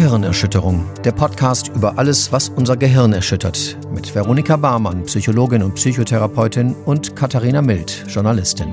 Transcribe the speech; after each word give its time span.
Gehirnerschütterung, 0.00 0.86
der 1.02 1.10
Podcast 1.10 1.72
über 1.74 1.98
alles, 1.98 2.30
was 2.30 2.50
unser 2.50 2.76
Gehirn 2.76 3.12
erschüttert, 3.12 3.76
mit 3.92 4.14
Veronika 4.14 4.56
Barmann, 4.56 5.02
Psychologin 5.02 5.60
und 5.60 5.74
Psychotherapeutin 5.74 6.76
und 6.86 7.16
Katharina 7.16 7.60
Mild, 7.62 8.04
Journalistin. 8.06 8.68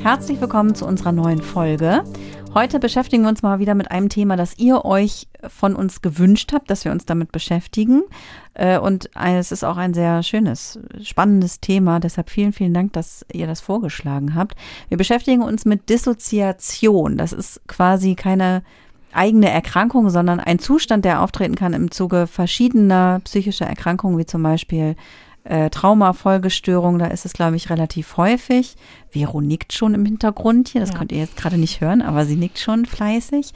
Herzlich 0.00 0.38
willkommen 0.42 0.74
zu 0.74 0.84
unserer 0.84 1.12
neuen 1.12 1.40
Folge. 1.40 2.04
Heute 2.52 2.78
beschäftigen 2.78 3.22
wir 3.22 3.30
uns 3.30 3.42
mal 3.42 3.58
wieder 3.58 3.74
mit 3.74 3.90
einem 3.90 4.10
Thema, 4.10 4.36
das 4.36 4.58
ihr 4.58 4.84
euch 4.84 5.28
von 5.48 5.74
uns 5.74 6.02
gewünscht 6.02 6.52
habt, 6.52 6.70
dass 6.70 6.84
wir 6.84 6.92
uns 6.92 7.06
damit 7.06 7.32
beschäftigen. 7.32 8.02
Äh, 8.52 8.78
und 8.78 9.08
es 9.14 9.50
ist 9.50 9.64
auch 9.64 9.78
ein 9.78 9.94
sehr 9.94 10.22
schönes, 10.22 10.78
spannendes 11.02 11.60
Thema. 11.60 12.00
Deshalb 12.00 12.28
vielen, 12.28 12.52
vielen 12.52 12.74
Dank, 12.74 12.92
dass 12.92 13.24
ihr 13.32 13.46
das 13.46 13.62
vorgeschlagen 13.62 14.34
habt. 14.34 14.58
Wir 14.90 14.98
beschäftigen 14.98 15.42
uns 15.42 15.64
mit 15.64 15.88
Dissoziation. 15.88 17.16
Das 17.16 17.32
ist 17.32 17.66
quasi 17.66 18.14
keine 18.14 18.62
eigene 19.14 19.50
Erkrankung, 19.50 20.10
sondern 20.10 20.40
ein 20.40 20.58
Zustand, 20.58 21.04
der 21.04 21.22
auftreten 21.22 21.54
kann 21.54 21.72
im 21.72 21.90
Zuge 21.90 22.26
verschiedener 22.26 23.20
psychischer 23.24 23.66
Erkrankungen, 23.66 24.18
wie 24.18 24.26
zum 24.26 24.42
Beispiel 24.42 24.96
äh, 25.44 25.68
Traumafolgestörung, 25.68 26.98
da 26.98 27.06
ist 27.06 27.26
es, 27.26 27.34
glaube 27.34 27.56
ich, 27.56 27.68
relativ 27.68 28.16
häufig. 28.16 28.76
Vero 29.10 29.42
nickt 29.42 29.74
schon 29.74 29.94
im 29.94 30.04
Hintergrund 30.04 30.68
hier, 30.68 30.80
das 30.80 30.90
ja. 30.90 30.98
könnt 30.98 31.12
ihr 31.12 31.18
jetzt 31.18 31.36
gerade 31.36 31.58
nicht 31.58 31.82
hören, 31.82 32.00
aber 32.00 32.24
sie 32.24 32.36
nickt 32.36 32.58
schon 32.58 32.86
fleißig. 32.86 33.52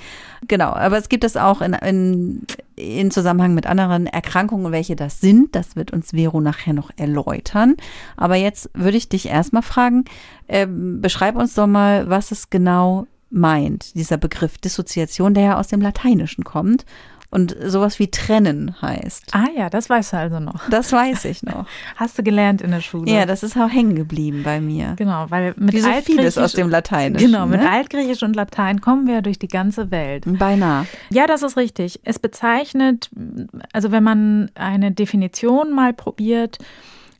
Genau, 0.46 0.70
aber 0.70 0.98
es 0.98 1.08
gibt 1.08 1.24
es 1.24 1.38
auch 1.38 1.62
in, 1.62 1.72
in, 1.72 2.46
in 2.76 3.10
Zusammenhang 3.10 3.54
mit 3.54 3.66
anderen 3.66 4.06
Erkrankungen, 4.06 4.70
welche 4.70 4.96
das 4.96 5.20
sind. 5.20 5.56
Das 5.56 5.76
wird 5.76 5.92
uns 5.92 6.10
Vero 6.10 6.42
nachher 6.42 6.74
noch 6.74 6.90
erläutern. 6.96 7.76
Aber 8.16 8.36
jetzt 8.36 8.70
würde 8.74 8.98
ich 8.98 9.08
dich 9.08 9.26
erstmal 9.26 9.62
fragen, 9.62 10.04
äh, 10.46 10.66
beschreib 10.68 11.36
uns 11.36 11.54
doch 11.54 11.66
mal, 11.66 12.10
was 12.10 12.32
es 12.32 12.50
genau 12.50 13.06
meint, 13.30 13.94
dieser 13.94 14.16
Begriff 14.16 14.58
Dissoziation, 14.58 15.34
der 15.34 15.42
ja 15.44 15.58
aus 15.58 15.68
dem 15.68 15.80
Lateinischen 15.80 16.44
kommt 16.44 16.84
und 17.30 17.54
sowas 17.62 17.98
wie 17.98 18.10
trennen 18.10 18.80
heißt. 18.80 19.34
Ah 19.34 19.48
ja, 19.54 19.68
das 19.68 19.90
weißt 19.90 20.14
du 20.14 20.16
also 20.16 20.40
noch. 20.40 20.68
Das 20.70 20.92
weiß 20.92 21.26
ich 21.26 21.42
noch. 21.42 21.66
Hast 21.96 22.18
du 22.18 22.22
gelernt 22.22 22.62
in 22.62 22.70
der 22.70 22.80
Schule? 22.80 23.10
Ja, 23.10 23.26
das 23.26 23.42
ist 23.42 23.56
auch 23.56 23.68
hängen 23.68 23.94
geblieben 23.94 24.42
bei 24.44 24.60
mir. 24.60 24.94
Genau, 24.96 25.26
weil 25.28 25.54
mit 25.58 25.74
wie 25.74 25.80
so 25.80 25.90
vieles 26.02 26.38
aus 26.38 26.52
dem 26.52 26.70
Lateinischen. 26.70 27.30
Genau, 27.30 27.46
mit 27.46 27.60
ne? 27.60 27.70
Altgriechisch 27.70 28.22
und 28.22 28.34
Latein 28.34 28.80
kommen 28.80 29.06
wir 29.06 29.20
durch 29.20 29.38
die 29.38 29.48
ganze 29.48 29.90
Welt. 29.90 30.24
Beinahe. 30.26 30.86
Ja, 31.10 31.26
das 31.26 31.42
ist 31.42 31.58
richtig. 31.58 32.00
Es 32.04 32.18
bezeichnet, 32.18 33.10
also 33.74 33.92
wenn 33.92 34.04
man 34.04 34.50
eine 34.54 34.92
Definition 34.92 35.72
mal 35.72 35.92
probiert, 35.92 36.58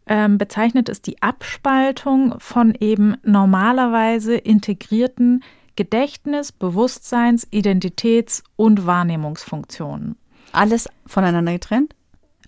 ähm, 0.06 0.38
bezeichnet 0.38 0.88
es 0.88 1.02
die 1.02 1.20
Abspaltung 1.20 2.34
von 2.38 2.74
eben 2.80 3.18
normalerweise 3.24 4.36
integrierten 4.36 5.42
Gedächtnis, 5.78 6.50
Bewusstseins, 6.50 7.46
Identitäts- 7.52 8.42
und 8.56 8.84
Wahrnehmungsfunktionen. 8.84 10.16
Alles 10.50 10.88
voneinander 11.06 11.52
getrennt? 11.52 11.94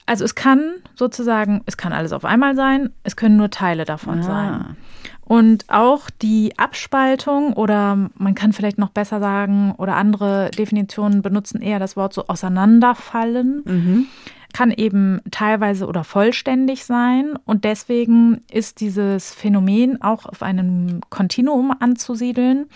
Also 0.05 0.25
es 0.25 0.35
kann 0.35 0.73
sozusagen, 0.97 1.63
es 1.67 1.77
kann 1.77 1.93
alles 1.93 2.13
auf 2.13 2.25
einmal 2.25 2.57
sein, 2.57 2.93
es 3.05 3.15
können 3.15 3.37
nur 3.37 3.51
Teile 3.51 3.85
davon 3.85 4.19
ah. 4.19 4.23
sein. 4.25 4.77
Und 5.23 5.67
auch 5.69 6.11
die 6.11 6.59
Abspaltung 6.59 7.53
oder 7.53 8.11
man 8.17 8.35
kann 8.35 8.53
vielleicht 8.53 8.79
noch 8.79 8.91
besser 8.91 9.21
sagen 9.21 9.77
oder 9.79 9.95
andere 9.95 10.51
Definitionen 10.51 11.23
benutzen 11.23 11.63
eher 11.63 11.79
das 11.79 11.97
Wort 11.97 12.13
so 12.13 12.27
auseinanderfallen. 12.27 13.63
Mhm. 13.65 14.07
Kann 14.53 14.73
eben 14.73 15.21
teilweise 15.31 15.87
oder 15.87 16.03
vollständig 16.03 16.85
sein. 16.85 17.39
Und 17.45 17.63
deswegen 17.63 18.41
ist 18.51 18.81
dieses 18.81 19.33
Phänomen 19.33 20.03
auch 20.03 20.27
auf 20.27 20.43
einem 20.43 21.01
Kontinuum 21.11 21.73
anzusiedeln. 21.79 22.67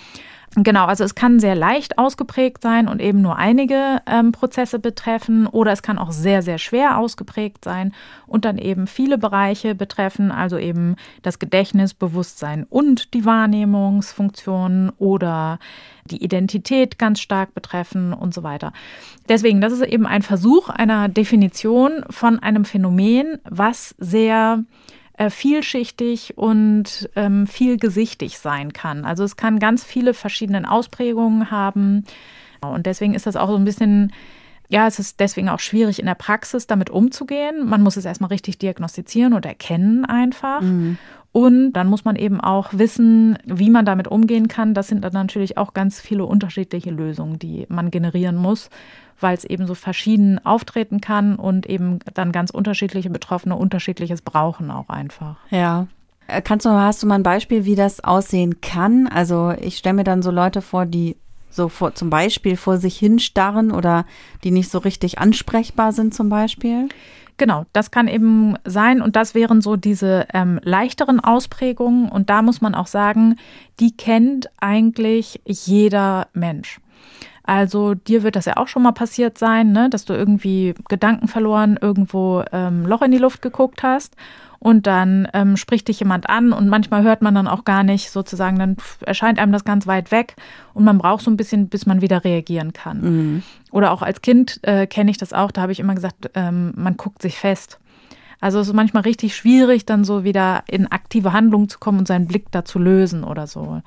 Genau, 0.56 0.86
also 0.86 1.02
es 1.02 1.16
kann 1.16 1.40
sehr 1.40 1.56
leicht 1.56 1.98
ausgeprägt 1.98 2.62
sein 2.62 2.86
und 2.86 3.02
eben 3.02 3.20
nur 3.20 3.36
einige 3.36 4.00
ähm, 4.06 4.30
Prozesse 4.30 4.78
betreffen 4.78 5.48
oder 5.48 5.72
es 5.72 5.82
kann 5.82 5.98
auch 5.98 6.12
sehr, 6.12 6.42
sehr 6.42 6.58
schwer 6.58 6.96
ausgeprägt 6.96 7.64
sein 7.64 7.92
und 8.28 8.44
dann 8.44 8.58
eben 8.58 8.86
viele 8.86 9.18
Bereiche 9.18 9.74
betreffen, 9.74 10.30
also 10.30 10.56
eben 10.56 10.94
das 11.22 11.40
Gedächtnis, 11.40 11.92
Bewusstsein 11.92 12.64
und 12.70 13.14
die 13.14 13.24
Wahrnehmungsfunktionen 13.24 14.90
oder 14.90 15.58
die 16.04 16.22
Identität 16.22 17.00
ganz 17.00 17.18
stark 17.18 17.52
betreffen 17.54 18.12
und 18.12 18.32
so 18.32 18.44
weiter. 18.44 18.72
Deswegen, 19.28 19.60
das 19.60 19.72
ist 19.72 19.82
eben 19.82 20.06
ein 20.06 20.22
Versuch 20.22 20.68
einer 20.68 21.08
Definition 21.08 22.04
von 22.10 22.38
einem 22.38 22.64
Phänomen, 22.64 23.38
was 23.44 23.96
sehr 23.98 24.62
äh, 25.16 25.30
vielschichtig 25.30 26.36
und 26.36 27.08
ähm, 27.16 27.46
vielgesichtig 27.46 28.38
sein 28.38 28.72
kann. 28.72 29.04
Also 29.04 29.24
es 29.24 29.36
kann 29.36 29.58
ganz 29.58 29.84
viele 29.84 30.14
verschiedene 30.14 30.70
Ausprägungen 30.70 31.50
haben. 31.50 32.04
Und 32.60 32.86
deswegen 32.86 33.14
ist 33.14 33.26
das 33.26 33.36
auch 33.36 33.48
so 33.48 33.56
ein 33.56 33.64
bisschen 33.64 34.12
ja, 34.68 34.86
es 34.86 34.98
ist 34.98 35.20
deswegen 35.20 35.48
auch 35.50 35.60
schwierig 35.60 35.98
in 35.98 36.06
der 36.06 36.14
Praxis 36.14 36.66
damit 36.66 36.90
umzugehen. 36.90 37.66
Man 37.66 37.82
muss 37.82 37.96
es 37.96 38.06
erstmal 38.06 38.28
richtig 38.28 38.58
diagnostizieren 38.58 39.34
und 39.34 39.44
erkennen 39.44 40.04
einfach. 40.04 40.62
Mhm. 40.62 40.98
Und 41.32 41.72
dann 41.72 41.88
muss 41.88 42.04
man 42.04 42.16
eben 42.16 42.40
auch 42.40 42.72
wissen, 42.72 43.36
wie 43.44 43.68
man 43.68 43.84
damit 43.84 44.08
umgehen 44.08 44.48
kann. 44.48 44.72
Das 44.72 44.88
sind 44.88 45.04
dann 45.04 45.12
natürlich 45.12 45.58
auch 45.58 45.74
ganz 45.74 46.00
viele 46.00 46.24
unterschiedliche 46.24 46.90
Lösungen, 46.90 47.38
die 47.38 47.66
man 47.68 47.90
generieren 47.90 48.36
muss, 48.36 48.70
weil 49.20 49.36
es 49.36 49.44
eben 49.44 49.66
so 49.66 49.74
verschieden 49.74 50.44
auftreten 50.44 51.00
kann 51.00 51.36
und 51.36 51.66
eben 51.66 52.00
dann 52.14 52.32
ganz 52.32 52.50
unterschiedliche 52.50 53.10
Betroffene 53.10 53.56
unterschiedliches 53.56 54.22
brauchen 54.22 54.70
auch 54.70 54.88
einfach. 54.88 55.36
Ja. 55.50 55.86
Äh, 56.26 56.42
kannst 56.42 56.66
du, 56.66 56.70
hast 56.70 57.02
du 57.02 57.06
mal 57.06 57.16
ein 57.16 57.22
Beispiel, 57.22 57.64
wie 57.64 57.74
das 57.74 58.02
aussehen 58.02 58.60
kann? 58.60 59.08
Also 59.08 59.52
ich 59.60 59.78
stelle 59.78 59.94
mir 59.94 60.04
dann 60.04 60.22
so 60.22 60.30
Leute 60.30 60.62
vor, 60.62 60.86
die 60.86 61.16
so 61.50 61.68
vor, 61.68 61.94
zum 61.94 62.10
Beispiel 62.10 62.56
vor 62.56 62.78
sich 62.78 62.98
hinstarren 62.98 63.70
oder 63.70 64.06
die 64.42 64.50
nicht 64.50 64.70
so 64.70 64.78
richtig 64.78 65.18
ansprechbar 65.18 65.92
sind 65.92 66.14
zum 66.14 66.28
Beispiel? 66.28 66.88
Genau, 67.36 67.64
das 67.72 67.90
kann 67.90 68.06
eben 68.06 68.54
sein 68.64 69.02
und 69.02 69.16
das 69.16 69.34
wären 69.34 69.60
so 69.60 69.74
diese 69.74 70.26
ähm, 70.32 70.60
leichteren 70.62 71.18
Ausprägungen 71.18 72.08
und 72.08 72.30
da 72.30 72.42
muss 72.42 72.60
man 72.60 72.74
auch 72.74 72.86
sagen, 72.86 73.36
die 73.80 73.96
kennt 73.96 74.48
eigentlich 74.60 75.40
jeder 75.44 76.28
Mensch. 76.32 76.80
Also 77.44 77.94
dir 77.94 78.22
wird 78.22 78.36
das 78.36 78.46
ja 78.46 78.56
auch 78.56 78.68
schon 78.68 78.82
mal 78.82 78.92
passiert 78.92 79.38
sein, 79.38 79.72
ne, 79.72 79.90
dass 79.90 80.06
du 80.06 80.14
irgendwie 80.14 80.74
Gedanken 80.88 81.28
verloren 81.28 81.78
irgendwo 81.80 82.42
ähm, 82.52 82.86
Loch 82.86 83.02
in 83.02 83.10
die 83.10 83.18
Luft 83.18 83.42
geguckt 83.42 83.82
hast 83.82 84.16
und 84.64 84.86
dann 84.86 85.28
ähm, 85.34 85.58
spricht 85.58 85.88
dich 85.88 86.00
jemand 86.00 86.30
an 86.30 86.54
und 86.54 86.68
manchmal 86.68 87.02
hört 87.02 87.20
man 87.20 87.34
dann 87.34 87.46
auch 87.46 87.66
gar 87.66 87.82
nicht 87.82 88.10
sozusagen, 88.10 88.58
dann 88.58 88.78
erscheint 89.04 89.38
einem 89.38 89.52
das 89.52 89.66
ganz 89.66 89.86
weit 89.86 90.10
weg 90.10 90.36
und 90.72 90.84
man 90.84 90.96
braucht 90.96 91.22
so 91.22 91.30
ein 91.30 91.36
bisschen, 91.36 91.68
bis 91.68 91.84
man 91.84 92.00
wieder 92.00 92.24
reagieren 92.24 92.72
kann. 92.72 93.00
Mhm. 93.02 93.42
Oder 93.72 93.92
auch 93.92 94.00
als 94.00 94.22
Kind 94.22 94.60
äh, 94.62 94.86
kenne 94.86 95.10
ich 95.10 95.18
das 95.18 95.34
auch, 95.34 95.50
da 95.50 95.60
habe 95.60 95.72
ich 95.72 95.80
immer 95.80 95.94
gesagt, 95.94 96.30
ähm, 96.34 96.72
man 96.76 96.96
guckt 96.96 97.20
sich 97.20 97.36
fest. 97.36 97.78
Also 98.44 98.58
es 98.58 98.68
ist 98.68 98.74
manchmal 98.74 99.04
richtig 99.04 99.34
schwierig, 99.34 99.86
dann 99.86 100.04
so 100.04 100.22
wieder 100.22 100.64
in 100.66 100.92
aktive 100.92 101.32
Handlung 101.32 101.70
zu 101.70 101.78
kommen 101.78 102.00
und 102.00 102.06
seinen 102.06 102.26
Blick 102.26 102.50
da 102.50 102.62
zu 102.62 102.78
lösen 102.78 103.24
oder 103.24 103.46
so. 103.46 103.80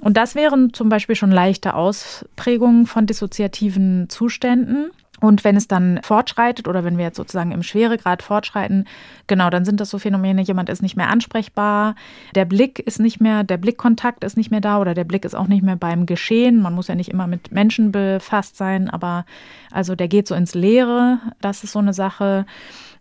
Und 0.00 0.16
das 0.16 0.34
wären 0.34 0.72
zum 0.72 0.88
Beispiel 0.88 1.14
schon 1.14 1.30
leichte 1.30 1.74
Ausprägungen 1.74 2.86
von 2.86 3.04
dissoziativen 3.04 4.08
Zuständen. 4.08 4.92
Und 5.20 5.44
wenn 5.44 5.56
es 5.56 5.68
dann 5.68 6.00
fortschreitet 6.02 6.68
oder 6.68 6.84
wenn 6.84 6.96
wir 6.96 7.04
jetzt 7.04 7.18
sozusagen 7.18 7.52
im 7.52 7.62
Schweregrad 7.62 8.22
fortschreiten, 8.22 8.88
genau, 9.26 9.50
dann 9.50 9.66
sind 9.66 9.78
das 9.78 9.90
so 9.90 9.98
Phänomene, 9.98 10.40
jemand 10.40 10.70
ist 10.70 10.80
nicht 10.80 10.96
mehr 10.96 11.10
ansprechbar, 11.10 11.94
der 12.34 12.46
Blick 12.46 12.78
ist 12.78 12.98
nicht 12.98 13.20
mehr, 13.20 13.44
der 13.44 13.58
Blickkontakt 13.58 14.24
ist 14.24 14.38
nicht 14.38 14.50
mehr 14.50 14.62
da 14.62 14.80
oder 14.80 14.94
der 14.94 15.04
Blick 15.04 15.26
ist 15.26 15.36
auch 15.36 15.48
nicht 15.48 15.62
mehr 15.62 15.76
beim 15.76 16.06
Geschehen. 16.06 16.62
Man 16.62 16.74
muss 16.74 16.88
ja 16.88 16.94
nicht 16.94 17.10
immer 17.10 17.26
mit 17.26 17.52
Menschen 17.52 17.92
befasst 17.92 18.56
sein, 18.56 18.88
aber 18.88 19.26
also 19.70 19.94
der 19.94 20.08
geht 20.08 20.26
so 20.26 20.34
ins 20.34 20.54
Leere, 20.54 21.18
das 21.42 21.62
ist 21.62 21.72
so 21.72 21.78
eine 21.78 21.92
Sache. 21.92 22.46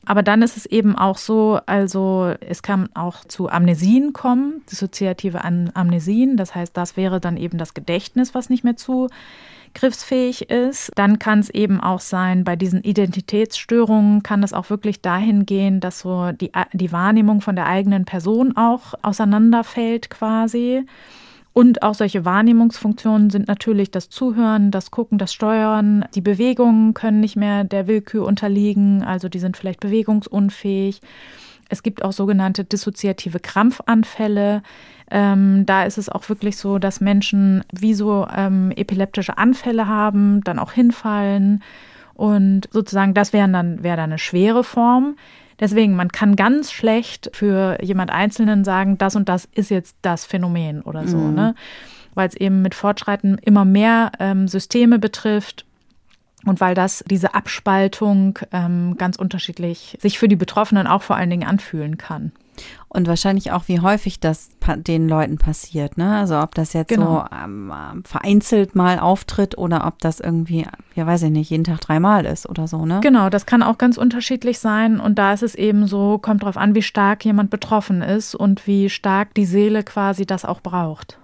Aber 0.06 0.24
dann 0.24 0.42
ist 0.42 0.58
es 0.58 0.66
eben 0.66 0.96
auch 0.96 1.18
so, 1.18 1.60
also 1.68 2.34
es 2.40 2.64
kann 2.64 2.90
auch 2.96 3.24
zu 3.26 3.50
Amnesien 3.50 4.14
kommen, 4.14 4.64
dissoziative 4.72 5.44
Amnesien. 5.44 6.38
Das 6.38 6.56
heißt, 6.56 6.76
das 6.76 6.98
wäre 6.98 7.20
dann 7.20 7.38
eben 7.38 7.60
das 7.60 7.76
Gedächtnis, 7.76 8.34
was 8.34 8.50
nicht 8.50 8.64
mehr 8.64 8.76
zugriffsfähig 8.78 10.50
ist. 10.50 10.92
Dann 10.96 11.20
kann 11.20 11.40
es 11.40 11.52
eben 11.52 11.80
auch 11.80 12.00
sein, 12.00 12.44
bei 12.44 12.56
diesen 12.56 12.82
Identitätsstörungen 12.82 14.24
kann 14.24 14.42
es 14.42 14.54
auch 14.54 14.72
wirklich 14.72 15.02
dahin 15.02 15.46
gehen, 15.46 15.80
dass 15.82 16.00
so 16.00 16.32
die, 16.32 16.52
die 16.74 16.92
Wahrnehmung 16.92 17.42
von 17.42 17.56
der 17.56 17.68
eigenen 17.68 18.06
Person 18.06 18.58
auch 18.58 18.96
auseinanderfällt 19.04 20.10
quasi. 20.10 20.84
Und 21.54 21.84
auch 21.84 21.96
solche 21.96 22.24
Wahrnehmungsfunktionen 22.24 23.30
sind 23.30 23.48
natürlich 23.48 23.92
das 23.92 24.10
Zuhören, 24.10 24.72
das 24.72 24.90
Gucken, 24.90 25.18
das 25.18 25.34
Steuern. 25.34 26.06
Die 26.16 26.22
Bewegungen 26.22 26.94
können 26.94 27.20
nicht 27.20 27.36
mehr 27.36 27.66
der 27.66 27.88
Willkür 27.88 28.26
unterliegen, 28.26 29.04
also 29.04 29.28
die 29.28 29.40
sind 29.40 29.58
vielleicht 29.58 29.82
bewegungsunfähig. 29.82 31.02
Es 31.68 31.84
gibt 31.84 32.04
auch 32.04 32.14
sogenannte 32.14 32.64
dissoziative 32.64 33.40
Krampfanfälle. 33.40 34.62
Ähm, 35.10 35.66
da 35.66 35.84
ist 35.84 35.98
es 35.98 36.10
auch 36.10 36.28
wirklich 36.30 36.58
so, 36.58 36.80
dass 36.80 37.02
Menschen 37.02 37.64
wie 37.72 37.94
so 37.94 38.28
ähm, 38.34 38.72
epileptische 38.76 39.38
Anfälle 39.38 39.88
haben, 39.88 40.42
dann 40.44 40.60
auch 40.60 40.72
hinfallen. 40.72 41.64
Und 42.14 42.68
sozusagen, 42.72 43.14
das 43.14 43.34
wäre 43.34 43.50
dann, 43.50 43.84
wär 43.84 43.96
dann 43.96 44.12
eine 44.12 44.20
schwere 44.20 44.64
Form. 44.64 45.16
Deswegen, 45.62 45.96
man 45.96 46.10
kann 46.10 46.36
ganz 46.36 46.72
schlecht 46.72 47.30
für 47.34 47.78
jemand 47.82 48.10
Einzelnen 48.10 48.66
sagen, 48.66 48.98
das 48.98 49.16
und 49.16 49.30
das 49.30 49.48
ist 49.54 49.70
jetzt 49.70 49.96
das 50.02 50.26
Phänomen 50.26 50.82
oder 50.82 51.08
so, 51.08 51.18
mhm. 51.18 51.36
ne? 51.36 51.56
Weil 52.16 52.28
es 52.28 52.36
eben 52.36 52.62
mit 52.62 52.76
Fortschreiten 52.76 53.38
immer 53.38 53.64
mehr 53.64 54.12
ähm, 54.20 54.48
Systeme 54.50 55.00
betrifft 55.00 55.66
und 56.46 56.60
weil 56.60 56.74
das 56.74 57.06
diese 57.10 57.36
Abspaltung 57.36 58.40
ähm, 58.52 58.96
ganz 58.98 59.16
unterschiedlich 59.16 59.98
sich 60.02 60.20
für 60.20 60.28
die 60.28 60.36
Betroffenen 60.36 60.88
auch 60.88 61.04
vor 61.04 61.16
allen 61.16 61.30
Dingen 61.30 61.48
anfühlen 61.48 61.98
kann. 61.98 62.32
Und 62.90 63.08
wahrscheinlich 63.08 63.52
auch, 63.54 63.68
wie 63.68 63.80
häufig 63.80 64.20
das 64.20 64.50
den 64.76 65.08
Leuten 65.08 65.38
passiert, 65.38 65.98
ne? 65.98 66.18
Also 66.18 66.40
ob 66.40 66.56
das 66.56 66.74
jetzt 66.74 66.90
genau. 66.90 67.26
so 67.32 67.36
ähm, 67.36 67.72
vereinzelt 68.04 68.76
mal 68.76 69.00
auftritt 69.00 69.58
oder 69.58 69.88
ob 69.88 70.00
das 70.00 70.20
irgendwie, 70.20 70.68
ja 70.94 71.08
weiß 71.08 71.24
ich 71.24 71.32
nicht, 71.32 71.50
jeden 71.50 71.64
Tag 71.64 71.80
dreimal 71.80 72.26
ist 72.26 72.50
oder 72.50 72.68
so, 72.68 72.86
ne? 72.86 73.00
Genau, 73.02 73.30
das 73.30 73.46
kann 73.46 73.64
auch 73.64 73.78
ganz 73.78 73.98
unterschiedlich 73.98 74.60
sein. 74.60 75.00
Und 75.00 75.18
da 75.18 75.32
ist 75.32 75.44
es 75.44 75.56
eben 75.56 75.88
so, 75.88 76.18
kommt 76.18 76.44
drauf 76.44 76.58
an, 76.58 76.76
wie 76.76 76.82
stark 76.82 77.24
jemand 77.24 77.50
betroffen 77.50 78.02
ist 78.02 78.36
und 78.36 78.68
wie 78.68 78.90
stark 78.90 79.34
die 79.36 79.46
Seele 79.46 79.84
quasi 79.84 80.26
das 80.26 80.44
auch 80.44 80.60
braucht. 80.60 81.18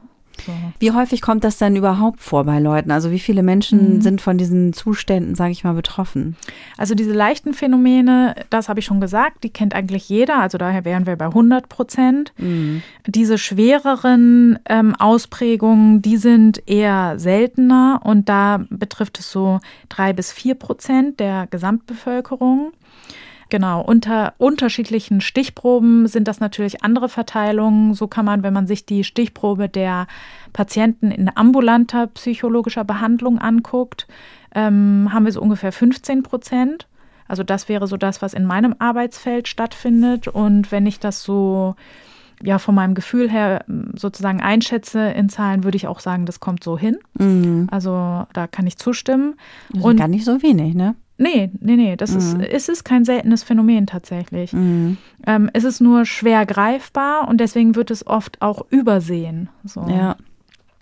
So. 0.45 0.51
Wie 0.79 0.91
häufig 0.91 1.21
kommt 1.21 1.43
das 1.43 1.57
denn 1.57 1.75
überhaupt 1.75 2.21
vor 2.21 2.43
bei 2.43 2.59
Leuten? 2.59 2.91
Also 2.91 3.11
wie 3.11 3.19
viele 3.19 3.43
Menschen 3.43 3.95
mhm. 3.95 4.01
sind 4.01 4.21
von 4.21 4.37
diesen 4.37 4.73
Zuständen, 4.73 5.35
sage 5.35 5.51
ich 5.51 5.63
mal, 5.63 5.73
betroffen? 5.73 6.35
Also 6.77 6.95
diese 6.95 7.13
leichten 7.13 7.53
Phänomene, 7.53 8.35
das 8.49 8.69
habe 8.69 8.79
ich 8.79 8.85
schon 8.85 9.01
gesagt, 9.01 9.43
die 9.43 9.49
kennt 9.49 9.73
eigentlich 9.73 10.09
jeder. 10.09 10.39
Also 10.39 10.57
daher 10.57 10.85
wären 10.85 11.05
wir 11.05 11.15
bei 11.15 11.25
100 11.25 11.69
Prozent. 11.69 12.33
Mhm. 12.37 12.81
Diese 13.05 13.37
schwereren 13.37 14.59
ähm, 14.67 14.95
Ausprägungen, 14.95 16.01
die 16.01 16.17
sind 16.17 16.61
eher 16.67 17.19
seltener 17.19 18.01
und 18.03 18.29
da 18.29 18.65
betrifft 18.69 19.19
es 19.19 19.31
so 19.31 19.59
drei 19.89 20.13
bis 20.13 20.31
vier 20.31 20.55
Prozent 20.55 21.19
der 21.19 21.47
Gesamtbevölkerung. 21.47 22.71
Genau, 23.49 23.81
unter 23.81 24.33
unterschiedlichen 24.37 25.21
Stichproben 25.21 26.07
sind 26.07 26.27
das 26.27 26.39
natürlich 26.39 26.83
andere 26.83 27.07
Verteilungen. 27.07 27.93
So 27.93 28.07
kann 28.07 28.25
man, 28.25 28.43
wenn 28.43 28.53
man 28.53 28.67
sich 28.67 28.85
die 28.85 29.03
Stichprobe 29.03 29.69
der 29.69 30.07
Patienten 30.51 31.11
in 31.11 31.31
ambulanter 31.33 32.07
psychologischer 32.07 32.83
Behandlung 32.83 33.39
anguckt, 33.39 34.07
ähm, 34.53 35.09
haben 35.13 35.25
wir 35.25 35.31
so 35.31 35.41
ungefähr 35.41 35.71
15 35.71 36.23
Prozent. 36.23 36.87
Also 37.27 37.43
das 37.43 37.69
wäre 37.69 37.87
so 37.87 37.97
das, 37.97 38.21
was 38.21 38.33
in 38.33 38.45
meinem 38.45 38.75
Arbeitsfeld 38.79 39.47
stattfindet. 39.47 40.27
Und 40.27 40.71
wenn 40.71 40.85
ich 40.85 40.99
das 40.99 41.23
so 41.23 41.75
ja 42.43 42.59
von 42.59 42.75
meinem 42.75 42.93
Gefühl 42.93 43.29
her 43.29 43.65
sozusagen 43.95 44.41
einschätze 44.41 45.09
in 45.09 45.29
Zahlen, 45.29 45.63
würde 45.63 45.77
ich 45.77 45.87
auch 45.87 45.99
sagen, 45.99 46.25
das 46.25 46.39
kommt 46.39 46.63
so 46.63 46.77
hin. 46.77 46.97
Mhm. 47.17 47.67
Also 47.71 48.25
da 48.33 48.47
kann 48.47 48.67
ich 48.67 48.77
zustimmen. 48.77 49.35
Und 49.81 49.97
gar 49.97 50.07
nicht 50.07 50.25
so 50.25 50.41
wenig, 50.43 50.75
ne? 50.75 50.95
Nee, 51.17 51.49
nee, 51.59 51.75
nee. 51.75 51.95
Das 51.95 52.11
mhm. 52.11 52.17
ist, 52.17 52.51
es 52.51 52.69
ist 52.69 52.83
kein 52.83 53.05
seltenes 53.05 53.43
Phänomen 53.43 53.87
tatsächlich. 53.87 54.53
Mhm. 54.53 54.97
Ähm, 55.25 55.49
es 55.53 55.63
ist 55.63 55.81
nur 55.81 56.05
schwer 56.05 56.45
greifbar 56.45 57.27
und 57.27 57.39
deswegen 57.39 57.75
wird 57.75 57.91
es 57.91 58.05
oft 58.05 58.41
auch 58.41 58.65
übersehen. 58.69 59.49
So. 59.63 59.85
Ja. 59.89 60.15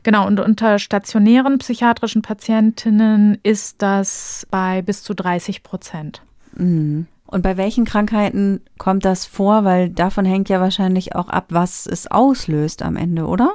Genau, 0.04 0.28
und 0.28 0.40
unter 0.40 0.78
stationären 0.78 1.58
psychiatrischen 1.58 2.22
Patientinnen 2.22 3.40
ist 3.42 3.82
das 3.82 4.46
bei 4.52 4.82
bis 4.82 5.02
zu 5.02 5.16
30 5.16 5.64
Prozent. 5.64 6.22
Mhm. 6.56 7.08
Und 7.28 7.42
bei 7.42 7.58
welchen 7.58 7.86
Krankheiten 7.86 8.62
kommt 8.78 9.04
das 9.04 9.26
vor? 9.26 9.64
Weil 9.64 9.90
davon 9.90 10.26
hängt 10.26 10.48
ja 10.48 10.62
wahrscheinlich 10.62 11.16
auch 11.16 11.30
ab, 11.30 11.46
was 11.50 11.88
es 11.88 12.06
auslöst 12.08 12.84
am 12.84 12.98
Ende, 12.98 13.26
oder? 13.26 13.54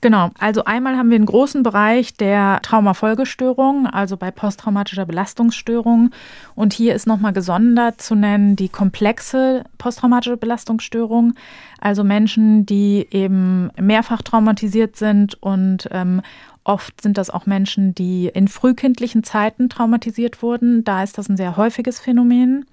Genau, 0.00 0.30
also 0.38 0.64
einmal 0.64 0.98
haben 0.98 1.08
wir 1.08 1.16
einen 1.16 1.24
großen 1.24 1.62
Bereich 1.62 2.14
der 2.14 2.60
Traumafolgestörungen, 2.60 3.86
also 3.86 4.18
bei 4.18 4.30
posttraumatischer 4.30 5.06
Belastungsstörung. 5.06 6.10
Und 6.54 6.74
hier 6.74 6.94
ist 6.94 7.06
nochmal 7.06 7.32
gesondert 7.32 8.02
zu 8.02 8.14
nennen 8.14 8.54
die 8.54 8.68
komplexe 8.68 9.64
posttraumatische 9.78 10.36
Belastungsstörung, 10.36 11.32
also 11.80 12.04
Menschen, 12.04 12.66
die 12.66 13.06
eben 13.10 13.70
mehrfach 13.80 14.20
traumatisiert 14.20 14.96
sind 14.96 15.42
und 15.42 15.88
ähm, 15.90 16.20
Oft 16.66 17.02
sind 17.02 17.18
das 17.18 17.28
auch 17.28 17.44
Menschen, 17.44 17.94
die 17.94 18.30
in 18.32 18.48
frühkindlichen 18.48 19.22
Zeiten 19.22 19.68
traumatisiert 19.68 20.42
wurden. 20.42 20.82
Da 20.82 21.02
ist 21.02 21.18
das 21.18 21.28
ein 21.28 21.36
sehr 21.36 21.58
häufiges 21.58 22.00
Phänomen. 22.00 22.64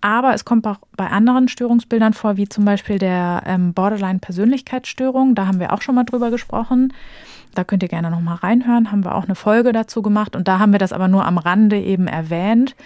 Aber 0.00 0.32
es 0.34 0.44
kommt 0.44 0.66
auch 0.66 0.78
bei 0.96 1.08
anderen 1.08 1.48
Störungsbildern 1.48 2.12
vor, 2.12 2.36
wie 2.36 2.48
zum 2.48 2.64
Beispiel 2.64 2.98
der 2.98 3.42
ähm, 3.46 3.74
Borderline-Persönlichkeitsstörung. 3.74 5.34
Da 5.34 5.46
haben 5.46 5.58
wir 5.58 5.72
auch 5.72 5.82
schon 5.82 5.96
mal 5.96 6.04
drüber 6.04 6.30
gesprochen. 6.30 6.92
Da 7.54 7.64
könnt 7.64 7.82
ihr 7.82 7.88
gerne 7.88 8.10
noch 8.10 8.20
mal 8.20 8.36
reinhören. 8.36 8.92
Haben 8.92 9.04
wir 9.04 9.14
auch 9.14 9.24
eine 9.24 9.34
Folge 9.34 9.72
dazu 9.72 10.02
gemacht. 10.02 10.36
Und 10.36 10.46
da 10.46 10.60
haben 10.60 10.72
wir 10.72 10.78
das 10.78 10.92
aber 10.92 11.08
nur 11.08 11.24
am 11.24 11.38
Rande 11.38 11.80
eben 11.80 12.06
erwähnt. 12.06 12.76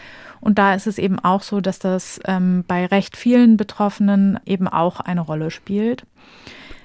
Und 0.41 0.59
da 0.59 0.75
ist 0.75 0.87
es 0.87 0.99
eben 0.99 1.19
auch 1.19 1.43
so, 1.43 1.61
dass 1.61 1.79
das 1.79 2.19
ähm, 2.25 2.65
bei 2.67 2.87
recht 2.87 3.17
vielen 3.17 3.57
Betroffenen 3.57 4.41
eben 4.47 4.67
auch 4.67 5.01
eine 5.01 5.21
Rolle 5.21 5.51
spielt. 5.51 6.05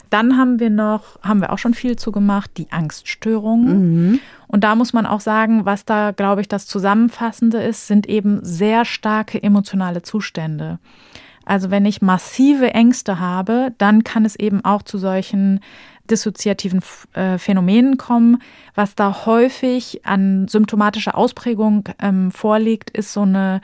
Dann 0.10 0.38
haben 0.38 0.60
wir 0.60 0.70
noch, 0.70 1.22
haben 1.22 1.42
wir 1.42 1.52
auch 1.52 1.58
schon 1.58 1.74
viel 1.74 1.96
zu 1.96 2.12
gemacht, 2.12 2.52
die 2.58 2.72
Angststörungen. 2.72 4.12
Mhm. 4.12 4.20
Und 4.48 4.64
da 4.64 4.76
muss 4.76 4.94
man 4.94 5.06
auch 5.06 5.20
sagen, 5.20 5.66
was 5.66 5.86
da, 5.86 6.12
glaube 6.12 6.42
ich, 6.42 6.48
das 6.48 6.68
Zusammenfassende 6.68 7.62
ist, 7.62 7.88
sind 7.88 8.08
eben 8.08 8.40
sehr 8.44 8.86
starke 8.86 9.42
emotionale 9.42 10.02
Zustände. 10.02 10.80
Also 11.46 11.72
wenn 11.72 11.86
ich 11.86 12.02
massive 12.02 12.74
Ängste 12.74 13.20
habe, 13.20 13.74
dann 13.78 14.04
kann 14.04 14.26
es 14.26 14.36
eben 14.36 14.66
auch 14.66 14.84
zu 14.84 14.98
solchen 14.98 15.62
dissoziativen 16.10 16.82
äh, 17.14 17.38
Phänomenen 17.38 17.98
kommen. 17.98 18.42
Was 18.76 18.96
da 18.96 19.26
häufig 19.26 20.06
an 20.06 20.48
symptomatischer 20.48 21.18
Ausprägung 21.18 21.86
ähm, 22.00 22.32
vorliegt, 22.32 22.90
ist 22.90 23.14
so 23.14 23.22
eine 23.22 23.62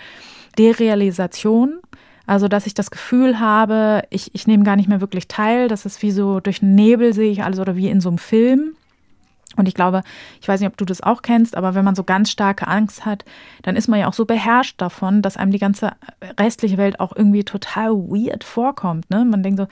Derealisation. 0.57 1.79
Also, 2.25 2.47
dass 2.47 2.67
ich 2.67 2.73
das 2.73 2.89
Gefühl 2.89 3.39
habe, 3.39 4.03
ich, 4.09 4.33
ich 4.33 4.47
nehme 4.47 4.63
gar 4.63 4.75
nicht 4.75 4.87
mehr 4.87 5.01
wirklich 5.01 5.27
teil. 5.27 5.67
Das 5.67 5.85
ist 5.85 6.01
wie 6.01 6.11
so 6.11 6.39
durch 6.39 6.59
den 6.59 6.75
Nebel 6.75 7.13
sehe 7.13 7.31
ich 7.31 7.43
alles 7.43 7.59
oder 7.59 7.75
wie 7.75 7.89
in 7.89 8.01
so 8.01 8.09
einem 8.09 8.17
Film. 8.17 8.75
Und 9.55 9.67
ich 9.67 9.75
glaube, 9.75 10.01
ich 10.41 10.47
weiß 10.47 10.59
nicht, 10.59 10.69
ob 10.69 10.77
du 10.77 10.85
das 10.85 11.01
auch 11.01 11.21
kennst, 11.21 11.55
aber 11.55 11.75
wenn 11.75 11.85
man 11.85 11.95
so 11.95 12.03
ganz 12.03 12.31
starke 12.31 12.67
Angst 12.67 13.05
hat, 13.05 13.23
dann 13.61 13.75
ist 13.75 13.87
man 13.87 13.99
ja 13.99 14.07
auch 14.07 14.13
so 14.13 14.25
beherrscht 14.25 14.81
davon, 14.81 15.21
dass 15.21 15.37
einem 15.37 15.51
die 15.51 15.59
ganze 15.59 15.91
restliche 16.39 16.77
Welt 16.77 16.99
auch 16.99 17.15
irgendwie 17.15 17.43
total 17.43 17.91
weird 17.91 18.43
vorkommt. 18.43 19.09
Ne? 19.11 19.25
Man 19.25 19.43
denkt 19.43 19.59
so, 19.59 19.67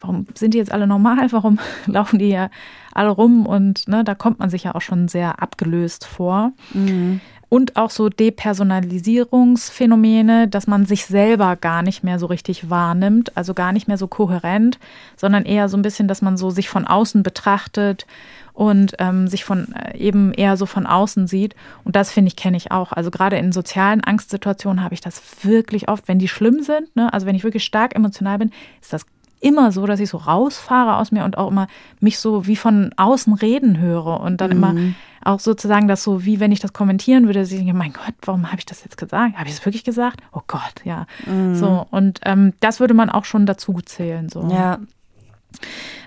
warum 0.00 0.26
sind 0.34 0.54
die 0.54 0.58
jetzt 0.58 0.72
alle 0.72 0.86
normal? 0.86 1.28
Warum 1.30 1.58
laufen 1.86 2.18
die 2.18 2.30
ja 2.30 2.50
alle 2.92 3.10
rum? 3.10 3.46
Und 3.46 3.86
ne, 3.86 4.02
da 4.02 4.14
kommt 4.14 4.40
man 4.40 4.50
sich 4.50 4.64
ja 4.64 4.74
auch 4.74 4.80
schon 4.80 5.06
sehr 5.06 5.40
abgelöst 5.42 6.06
vor. 6.06 6.52
Mhm 6.72 7.20
und 7.50 7.76
auch 7.76 7.90
so 7.90 8.08
Depersonalisierungsphänomene, 8.08 10.48
dass 10.48 10.66
man 10.68 10.86
sich 10.86 11.04
selber 11.04 11.56
gar 11.56 11.82
nicht 11.82 12.02
mehr 12.04 12.20
so 12.20 12.26
richtig 12.26 12.70
wahrnimmt, 12.70 13.36
also 13.36 13.54
gar 13.54 13.72
nicht 13.72 13.88
mehr 13.88 13.98
so 13.98 14.06
kohärent, 14.06 14.78
sondern 15.16 15.44
eher 15.44 15.68
so 15.68 15.76
ein 15.76 15.82
bisschen, 15.82 16.06
dass 16.08 16.22
man 16.22 16.38
so 16.38 16.50
sich 16.50 16.68
von 16.68 16.86
außen 16.86 17.24
betrachtet 17.24 18.06
und 18.54 18.94
ähm, 19.00 19.26
sich 19.26 19.44
von 19.44 19.74
äh, 19.74 19.98
eben 19.98 20.32
eher 20.32 20.56
so 20.56 20.64
von 20.64 20.86
außen 20.86 21.26
sieht. 21.26 21.56
Und 21.84 21.96
das 21.96 22.12
finde 22.12 22.28
ich, 22.28 22.36
kenne 22.36 22.56
ich 22.56 22.70
auch. 22.70 22.92
Also 22.92 23.10
gerade 23.10 23.36
in 23.36 23.50
sozialen 23.50 24.04
Angstsituationen 24.04 24.84
habe 24.84 24.94
ich 24.94 25.00
das 25.00 25.20
wirklich 25.42 25.88
oft, 25.88 26.06
wenn 26.06 26.20
die 26.20 26.28
schlimm 26.28 26.62
sind, 26.62 26.94
ne? 26.94 27.12
also 27.12 27.26
wenn 27.26 27.34
ich 27.34 27.42
wirklich 27.42 27.64
stark 27.64 27.96
emotional 27.96 28.38
bin, 28.38 28.52
ist 28.80 28.92
das 28.92 29.04
immer 29.40 29.72
so, 29.72 29.86
dass 29.86 30.00
ich 30.00 30.10
so 30.10 30.18
rausfahre 30.18 30.96
aus 30.96 31.12
mir 31.12 31.24
und 31.24 31.38
auch 31.38 31.50
immer 31.50 31.66
mich 32.00 32.18
so 32.18 32.46
wie 32.46 32.56
von 32.56 32.92
außen 32.96 33.32
reden 33.34 33.78
höre 33.78 34.20
und 34.20 34.40
dann 34.40 34.50
mhm. 34.50 34.56
immer 34.56 34.74
auch 35.22 35.40
sozusagen 35.40 35.88
das 35.88 36.02
so, 36.02 36.24
wie 36.24 36.40
wenn 36.40 36.52
ich 36.52 36.60
das 36.60 36.72
kommentieren 36.72 37.26
würde, 37.26 37.40
dass 37.40 37.50
ich 37.50 37.58
denke, 37.58 37.74
mein 37.74 37.92
Gott, 37.92 38.14
warum 38.22 38.46
habe 38.46 38.58
ich 38.58 38.66
das 38.66 38.84
jetzt 38.84 38.96
gesagt? 38.96 39.36
Habe 39.36 39.48
ich 39.48 39.54
es 39.54 39.64
wirklich 39.64 39.84
gesagt? 39.84 40.20
Oh 40.32 40.40
Gott, 40.46 40.84
ja. 40.84 41.06
Mhm. 41.26 41.54
So, 41.54 41.86
und 41.90 42.20
ähm, 42.24 42.54
das 42.60 42.80
würde 42.80 42.94
man 42.94 43.10
auch 43.10 43.24
schon 43.24 43.46
dazu 43.46 43.78
zählen. 43.84 44.28
So. 44.28 44.48
Ja. 44.50 44.78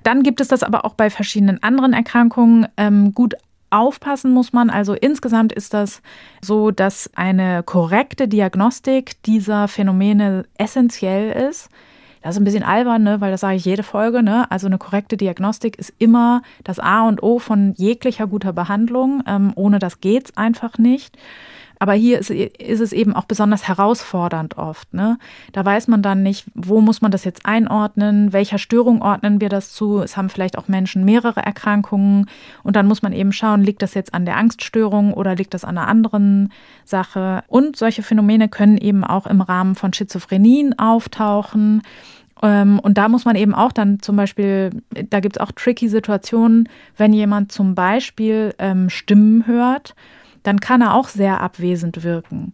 Dann 0.04 0.24
gibt 0.24 0.42
es 0.42 0.48
das 0.48 0.64
aber 0.64 0.86
auch 0.86 0.94
bei 0.94 1.10
verschiedenen 1.10 1.62
anderen 1.62 1.94
Erkrankungen. 1.94 2.68
Ähm, 2.78 3.14
gut 3.14 3.36
aufpassen 3.70 4.32
muss 4.32 4.54
man. 4.54 4.70
Also 4.70 4.94
insgesamt 4.94 5.52
ist 5.52 5.74
das 5.74 6.02
so, 6.42 6.72
dass 6.72 7.10
eine 7.16 7.64
korrekte 7.64 8.28
Diagnostik 8.28 9.22
dieser 9.24 9.68
Phänomene 9.68 10.46
essentiell 10.58 11.32
ist. 11.50 11.70
Das 12.24 12.36
ist 12.36 12.42
ein 12.42 12.46
bisschen 12.46 12.64
albern, 12.64 13.04
ne? 13.04 13.20
weil 13.20 13.32
das 13.32 13.42
sage 13.42 13.58
ich 13.58 13.66
jede 13.66 13.84
Folge. 13.84 14.24
Ne? 14.24 14.50
Also 14.50 14.68
eine 14.68 14.78
korrekte 14.78 15.18
Diagnostik 15.18 15.78
ist 15.78 15.94
immer 16.00 16.42
das 16.64 16.80
A 16.80 17.06
und 17.06 17.22
O 17.22 17.38
von 17.38 17.74
jeglicher 17.76 18.28
guter 18.28 18.54
Behandlung. 18.54 19.22
Ähm, 19.28 19.52
ohne 19.56 19.78
das 19.78 20.00
geht 20.00 20.30
es 20.30 20.38
einfach 20.38 20.78
nicht. 20.78 21.18
Aber 21.84 21.92
hier 21.96 22.18
ist, 22.20 22.30
ist, 22.30 22.80
es 22.80 22.94
eben 22.94 23.14
auch 23.14 23.26
besonders 23.26 23.68
herausfordernd 23.68 24.58
oft. 24.58 24.94
Ne? 24.94 25.18
Da 25.52 25.66
weiß 25.66 25.90
man 25.90 26.02
dann 26.02 26.24
nicht, 26.24 26.46
wo 26.54 26.80
muss 26.80 27.02
man 27.02 27.12
das 27.12 27.26
jetzt 27.26 27.46
einordnen, 27.46 28.32
welcher 28.32 28.58
Störung 28.58 29.02
ordnen 29.02 29.42
wir 29.42 29.50
das 29.50 29.74
zu. 29.74 30.00
Es 30.00 30.16
haben 30.16 30.30
vielleicht 30.30 30.58
auch 30.58 30.70
Menschen 30.70 31.04
mehrere 31.04 31.42
Erkrankungen 31.42 32.28
und 32.64 32.78
dann 32.78 32.88
muss 32.88 33.02
man 33.02 33.12
eben 33.12 33.34
schauen, 33.34 33.64
liegt 33.64 33.82
das 33.82 33.96
jetzt 33.96 34.14
an 34.14 34.24
der 34.24 34.38
Angststörung 34.38 35.14
oder 35.14 35.36
liegt 35.36 35.54
das 35.54 35.66
an 35.66 35.78
einer 35.78 35.90
anderen 35.90 36.54
Sache. 36.86 37.44
Und 37.48 37.76
solche 37.76 38.02
Phänomene 38.02 38.48
können 38.48 38.78
eben 38.78 39.04
auch 39.04 39.28
im 39.28 39.42
Rahmen 39.42 39.76
von 39.76 39.92
Schizophrenien 39.92 40.80
auftauchen. 40.80 41.82
Ähm, 42.42 42.80
und 42.80 42.98
da 42.98 43.10
muss 43.10 43.26
man 43.26 43.36
eben 43.36 43.54
auch 43.54 43.74
dann 43.74 44.00
zum 44.00 44.16
Beispiel, 44.16 44.70
da 45.10 45.20
gibt 45.20 45.36
es 45.36 45.42
auch 45.42 45.52
tricky 45.52 45.90
Situationen, 45.90 46.70
wenn 46.96 47.12
jemand 47.12 47.52
zum 47.52 47.76
Beispiel 47.76 48.56
ähm, 48.58 48.90
Stimmen 48.90 49.48
hört 49.48 49.96
dann 50.44 50.60
kann 50.60 50.82
er 50.82 50.94
auch 50.94 51.08
sehr 51.08 51.42
abwesend 51.42 52.04
wirken. 52.04 52.54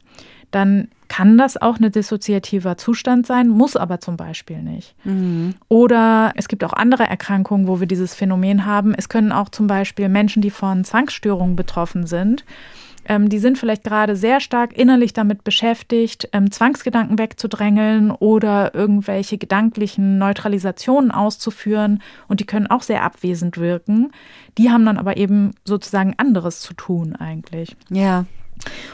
Dann 0.51 0.87
kann 1.09 1.37
das 1.37 1.57
auch 1.61 1.79
ein 1.79 1.91
dissoziativer 1.91 2.77
Zustand 2.77 3.25
sein, 3.25 3.49
muss 3.49 3.75
aber 3.75 3.99
zum 3.99 4.15
Beispiel 4.15 4.61
nicht. 4.61 4.95
Mhm. 5.03 5.55
Oder 5.67 6.33
es 6.35 6.47
gibt 6.47 6.63
auch 6.63 6.73
andere 6.73 7.03
Erkrankungen, 7.03 7.67
wo 7.67 7.79
wir 7.79 7.87
dieses 7.87 8.13
Phänomen 8.13 8.65
haben. 8.65 8.93
Es 8.95 9.09
können 9.09 9.31
auch 9.31 9.49
zum 9.49 9.67
Beispiel 9.67 10.07
Menschen, 10.07 10.41
die 10.41 10.51
von 10.51 10.83
Zwangsstörungen 10.83 11.55
betroffen 11.55 12.05
sind, 12.05 12.45
Ähm, 13.09 13.27
die 13.27 13.39
sind 13.39 13.57
vielleicht 13.57 13.83
gerade 13.83 14.15
sehr 14.15 14.39
stark 14.39 14.77
innerlich 14.77 15.13
damit 15.13 15.43
beschäftigt, 15.43 16.29
ähm, 16.31 16.51
Zwangsgedanken 16.51 17.17
wegzudrängeln 17.17 18.11
oder 18.11 18.75
irgendwelche 18.75 19.39
gedanklichen 19.39 20.19
Neutralisationen 20.19 21.09
auszuführen 21.09 22.03
und 22.27 22.39
die 22.39 22.45
können 22.45 22.67
auch 22.67 22.83
sehr 22.83 23.03
abwesend 23.03 23.57
wirken. 23.57 24.11
Die 24.59 24.69
haben 24.69 24.85
dann 24.85 24.99
aber 24.99 25.17
eben 25.17 25.55
sozusagen 25.65 26.13
anderes 26.17 26.61
zu 26.61 26.75
tun 26.75 27.15
eigentlich. 27.15 27.75
Ja. 27.89 28.25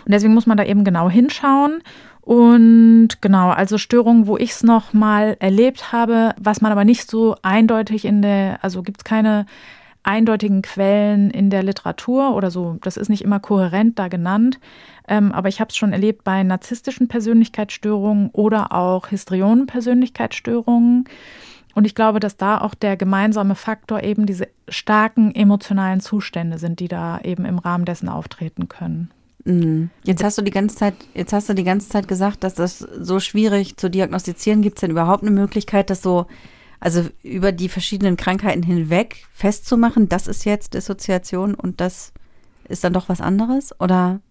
Und 0.05 0.13
deswegen 0.13 0.33
muss 0.33 0.47
man 0.47 0.57
da 0.57 0.63
eben 0.63 0.85
genau 0.85 1.09
hinschauen. 1.09 1.81
Und 2.21 3.21
genau, 3.21 3.49
also 3.49 3.77
Störungen, 3.77 4.27
wo 4.27 4.37
ich 4.37 4.51
es 4.51 4.63
noch 4.63 4.93
mal 4.93 5.35
erlebt 5.39 5.91
habe, 5.91 6.33
was 6.39 6.61
man 6.61 6.71
aber 6.71 6.85
nicht 6.85 7.09
so 7.09 7.35
eindeutig 7.41 8.05
in 8.05 8.21
der, 8.21 8.59
also 8.63 8.81
gibt 8.81 9.01
es 9.01 9.03
keine 9.03 9.45
eindeutigen 10.05 10.61
Quellen 10.61 11.31
in 11.31 11.49
der 11.49 11.63
Literatur 11.63 12.35
oder 12.35 12.51
so. 12.51 12.77
Das 12.81 12.95
ist 12.97 13.09
nicht 13.09 13.23
immer 13.23 13.39
kohärent 13.39 13.97
da 13.97 14.07
genannt. 14.07 14.59
Ähm, 15.07 15.31
aber 15.31 15.49
ich 15.49 15.59
habe 15.59 15.69
es 15.69 15.77
schon 15.77 15.93
erlebt 15.93 16.23
bei 16.23 16.43
narzisstischen 16.43 17.07
Persönlichkeitsstörungen 17.07 18.29
oder 18.31 18.71
auch 18.71 19.07
Histrionen-Persönlichkeitsstörungen. 19.07 21.05
Und 21.73 21.85
ich 21.85 21.95
glaube, 21.95 22.19
dass 22.19 22.37
da 22.37 22.61
auch 22.61 22.73
der 22.73 22.97
gemeinsame 22.97 23.55
Faktor 23.55 24.03
eben 24.03 24.25
diese 24.25 24.47
starken 24.69 25.33
emotionalen 25.35 25.99
Zustände 25.99 26.57
sind, 26.57 26.79
die 26.79 26.87
da 26.87 27.19
eben 27.21 27.43
im 27.45 27.59
Rahmen 27.59 27.85
dessen 27.85 28.07
auftreten 28.07 28.69
können. 28.69 29.11
Mhm. 29.43 29.89
Jetzt 30.03 30.23
hast 30.23 30.37
du 30.37 30.41
die 30.41 30.51
ganze 30.51 30.75
Zeit, 30.75 30.95
jetzt 31.13 31.33
hast 31.33 31.49
du 31.49 31.53
die 31.53 31.63
ganze 31.63 31.89
Zeit 31.89 32.07
gesagt, 32.07 32.43
dass 32.43 32.55
das 32.55 32.79
so 32.79 33.19
schwierig 33.19 33.77
zu 33.77 33.89
diagnostizieren. 33.89 34.61
Gibt 34.61 34.77
es 34.77 34.81
denn 34.81 34.91
überhaupt 34.91 35.23
eine 35.23 35.31
Möglichkeit, 35.31 35.89
das 35.89 36.01
so 36.01 36.27
also 36.85 37.09
über 37.23 37.51
die 37.51 37.67
verschiedenen 37.67 38.15
Krankheiten 38.15 38.61
hinweg 38.61 39.25
festzumachen, 39.33 40.07
das 40.07 40.27
ist 40.27 40.45
jetzt 40.45 40.75
Dissoziation 40.75 41.55
und 41.55 41.81
das 41.81 42.13
ist 42.69 42.83
dann 42.83 42.93
doch 42.93 43.09
was 43.09 43.21
anderes? 43.21 43.73
Oder 43.79 44.21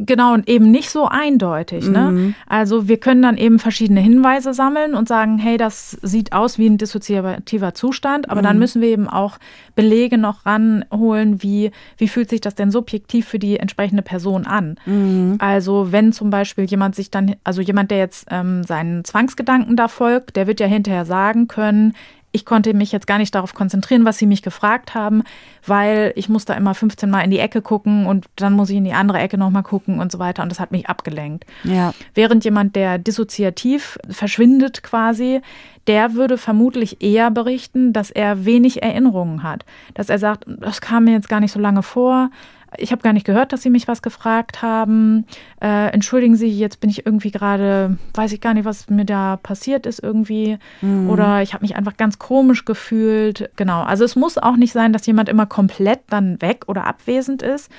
Genau, 0.00 0.34
und 0.34 0.48
eben 0.48 0.70
nicht 0.70 0.90
so 0.90 1.06
eindeutig. 1.06 1.88
Ne? 1.88 2.10
Mhm. 2.10 2.34
Also 2.46 2.86
wir 2.86 2.98
können 2.98 3.20
dann 3.20 3.36
eben 3.36 3.58
verschiedene 3.58 4.00
Hinweise 4.00 4.54
sammeln 4.54 4.94
und 4.94 5.08
sagen, 5.08 5.38
hey, 5.38 5.56
das 5.56 5.98
sieht 6.02 6.32
aus 6.32 6.56
wie 6.56 6.68
ein 6.68 6.78
dissoziativer 6.78 7.74
Zustand, 7.74 8.30
aber 8.30 8.40
mhm. 8.40 8.44
dann 8.44 8.58
müssen 8.58 8.80
wir 8.80 8.88
eben 8.88 9.08
auch 9.08 9.38
Belege 9.74 10.16
noch 10.16 10.46
ranholen, 10.46 11.42
wie, 11.42 11.72
wie 11.96 12.08
fühlt 12.08 12.30
sich 12.30 12.40
das 12.40 12.54
denn 12.54 12.70
subjektiv 12.70 13.26
für 13.26 13.40
die 13.40 13.58
entsprechende 13.58 14.02
Person 14.02 14.46
an. 14.46 14.76
Mhm. 14.86 15.36
Also 15.40 15.90
wenn 15.90 16.12
zum 16.12 16.30
Beispiel 16.30 16.64
jemand 16.64 16.94
sich 16.94 17.10
dann, 17.10 17.34
also 17.42 17.60
jemand, 17.60 17.90
der 17.90 17.98
jetzt 17.98 18.28
ähm, 18.30 18.62
seinen 18.62 19.04
Zwangsgedanken 19.04 19.76
da 19.76 19.88
folgt, 19.88 20.36
der 20.36 20.46
wird 20.46 20.60
ja 20.60 20.66
hinterher 20.66 21.04
sagen 21.06 21.48
können, 21.48 21.94
ich 22.30 22.44
konnte 22.44 22.74
mich 22.74 22.92
jetzt 22.92 23.06
gar 23.06 23.18
nicht 23.18 23.34
darauf 23.34 23.54
konzentrieren, 23.54 24.04
was 24.04 24.18
sie 24.18 24.26
mich 24.26 24.42
gefragt 24.42 24.94
haben, 24.94 25.22
weil 25.66 26.12
ich 26.14 26.28
musste 26.28 26.52
immer 26.52 26.74
15 26.74 27.08
Mal 27.08 27.22
in 27.22 27.30
die 27.30 27.38
Ecke 27.38 27.62
gucken 27.62 28.06
und 28.06 28.26
dann 28.36 28.52
muss 28.52 28.70
ich 28.70 28.76
in 28.76 28.84
die 28.84 28.92
andere 28.92 29.18
Ecke 29.18 29.38
nochmal 29.38 29.62
gucken 29.62 29.98
und 29.98 30.12
so 30.12 30.18
weiter. 30.18 30.42
Und 30.42 30.50
das 30.50 30.60
hat 30.60 30.70
mich 30.70 30.88
abgelenkt. 30.88 31.46
Ja. 31.64 31.94
Während 32.14 32.44
jemand, 32.44 32.76
der 32.76 32.98
dissoziativ 32.98 33.98
verschwindet 34.10 34.82
quasi, 34.82 35.40
der 35.86 36.14
würde 36.14 36.36
vermutlich 36.36 37.02
eher 37.02 37.30
berichten, 37.30 37.94
dass 37.94 38.10
er 38.10 38.44
wenig 38.44 38.82
Erinnerungen 38.82 39.42
hat. 39.42 39.64
Dass 39.94 40.10
er 40.10 40.18
sagt, 40.18 40.44
das 40.46 40.82
kam 40.82 41.04
mir 41.04 41.12
jetzt 41.12 41.30
gar 41.30 41.40
nicht 41.40 41.52
so 41.52 41.60
lange 41.60 41.82
vor 41.82 42.30
ich 42.76 42.92
habe 42.92 43.02
gar 43.02 43.12
nicht 43.12 43.26
gehört, 43.26 43.52
dass 43.52 43.62
Sie 43.62 43.70
mich 43.70 43.88
was 43.88 44.02
gefragt 44.02 44.60
haben. 44.60 45.24
Äh, 45.60 45.90
entschuldigen 45.92 46.36
Sie, 46.36 46.48
jetzt 46.48 46.80
bin 46.80 46.90
ich 46.90 47.06
irgendwie 47.06 47.30
gerade, 47.30 47.96
weiß 48.14 48.32
ich 48.32 48.40
gar 48.40 48.54
nicht, 48.54 48.64
was 48.64 48.90
mir 48.90 49.04
da 49.04 49.36
passiert 49.36 49.86
ist 49.86 50.02
irgendwie. 50.02 50.58
Mhm. 50.82 51.08
Oder 51.08 51.42
ich 51.42 51.54
habe 51.54 51.64
mich 51.64 51.76
einfach 51.76 51.96
ganz 51.96 52.18
komisch 52.18 52.64
gefühlt. 52.64 53.50
Genau. 53.56 53.82
Also 53.82 54.04
es 54.04 54.16
muss 54.16 54.36
auch 54.36 54.56
nicht 54.56 54.72
sein, 54.72 54.92
dass 54.92 55.06
jemand 55.06 55.28
immer 55.28 55.46
komplett 55.46 56.00
dann 56.10 56.40
weg 56.42 56.64
oder 56.66 56.86
abwesend 56.86 57.42
ist. 57.42 57.70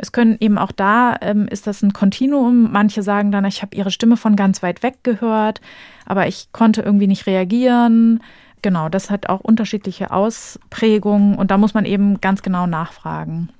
Es 0.00 0.12
können 0.12 0.36
eben 0.40 0.58
auch 0.58 0.72
da, 0.72 1.16
ähm, 1.20 1.48
ist 1.48 1.66
das 1.66 1.82
ein 1.82 1.92
Kontinuum. 1.92 2.70
Manche 2.72 3.02
sagen 3.02 3.32
dann, 3.32 3.44
ich 3.44 3.62
habe 3.62 3.76
ihre 3.76 3.90
Stimme 3.90 4.16
von 4.16 4.36
ganz 4.36 4.62
weit 4.62 4.82
weg 4.82 4.98
gehört, 5.02 5.60
aber 6.06 6.26
ich 6.26 6.52
konnte 6.52 6.82
irgendwie 6.82 7.06
nicht 7.08 7.26
reagieren. 7.26 8.20
Genau, 8.62 8.88
das 8.88 9.10
hat 9.10 9.28
auch 9.28 9.40
unterschiedliche 9.40 10.10
Ausprägungen 10.10 11.36
und 11.36 11.50
da 11.50 11.58
muss 11.58 11.74
man 11.74 11.84
eben 11.84 12.20
ganz 12.20 12.42
genau 12.42 12.66
nachfragen. 12.66 13.50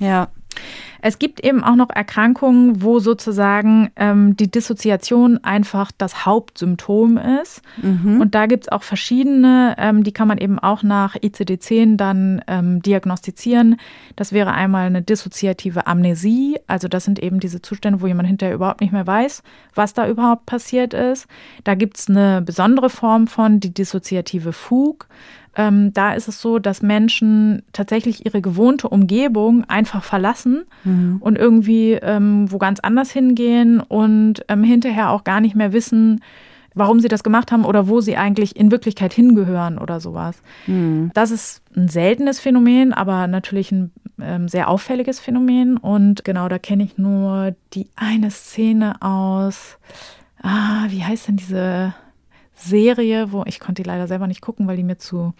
Ja. 0.00 0.28
Es 1.02 1.18
gibt 1.18 1.40
eben 1.42 1.64
auch 1.64 1.76
noch 1.76 1.88
Erkrankungen, 1.90 2.82
wo 2.82 2.98
sozusagen 2.98 3.90
ähm, 3.96 4.36
die 4.36 4.50
Dissoziation 4.50 5.42
einfach 5.42 5.90
das 5.96 6.26
Hauptsymptom 6.26 7.18
ist. 7.42 7.62
Mhm. 7.80 8.20
Und 8.20 8.34
da 8.34 8.46
gibt 8.46 8.64
es 8.64 8.68
auch 8.68 8.82
verschiedene, 8.82 9.76
ähm, 9.78 10.04
die 10.04 10.12
kann 10.12 10.28
man 10.28 10.38
eben 10.38 10.58
auch 10.58 10.82
nach 10.82 11.16
ICD-10 11.16 11.96
dann 11.96 12.42
ähm, 12.48 12.82
diagnostizieren. 12.82 13.76
Das 14.16 14.32
wäre 14.32 14.52
einmal 14.52 14.86
eine 14.86 15.00
dissoziative 15.00 15.86
Amnesie. 15.86 16.58
Also 16.66 16.88
das 16.88 17.04
sind 17.04 17.18
eben 17.18 17.40
diese 17.40 17.62
Zustände, 17.62 18.02
wo 18.02 18.06
jemand 18.06 18.28
hinterher 18.28 18.54
überhaupt 18.54 18.82
nicht 18.82 18.92
mehr 18.92 19.06
weiß, 19.06 19.42
was 19.74 19.94
da 19.94 20.06
überhaupt 20.06 20.44
passiert 20.46 20.92
ist. 20.92 21.26
Da 21.64 21.74
gibt 21.74 21.96
es 21.98 22.10
eine 22.10 22.42
besondere 22.42 22.90
Form 22.90 23.26
von, 23.26 23.60
die 23.60 23.72
dissoziative 23.72 24.52
Fug. 24.52 25.06
Ähm, 25.56 25.92
da 25.92 26.12
ist 26.12 26.28
es 26.28 26.40
so, 26.40 26.58
dass 26.58 26.82
Menschen 26.82 27.62
tatsächlich 27.72 28.24
ihre 28.24 28.40
gewohnte 28.40 28.88
Umgebung 28.88 29.64
einfach 29.68 30.04
verlassen 30.04 30.62
mhm. 30.84 31.16
und 31.20 31.36
irgendwie 31.36 31.92
ähm, 31.94 32.50
wo 32.50 32.58
ganz 32.58 32.80
anders 32.80 33.10
hingehen 33.10 33.80
und 33.80 34.44
ähm, 34.48 34.62
hinterher 34.62 35.10
auch 35.10 35.24
gar 35.24 35.40
nicht 35.40 35.56
mehr 35.56 35.72
wissen, 35.72 36.20
warum 36.74 37.00
sie 37.00 37.08
das 37.08 37.24
gemacht 37.24 37.50
haben 37.52 37.64
oder 37.64 37.88
wo 37.88 38.00
sie 38.00 38.16
eigentlich 38.16 38.56
in 38.56 38.70
Wirklichkeit 38.70 39.12
hingehören 39.12 39.78
oder 39.78 40.00
sowas. 40.00 40.40
Mhm. 40.66 41.10
Das 41.14 41.30
ist 41.30 41.62
ein 41.76 41.88
seltenes 41.88 42.40
Phänomen, 42.40 42.92
aber 42.92 43.26
natürlich 43.26 43.72
ein 43.72 43.90
ähm, 44.20 44.48
sehr 44.48 44.68
auffälliges 44.68 45.20
Phänomen. 45.20 45.76
Und 45.76 46.24
genau, 46.24 46.48
da 46.48 46.58
kenne 46.58 46.84
ich 46.84 46.98
nur 46.98 47.54
die 47.72 47.88
eine 47.96 48.30
Szene 48.30 49.00
aus. 49.02 49.78
Ah, 50.42 50.86
wie 50.88 51.04
heißt 51.04 51.28
denn 51.28 51.36
diese 51.36 51.94
Serie, 52.60 53.32
wo 53.32 53.44
ich 53.46 53.60
konnte 53.60 53.82
die 53.82 53.88
leider 53.88 54.06
selber 54.06 54.26
nicht 54.26 54.40
gucken, 54.40 54.66
weil 54.66 54.76
die 54.76 54.84
mir 54.84 54.98
zu 54.98 55.34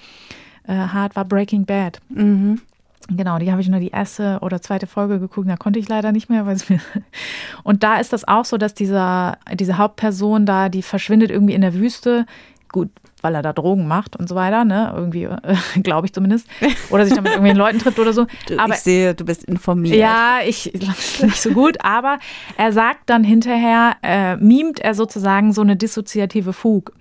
äh, 0.66 0.74
hart 0.74 1.16
war, 1.16 1.24
Breaking 1.24 1.66
Bad. 1.66 2.00
Mhm. 2.08 2.60
Genau, 3.08 3.38
die 3.38 3.50
habe 3.50 3.60
ich 3.60 3.68
nur 3.68 3.80
die 3.80 3.88
erste 3.88 4.38
oder 4.40 4.62
zweite 4.62 4.86
Folge 4.86 5.18
geguckt, 5.18 5.48
da 5.48 5.56
konnte 5.56 5.78
ich 5.78 5.88
leider 5.88 6.12
nicht 6.12 6.30
mehr. 6.30 6.46
Weil 6.46 6.56
es 6.56 6.68
mir 6.68 6.80
und 7.64 7.82
da 7.82 7.96
ist 7.96 8.12
das 8.12 8.26
auch 8.26 8.44
so, 8.44 8.56
dass 8.56 8.74
dieser, 8.74 9.38
diese 9.52 9.78
Hauptperson 9.78 10.46
da, 10.46 10.68
die 10.68 10.82
verschwindet 10.82 11.30
irgendwie 11.30 11.54
in 11.54 11.62
der 11.62 11.74
Wüste. 11.74 12.26
Gut, 12.72 12.90
weil 13.20 13.34
er 13.34 13.42
da 13.42 13.52
Drogen 13.52 13.88
macht 13.88 14.16
und 14.16 14.28
so 14.28 14.34
weiter, 14.34 14.64
ne? 14.64 14.92
Irgendwie, 14.94 15.24
äh, 15.24 15.38
glaube 15.82 16.06
ich 16.06 16.12
zumindest. 16.12 16.46
Oder 16.90 17.04
sich 17.04 17.14
da 17.14 17.20
mit 17.20 17.32
irgendwelchen 17.32 17.58
Leuten 17.58 17.78
trifft 17.78 17.98
oder 17.98 18.12
so. 18.12 18.26
Du, 18.46 18.58
aber, 18.58 18.74
ich 18.74 18.80
sehe, 18.80 19.14
du 19.14 19.24
bist 19.24 19.44
informiert. 19.44 19.96
Ja, 19.96 20.38
ich 20.44 20.72
nicht 21.22 21.42
so 21.42 21.50
gut, 21.50 21.84
aber 21.84 22.18
er 22.56 22.72
sagt 22.72 23.10
dann 23.10 23.24
hinterher, 23.24 23.96
äh, 24.02 24.36
mimt 24.36 24.80
er 24.80 24.94
sozusagen 24.94 25.52
so 25.52 25.62
eine 25.62 25.76
dissoziative 25.76 26.52
Fug. 26.52 26.92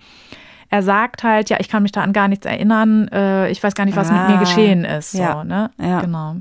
Er 0.68 0.82
sagt 0.82 1.24
halt, 1.24 1.50
ja, 1.50 1.58
ich 1.60 1.68
kann 1.68 1.82
mich 1.82 1.92
da 1.92 2.02
an 2.02 2.12
gar 2.12 2.28
nichts 2.28 2.46
erinnern, 2.46 3.08
äh, 3.08 3.50
ich 3.50 3.62
weiß 3.62 3.74
gar 3.74 3.84
nicht, 3.84 3.96
was 3.96 4.10
ah, 4.10 4.12
mit 4.12 4.28
mir 4.28 4.36
ah, 4.36 4.40
geschehen 4.40 4.84
ist. 4.84 5.12
So, 5.12 5.18
ja, 5.18 5.44
ne? 5.44 5.70
Ja. 5.80 6.00
Genau. 6.00 6.36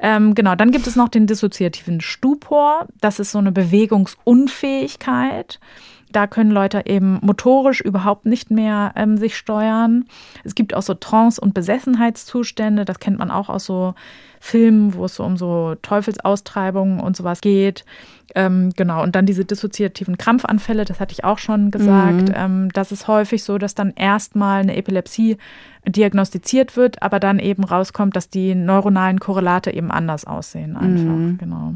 Ähm, 0.00 0.34
genau, 0.34 0.54
dann 0.54 0.70
gibt 0.70 0.86
es 0.86 0.96
noch 0.96 1.08
den 1.08 1.26
dissoziativen 1.26 2.00
Stupor. 2.00 2.86
Das 3.00 3.18
ist 3.18 3.32
so 3.32 3.38
eine 3.38 3.52
Bewegungsunfähigkeit. 3.52 5.58
Da 6.12 6.26
können 6.26 6.50
Leute 6.50 6.82
eben 6.86 7.18
motorisch 7.22 7.80
überhaupt 7.80 8.26
nicht 8.26 8.50
mehr 8.50 8.92
ähm, 8.96 9.16
sich 9.16 9.36
steuern. 9.36 10.06
Es 10.44 10.54
gibt 10.54 10.74
auch 10.74 10.82
so 10.82 10.94
Trance- 10.94 11.40
und 11.40 11.54
Besessenheitszustände. 11.54 12.84
Das 12.84 12.98
kennt 12.98 13.18
man 13.18 13.30
auch 13.30 13.48
aus 13.48 13.64
so 13.64 13.94
Filmen, 14.40 14.94
wo 14.94 15.06
es 15.06 15.16
so 15.16 15.24
um 15.24 15.36
so 15.36 15.74
Teufelsaustreibungen 15.82 17.00
und 17.00 17.16
sowas 17.16 17.40
geht. 17.40 17.84
Ähm, 18.34 18.72
genau, 18.76 19.02
und 19.02 19.16
dann 19.16 19.26
diese 19.26 19.44
dissoziativen 19.44 20.18
Krampfanfälle, 20.18 20.84
das 20.84 21.00
hatte 21.00 21.12
ich 21.12 21.24
auch 21.24 21.38
schon 21.38 21.70
gesagt. 21.70 22.28
Mhm. 22.28 22.34
Ähm, 22.34 22.68
das 22.72 22.92
ist 22.92 23.08
häufig 23.08 23.42
so, 23.42 23.58
dass 23.58 23.74
dann 23.74 23.92
erstmal 23.96 24.60
eine 24.60 24.76
Epilepsie 24.76 25.38
diagnostiziert 25.86 26.76
wird, 26.76 27.02
aber 27.02 27.20
dann 27.20 27.38
eben 27.38 27.64
rauskommt, 27.64 28.16
dass 28.16 28.28
die 28.28 28.54
neuronalen 28.54 29.18
Korrelate 29.18 29.72
eben 29.72 29.90
anders 29.90 30.26
aussehen 30.26 30.76
einfach. 30.76 31.04
Mhm. 31.04 31.38
Genau. 31.38 31.74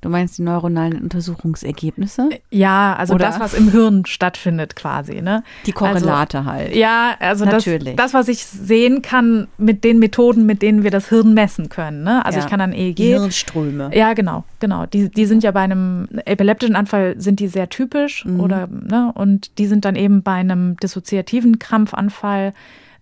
Du 0.00 0.10
meinst 0.10 0.36
die 0.36 0.42
neuronalen 0.42 1.00
Untersuchungsergebnisse? 1.00 2.28
Ja, 2.50 2.94
also 2.94 3.14
Oder? 3.14 3.26
das, 3.26 3.40
was 3.40 3.54
im 3.54 3.70
Hirn 3.70 4.04
stattfindet 4.04 4.76
quasi. 4.76 5.22
Ne? 5.22 5.42
Die 5.64 5.72
Korrelate 5.72 6.38
also, 6.38 6.50
halt. 6.50 6.76
Ja, 6.76 7.16
also 7.20 7.46
Natürlich. 7.46 7.96
Das, 7.96 8.12
das, 8.12 8.14
was 8.14 8.28
ich 8.28 8.44
sehen 8.44 9.00
kann 9.00 9.48
mit 9.56 9.82
den 9.82 9.98
Methoden, 9.98 10.44
mit 10.44 10.60
denen 10.60 10.82
wir 10.82 10.90
das 10.90 11.08
Hirn 11.08 11.32
messen 11.32 11.70
können. 11.70 12.02
Ne? 12.04 12.24
Also 12.24 12.38
ja. 12.38 12.44
ich 12.44 12.50
kann 12.50 12.58
dann 12.58 12.72
EEG. 12.72 12.96
Die 12.96 13.04
Hirnströme. 13.04 13.90
Ja, 13.94 14.12
genau, 14.12 14.44
genau. 14.60 14.84
Die, 14.84 15.08
die 15.08 15.24
sind 15.24 15.42
ja 15.42 15.52
bei 15.52 15.60
einem 15.60 16.08
epileptischen 16.26 16.76
Anfall 16.76 17.14
sind 17.18 17.40
die 17.40 17.48
sehr 17.48 17.70
typisch 17.70 18.26
mhm. 18.26 18.40
oder 18.40 18.66
ne? 18.66 19.10
und 19.14 19.58
die 19.58 19.66
sind 19.66 19.86
dann 19.86 19.96
eben 19.96 20.22
bei 20.22 20.34
einem 20.34 20.76
dissoziativen 20.76 21.58
Krampfanfall 21.58 22.52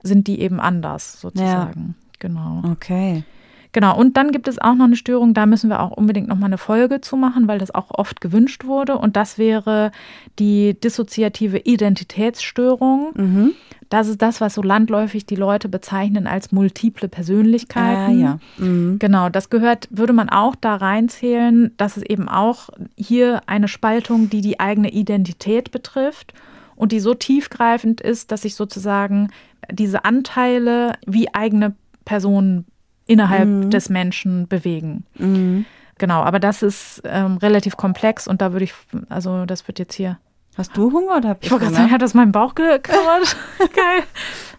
sind 0.05 0.27
die 0.27 0.41
eben 0.41 0.61
anders 0.61 1.21
sozusagen. 1.21 1.97
Ja. 1.99 2.19
Genau. 2.21 2.63
Okay. 2.71 3.25
Genau, 3.73 3.97
und 3.99 4.19
dann 4.19 4.33
gibt 4.33 4.49
es 4.49 4.59
auch 4.59 4.75
noch 4.75 4.85
eine 4.85 4.97
Störung, 4.97 5.33
da 5.33 5.47
müssen 5.47 5.71
wir 5.71 5.81
auch 5.81 5.93
unbedingt 5.93 6.29
noch 6.29 6.37
mal 6.37 6.47
eine 6.47 6.59
Folge 6.59 7.01
zu 7.01 7.17
machen, 7.17 7.49
weil 7.49 7.59
das 7.59 7.75
auch 7.75 7.91
oft 7.91 8.21
gewünscht 8.21 8.65
wurde. 8.65 8.99
Und 8.99 9.17
das 9.17 9.39
wäre 9.39 9.93
die 10.39 10.79
dissoziative 10.79 11.59
Identitätsstörung. 11.59 13.13
Mhm. 13.15 13.53
Das 13.89 14.09
ist 14.09 14.23
das, 14.23 14.41
was 14.41 14.55
so 14.55 14.63
landläufig 14.63 15.27
die 15.27 15.37
Leute 15.37 15.69
bezeichnen 15.69 16.27
als 16.27 16.53
multiple 16.53 17.09
Persönlichkeiten. 17.09 18.25
Ah, 18.25 18.39
ja. 18.39 18.39
Mhm. 18.59 18.99
Genau, 18.99 19.29
das 19.29 19.49
gehört, 19.49 19.89
würde 19.91 20.13
man 20.13 20.29
auch 20.29 20.55
da 20.55 20.77
reinzählen, 20.77 21.73
dass 21.77 21.97
es 21.97 22.03
eben 22.03 22.29
auch 22.29 22.69
hier 22.97 23.43
eine 23.47 23.69
Spaltung, 23.69 24.29
die 24.29 24.41
die 24.43 24.61
eigene 24.61 24.91
Identität 24.91 25.73
betrifft 25.73 26.35
und 26.75 26.93
die 26.93 27.01
so 27.01 27.15
tiefgreifend 27.15 28.01
ist, 28.01 28.33
dass 28.33 28.43
sich 28.43 28.55
sozusagen 28.55 29.29
diese 29.71 30.05
Anteile 30.05 30.95
wie 31.07 31.33
eigene 31.35 31.75
Personen 32.05 32.67
innerhalb 33.07 33.49
Mhm. 33.49 33.71
des 33.71 33.89
Menschen 33.89 34.49
bewegen. 34.49 35.05
Mhm. 35.19 35.65
Genau, 35.99 36.23
aber 36.23 36.41
das 36.41 36.63
ist 36.63 37.03
ähm, 37.05 37.37
relativ 37.37 37.77
komplex 37.77 38.27
und 38.27 38.41
da 38.43 38.53
würde 38.53 38.65
ich, 38.65 38.75
also 39.09 39.45
das 39.47 39.69
wird 39.69 39.79
jetzt 39.79 39.95
hier. 39.95 40.19
Hast 40.57 40.77
du 40.77 40.93
Hunger 40.93 41.17
oder 41.17 41.31
hab 41.31 41.45
Ich 41.45 41.51
wollte 41.51 41.65
gerade 41.67 41.77
sagen, 41.77 41.91
hat 41.93 42.03
das 42.03 42.13
meinen 42.15 42.33
Bauch 42.33 42.55
gekauert? 42.55 43.37
Geil. 43.59 44.03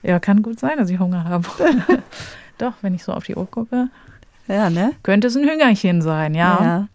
Ja, 0.02 0.20
kann 0.20 0.42
gut 0.42 0.60
sein, 0.60 0.78
dass 0.78 0.90
ich 0.90 1.00
Hunger 1.00 1.24
habe. 1.26 1.48
Doch, 2.58 2.74
wenn 2.82 2.94
ich 2.96 3.04
so 3.04 3.14
auf 3.14 3.24
die 3.26 3.36
Uhr 3.36 3.46
gucke, 3.50 3.90
Ja, 4.48 4.70
ne? 4.70 4.94
könnte 5.04 5.28
es 5.28 5.36
ein 5.36 5.48
Hüngerchen 5.48 6.02
sein, 6.02 6.34
ja. 6.34 6.58
ja. 6.62 6.88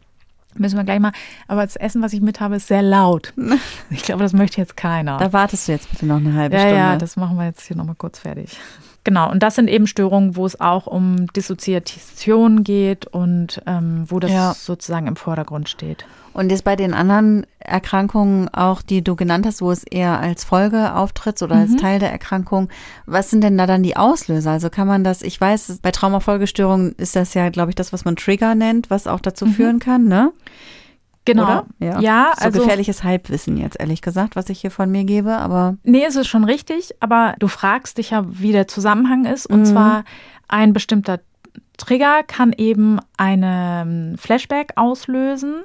Müssen 0.55 0.77
wir 0.77 0.85
gleich 0.85 0.99
mal. 0.99 1.13
Aber 1.47 1.63
das 1.63 1.77
Essen, 1.77 2.03
was 2.03 2.13
ich 2.13 2.21
mit 2.21 2.41
habe, 2.41 2.57
ist 2.57 2.67
sehr 2.69 2.83
laut. 2.83 3.33
Ich 3.91 4.03
glaube, 4.03 4.23
das 4.23 4.33
möchte 4.33 4.61
jetzt 4.61 4.77
keiner. 4.77 5.19
Da 5.19 5.33
wartest 5.33 5.69
du 5.69 5.73
jetzt 5.73 5.91
bitte 5.91 6.07
noch 6.07 6.17
eine 6.17 6.35
halbe 6.35 6.55
ja, 6.57 6.61
Stunde. 6.63 6.77
ja, 6.77 6.97
das 6.97 7.17
machen 7.17 7.37
wir 7.37 7.45
jetzt 7.45 7.63
hier 7.67 7.77
nochmal 7.77 7.95
kurz 7.97 8.19
fertig. 8.21 8.59
Genau, 9.09 9.31
und 9.31 9.43
das 9.43 9.55
sind 9.55 9.69
eben 9.69 9.87
Störungen, 9.87 10.37
wo 10.37 10.45
es 10.45 10.61
auch 10.61 10.87
um 10.87 11.29
Dissoziation 11.33 12.63
geht 12.63 13.07
und 13.07 13.63
ähm, 13.67 14.05
wo 14.07 14.21
das 14.21 14.31
Ja. 14.31 14.53
sozusagen 14.53 15.07
im 15.07 15.17
Vordergrund 15.17 15.71
steht. 15.71 16.05
Und 16.35 16.51
jetzt 16.51 16.65
bei 16.65 16.77
den 16.77 16.93
anderen 16.93 17.47
Erkrankungen 17.59 18.51
auch, 18.53 18.83
die 18.83 19.03
du 19.03 19.17
genannt 19.17 19.47
hast, 19.47 19.63
wo 19.63 19.71
es 19.73 19.83
eher 19.83 20.21
als 20.21 20.45
Folge 20.45 20.95
auftritt 20.95 21.41
oder 21.41 21.55
Mhm. 21.55 21.61
als 21.63 21.77
Teil 21.77 21.99
der 22.01 22.13
Erkrankung, 22.13 22.69
was 23.07 23.31
sind 23.31 23.43
denn 23.43 23.57
da 23.57 23.67
dann 23.67 23.83
die 23.83 23.97
Auslöser? 23.97 24.51
Also 24.51 24.69
kann 24.69 24.87
man 24.87 25.05
das, 25.05 25.23
ich 25.23 25.41
weiß, 25.41 25.79
bei 25.81 25.91
Traumafolgestörungen 25.91 26.93
ist 26.99 27.17
das 27.17 27.33
ja, 27.33 27.49
glaube 27.49 27.71
ich, 27.71 27.77
das, 27.77 27.95
was 27.95 28.05
man 28.05 28.15
Trigger 28.15 28.55
nennt, 28.55 28.91
was 28.91 29.07
auch 29.07 29.21
dazu 29.21 29.47
führen 29.47 29.79
kann, 29.79 30.05
ne? 30.05 30.33
Genau. 31.33 31.45
Oder? 31.45 31.67
Ja. 31.79 32.01
ja 32.01 32.33
so 32.39 32.45
also. 32.47 32.61
gefährliches 32.61 33.05
Halbwissen 33.05 33.57
jetzt, 33.57 33.79
ehrlich 33.81 34.03
gesagt, 34.03 34.37
was 34.37 34.49
ich 34.49 34.61
hier 34.61 34.71
von 34.71 34.91
mir 34.91 35.05
gebe, 35.05 35.37
aber 35.37 35.77
Nee, 35.85 36.05
es 36.07 36.17
ist 36.17 36.27
schon 36.29 36.45
richtig, 36.45 36.95
aber 37.01 37.35
du 37.39 37.49
fragst 37.49 37.99
dich 37.99 38.11
ja, 38.11 38.25
wie 38.29 38.53
der 38.53 38.67
Zusammenhang 38.69 39.25
ist. 39.25 39.47
Und 39.47 39.61
Mhm. 39.61 39.65
zwar 39.67 40.05
ein 40.49 40.73
bestimmter 40.73 41.21
Trigger 41.77 42.23
kann 42.27 42.53
eben 42.57 42.99
eine 43.17 44.15
Flashback 44.19 44.73
auslösen. 44.77 45.63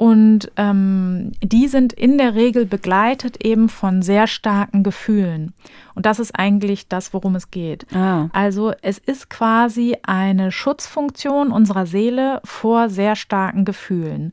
Und 0.00 0.50
ähm, 0.56 1.32
die 1.42 1.68
sind 1.68 1.92
in 1.92 2.16
der 2.16 2.34
Regel 2.34 2.64
begleitet 2.64 3.44
eben 3.44 3.68
von 3.68 4.00
sehr 4.00 4.26
starken 4.26 4.82
Gefühlen. 4.82 5.52
Und 5.94 6.06
das 6.06 6.18
ist 6.18 6.34
eigentlich 6.34 6.88
das, 6.88 7.12
worum 7.12 7.34
es 7.36 7.50
geht. 7.50 7.84
ah, 7.94 8.30
Also 8.32 8.72
es 8.80 8.96
ist 8.96 9.28
quasi 9.28 9.98
eine 10.02 10.52
Schutzfunktion 10.52 11.50
unserer 11.52 11.84
Seele 11.84 12.40
vor 12.44 12.88
sehr 12.88 13.14
starken 13.14 13.66
Gefühlen. 13.66 14.32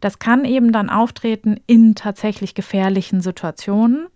Das 0.00 0.20
kann 0.20 0.44
eben 0.44 0.70
dann 0.70 0.88
auftreten 0.88 1.58
in 1.66 1.96
tatsächlich 1.96 2.54
gefährlichen 2.54 3.20
Situationen. 3.20 4.06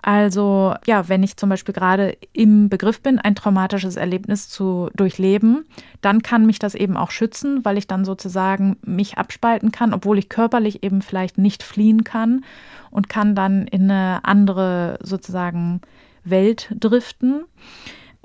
Also 0.00 0.74
ja, 0.86 1.08
wenn 1.08 1.22
ich 1.22 1.36
zum 1.36 1.48
Beispiel 1.48 1.74
gerade 1.74 2.16
im 2.32 2.68
Begriff 2.68 3.00
bin, 3.00 3.18
ein 3.18 3.34
traumatisches 3.34 3.96
Erlebnis 3.96 4.48
zu 4.48 4.90
durchleben, 4.94 5.64
dann 6.00 6.22
kann 6.22 6.46
mich 6.46 6.58
das 6.58 6.74
eben 6.74 6.96
auch 6.96 7.10
schützen, 7.10 7.64
weil 7.64 7.78
ich 7.78 7.88
dann 7.88 8.04
sozusagen 8.04 8.76
mich 8.84 9.18
abspalten 9.18 9.72
kann, 9.72 9.92
obwohl 9.92 10.18
ich 10.18 10.28
körperlich 10.28 10.84
eben 10.84 11.02
vielleicht 11.02 11.38
nicht 11.38 11.62
fliehen 11.62 12.04
kann 12.04 12.44
und 12.90 13.08
kann 13.08 13.34
dann 13.34 13.66
in 13.66 13.90
eine 13.90 14.24
andere 14.24 14.98
sozusagen 15.02 15.80
Welt 16.24 16.72
driften. 16.78 17.44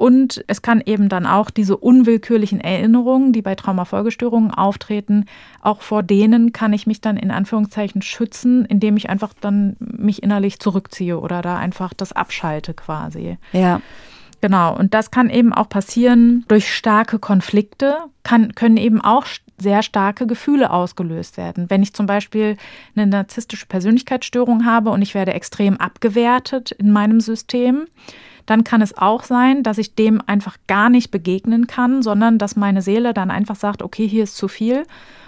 Und 0.03 0.43
es 0.47 0.61
kann 0.61 0.83
eben 0.85 1.07
dann 1.07 1.25
auch 1.25 1.49
diese 1.49 1.77
unwillkürlichen 1.77 2.59
Erinnerungen, 2.59 3.31
die 3.31 3.41
bei 3.41 3.55
Traumafolgestörungen 3.55 4.51
auftreten, 4.51 5.27
auch 5.61 5.81
vor 5.81 6.03
denen 6.03 6.51
kann 6.51 6.73
ich 6.73 6.85
mich 6.85 6.99
dann 6.99 7.15
in 7.15 7.31
Anführungszeichen 7.31 8.01
schützen, 8.01 8.65
indem 8.65 8.97
ich 8.97 9.09
einfach 9.09 9.33
dann 9.39 9.77
mich 9.79 10.21
innerlich 10.21 10.59
zurückziehe 10.59 11.17
oder 11.17 11.41
da 11.41 11.55
einfach 11.55 11.93
das 11.93 12.11
abschalte 12.11 12.73
quasi. 12.73 13.37
ja. 13.53 13.79
Genau, 14.41 14.77
und 14.77 14.93
das 14.93 15.09
kann 15.09 15.29
eben 15.29 15.53
auch 15.53 15.69
passieren 15.69 16.43
durch 16.49 16.75
starke 16.75 17.17
Konflikte, 17.17 17.95
kann, 18.23 18.53
können 18.55 18.75
eben 18.75 18.99
auch 18.99 19.25
sehr 19.57 19.83
starke 19.83 20.27
Gefühle 20.27 20.71
ausgelöst 20.71 21.37
werden. 21.37 21.69
Wenn 21.69 21.81
ich 21.81 21.93
zum 21.93 22.07
Beispiel 22.07 22.57
eine 22.93 23.07
narzisstische 23.07 23.67
Persönlichkeitsstörung 23.67 24.65
habe 24.65 24.89
und 24.89 25.01
ich 25.01 25.13
werde 25.15 25.33
extrem 25.33 25.77
abgewertet 25.77 26.71
in 26.71 26.91
meinem 26.91 27.21
System, 27.21 27.85
dann 28.45 28.63
kann 28.63 28.81
es 28.81 28.97
auch 28.97 29.23
sein, 29.23 29.63
dass 29.63 29.77
ich 29.77 29.95
dem 29.95 30.21
einfach 30.25 30.57
gar 30.67 30.89
nicht 30.89 31.11
begegnen 31.11 31.67
kann, 31.67 32.01
sondern 32.01 32.37
dass 32.37 32.55
meine 32.55 32.81
Seele 32.81 33.13
dann 33.13 33.31
einfach 33.31 33.55
sagt, 33.55 33.81
okay, 33.81 34.07
hier 34.07 34.23
ist 34.23 34.37
zu 34.37 34.47
viel 34.47 34.85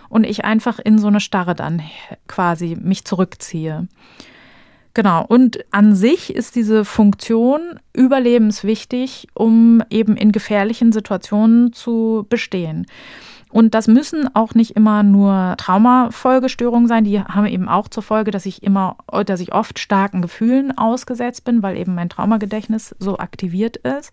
und 0.09 0.25
ich 0.25 0.45
einfach 0.45 0.79
in 0.79 0.97
so 0.97 1.07
eine 1.07 1.19
Starre 1.19 1.55
dann 1.55 1.81
quasi 2.27 2.77
mich 2.79 3.05
zurückziehe. 3.05 3.87
Genau, 4.93 5.25
und 5.27 5.59
an 5.71 5.93
sich 5.93 6.33
ist 6.33 6.55
diese 6.55 6.85
Funktion 6.85 7.81
überlebenswichtig, 7.93 9.27
um 9.33 9.83
eben 9.89 10.15
in 10.15 10.31
gefährlichen 10.31 10.93
Situationen 10.93 11.73
zu 11.73 12.25
bestehen. 12.29 12.85
Und 13.51 13.73
das 13.73 13.87
müssen 13.87 14.33
auch 14.35 14.53
nicht 14.53 14.71
immer 14.71 15.03
nur 15.03 15.55
Traumafolgestörungen 15.57 16.87
sein, 16.87 17.03
die 17.03 17.21
haben 17.21 17.45
eben 17.45 17.69
auch 17.69 17.87
zur 17.87 18.03
Folge, 18.03 18.31
dass 18.31 18.45
ich 18.45 18.63
immer, 18.63 18.97
dass 19.25 19.39
ich 19.39 19.53
oft 19.53 19.79
starken 19.79 20.21
Gefühlen 20.21 20.77
ausgesetzt 20.77 21.45
bin, 21.45 21.63
weil 21.63 21.77
eben 21.77 21.95
mein 21.95 22.09
Traumagedächtnis 22.09 22.95
so 22.99 23.17
aktiviert 23.17 23.77
ist. 23.77 24.11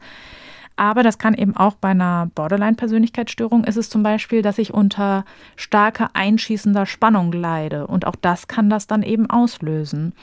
Aber 0.76 1.02
das 1.02 1.18
kann 1.18 1.34
eben 1.34 1.56
auch 1.56 1.74
bei 1.74 1.90
einer 1.90 2.30
Borderline-Persönlichkeitsstörung 2.34 3.64
ist 3.64 3.76
es 3.76 3.90
zum 3.90 4.02
Beispiel, 4.02 4.42
dass 4.42 4.58
ich 4.58 4.72
unter 4.72 5.24
starker 5.56 6.10
einschießender 6.14 6.86
Spannung 6.86 7.32
leide. 7.32 7.86
Und 7.86 8.06
auch 8.06 8.16
das 8.16 8.48
kann 8.48 8.70
das 8.70 8.86
dann 8.86 9.02
eben 9.02 9.28
auslösen. 9.28 10.14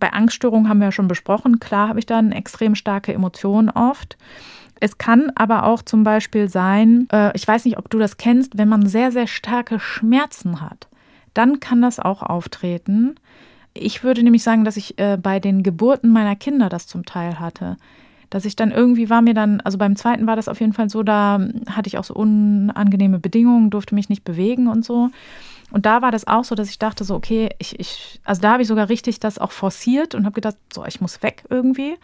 Bei 0.00 0.12
Angststörungen 0.12 0.68
haben 0.68 0.78
wir 0.78 0.86
ja 0.86 0.92
schon 0.92 1.08
besprochen, 1.08 1.60
klar 1.60 1.88
habe 1.88 1.98
ich 1.98 2.06
dann 2.06 2.32
extrem 2.32 2.74
starke 2.74 3.12
Emotionen 3.12 3.70
oft. 3.70 4.16
Es 4.80 4.98
kann 4.98 5.30
aber 5.36 5.64
auch 5.64 5.82
zum 5.82 6.02
Beispiel 6.02 6.48
sein, 6.48 7.06
äh, 7.12 7.30
ich 7.36 7.46
weiß 7.46 7.64
nicht, 7.66 7.78
ob 7.78 7.88
du 7.88 8.00
das 8.00 8.16
kennst, 8.16 8.58
wenn 8.58 8.68
man 8.68 8.86
sehr, 8.86 9.12
sehr 9.12 9.28
starke 9.28 9.78
Schmerzen 9.78 10.60
hat, 10.60 10.88
dann 11.34 11.60
kann 11.60 11.80
das 11.80 12.00
auch 12.00 12.22
auftreten. 12.22 13.14
Ich 13.74 14.02
würde 14.02 14.22
nämlich 14.22 14.42
sagen, 14.42 14.64
dass 14.64 14.76
ich 14.76 14.98
äh, 14.98 15.16
bei 15.22 15.38
den 15.38 15.62
Geburten 15.62 16.10
meiner 16.10 16.34
Kinder 16.34 16.68
das 16.68 16.88
zum 16.88 17.04
Teil 17.06 17.38
hatte. 17.38 17.76
Dass 18.28 18.44
ich 18.44 18.56
dann 18.56 18.72
irgendwie 18.72 19.08
war 19.08 19.22
mir 19.22 19.34
dann, 19.34 19.60
also 19.60 19.78
beim 19.78 19.94
zweiten 19.94 20.26
war 20.26 20.36
das 20.36 20.48
auf 20.48 20.58
jeden 20.58 20.72
Fall 20.72 20.90
so, 20.90 21.02
da 21.02 21.38
hatte 21.68 21.86
ich 21.86 21.96
auch 21.96 22.04
so 22.04 22.14
unangenehme 22.14 23.18
Bedingungen, 23.18 23.70
durfte 23.70 23.94
mich 23.94 24.08
nicht 24.08 24.24
bewegen 24.24 24.66
und 24.66 24.84
so. 24.84 25.10
Und 25.72 25.86
da 25.86 26.02
war 26.02 26.10
das 26.10 26.26
auch 26.26 26.44
so, 26.44 26.54
dass 26.54 26.68
ich 26.68 26.78
dachte 26.78 27.02
so, 27.02 27.14
okay, 27.14 27.48
ich, 27.58 27.80
ich 27.80 28.20
also 28.24 28.42
da 28.42 28.52
habe 28.52 28.62
ich 28.62 28.68
sogar 28.68 28.88
richtig 28.88 29.20
das 29.20 29.38
auch 29.38 29.52
forciert 29.52 30.14
und 30.14 30.24
habe 30.24 30.34
gedacht, 30.34 30.56
so, 30.72 30.84
ich 30.84 31.00
muss 31.00 31.22
weg 31.22 31.44
irgendwie. 31.48 31.96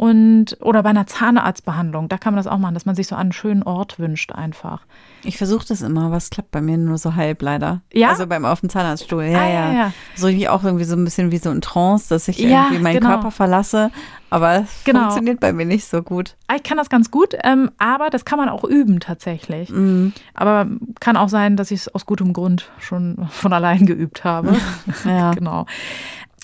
Und, 0.00 0.56
oder 0.62 0.82
bei 0.82 0.88
einer 0.88 1.06
Zahnarztbehandlung, 1.06 2.08
da 2.08 2.16
kann 2.16 2.32
man 2.32 2.42
das 2.42 2.50
auch 2.50 2.56
machen, 2.56 2.72
dass 2.72 2.86
man 2.86 2.94
sich 2.94 3.06
so 3.06 3.16
einen 3.16 3.32
schönen 3.32 3.62
Ort 3.62 3.98
wünscht 3.98 4.32
einfach. 4.32 4.80
Ich 5.24 5.36
versuche 5.36 5.66
das 5.68 5.82
immer, 5.82 6.06
aber 6.06 6.16
es 6.16 6.30
klappt 6.30 6.52
bei 6.52 6.62
mir 6.62 6.78
nur 6.78 6.96
so 6.96 7.16
halb 7.16 7.42
leider. 7.42 7.82
Ja? 7.92 8.08
Also 8.08 8.26
beim 8.26 8.46
auf 8.46 8.60
dem 8.60 8.70
Zahnarztstuhl. 8.70 9.24
Ja, 9.24 9.40
Ah, 9.40 9.46
ja, 9.50 9.72
ja. 9.74 9.92
So 10.16 10.28
wie 10.28 10.48
auch 10.48 10.64
irgendwie 10.64 10.86
so 10.86 10.96
ein 10.96 11.04
bisschen 11.04 11.30
wie 11.32 11.36
so 11.36 11.50
ein 11.50 11.60
Trance, 11.60 12.08
dass 12.08 12.28
ich 12.28 12.38
Ja, 12.38 12.64
irgendwie 12.68 12.82
meinen 12.82 12.94
genau. 13.00 13.10
Körper 13.10 13.30
verlasse. 13.30 13.90
Aber 14.30 14.60
es 14.60 14.84
Genau. 14.84 15.00
funktioniert 15.00 15.40
bei 15.40 15.52
mir 15.52 15.66
nicht 15.66 15.84
so 15.86 16.02
gut. 16.02 16.36
Ah, 16.46 16.54
Ich 16.56 16.62
kann 16.62 16.78
das 16.78 16.88
ganz 16.88 17.10
gut, 17.10 17.34
ähm, 17.42 17.70
aber 17.76 18.08
das 18.08 18.24
kann 18.24 18.38
man 18.38 18.48
auch 18.48 18.64
üben 18.64 19.00
tatsächlich. 19.00 19.68
Mhm. 19.70 20.14
Aber 20.32 20.66
kann 21.00 21.16
auch 21.18 21.28
sein, 21.28 21.56
dass 21.56 21.72
ich 21.72 21.80
es 21.80 21.94
aus 21.94 22.06
gutem 22.06 22.32
Grund 22.32 22.70
schon 22.78 23.28
von 23.28 23.52
allein 23.52 23.84
geübt 23.84 24.24
habe. 24.24 24.56
Ja. 25.04 25.32
genau. 25.34 25.66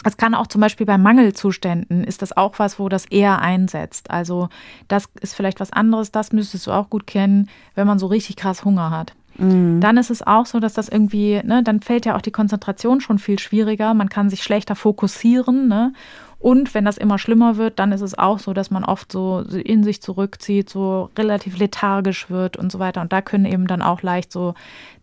Es 0.06 0.16
kann 0.16 0.34
auch 0.34 0.46
zum 0.46 0.60
Beispiel 0.60 0.86
bei 0.86 0.98
Mangelzuständen 0.98 2.04
ist 2.04 2.22
das 2.22 2.36
auch 2.36 2.58
was, 2.58 2.78
wo 2.78 2.88
das 2.88 3.06
eher 3.06 3.40
einsetzt. 3.40 4.10
Also 4.10 4.48
das 4.86 5.08
ist 5.20 5.34
vielleicht 5.34 5.58
was 5.58 5.72
anderes, 5.72 6.12
das 6.12 6.32
müsstest 6.32 6.68
du 6.68 6.72
auch 6.72 6.90
gut 6.90 7.08
kennen, 7.08 7.48
wenn 7.74 7.88
man 7.88 7.98
so 7.98 8.06
richtig 8.06 8.36
krass 8.36 8.64
Hunger 8.64 8.90
hat. 8.90 9.14
Mhm. 9.36 9.80
Dann 9.80 9.96
ist 9.96 10.10
es 10.10 10.24
auch 10.24 10.46
so, 10.46 10.60
dass 10.60 10.74
das 10.74 10.88
irgendwie, 10.88 11.40
ne, 11.44 11.62
dann 11.64 11.80
fällt 11.80 12.06
ja 12.06 12.16
auch 12.16 12.22
die 12.22 12.30
Konzentration 12.30 13.00
schon 13.00 13.18
viel 13.18 13.38
schwieriger. 13.38 13.94
Man 13.94 14.08
kann 14.08 14.30
sich 14.30 14.42
schlechter 14.42 14.76
fokussieren, 14.76 15.66
ne? 15.68 15.92
Und 16.38 16.74
wenn 16.74 16.84
das 16.84 16.98
immer 16.98 17.18
schlimmer 17.18 17.56
wird, 17.56 17.78
dann 17.78 17.92
ist 17.92 18.02
es 18.02 18.16
auch 18.16 18.38
so, 18.38 18.52
dass 18.52 18.70
man 18.70 18.84
oft 18.84 19.10
so 19.10 19.40
in 19.40 19.82
sich 19.82 20.02
zurückzieht, 20.02 20.68
so 20.68 21.10
relativ 21.16 21.58
lethargisch 21.58 22.28
wird 22.28 22.56
und 22.56 22.70
so 22.70 22.78
weiter. 22.78 23.00
Und 23.00 23.12
da 23.12 23.22
können 23.22 23.46
eben 23.46 23.66
dann 23.66 23.82
auch 23.82 24.02
leicht 24.02 24.30
so 24.30 24.54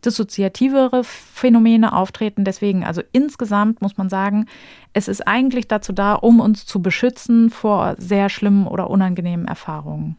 dissoziativere 0.05 1.03
Phänomene 1.03 1.93
auftreten. 1.93 2.45
Deswegen, 2.45 2.83
also 2.83 3.01
insgesamt 3.11 3.81
muss 3.81 3.97
man 3.97 4.09
sagen, 4.09 4.45
es 4.93 5.07
ist 5.07 5.27
eigentlich 5.27 5.67
dazu 5.67 5.91
da, 5.91 6.13
um 6.13 6.39
uns 6.39 6.65
zu 6.65 6.81
beschützen 6.81 7.49
vor 7.49 7.95
sehr 7.97 8.29
schlimmen 8.29 8.67
oder 8.67 8.89
unangenehmen 8.89 9.47
Erfahrungen. 9.47 10.17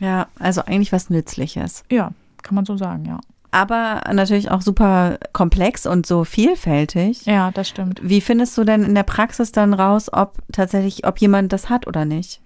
Ja, 0.00 0.28
also 0.38 0.62
eigentlich 0.62 0.92
was 0.92 1.10
Nützliches. 1.10 1.84
Ja, 1.90 2.12
kann 2.42 2.54
man 2.54 2.64
so 2.64 2.76
sagen, 2.76 3.04
ja. 3.06 3.18
Aber 3.54 4.00
natürlich 4.12 4.50
auch 4.50 4.62
super 4.62 5.18
komplex 5.32 5.86
und 5.86 6.06
so 6.06 6.24
vielfältig. 6.24 7.24
Ja, 7.24 7.52
das 7.52 7.68
stimmt. 7.68 8.00
Wie 8.02 8.20
findest 8.20 8.58
du 8.58 8.64
denn 8.64 8.82
in 8.82 8.96
der 8.96 9.04
Praxis 9.04 9.52
dann 9.52 9.74
raus, 9.74 10.12
ob 10.12 10.38
tatsächlich, 10.50 11.06
ob 11.06 11.18
jemand 11.18 11.52
das 11.52 11.70
hat 11.70 11.86
oder 11.86 12.04
nicht? 12.04 12.40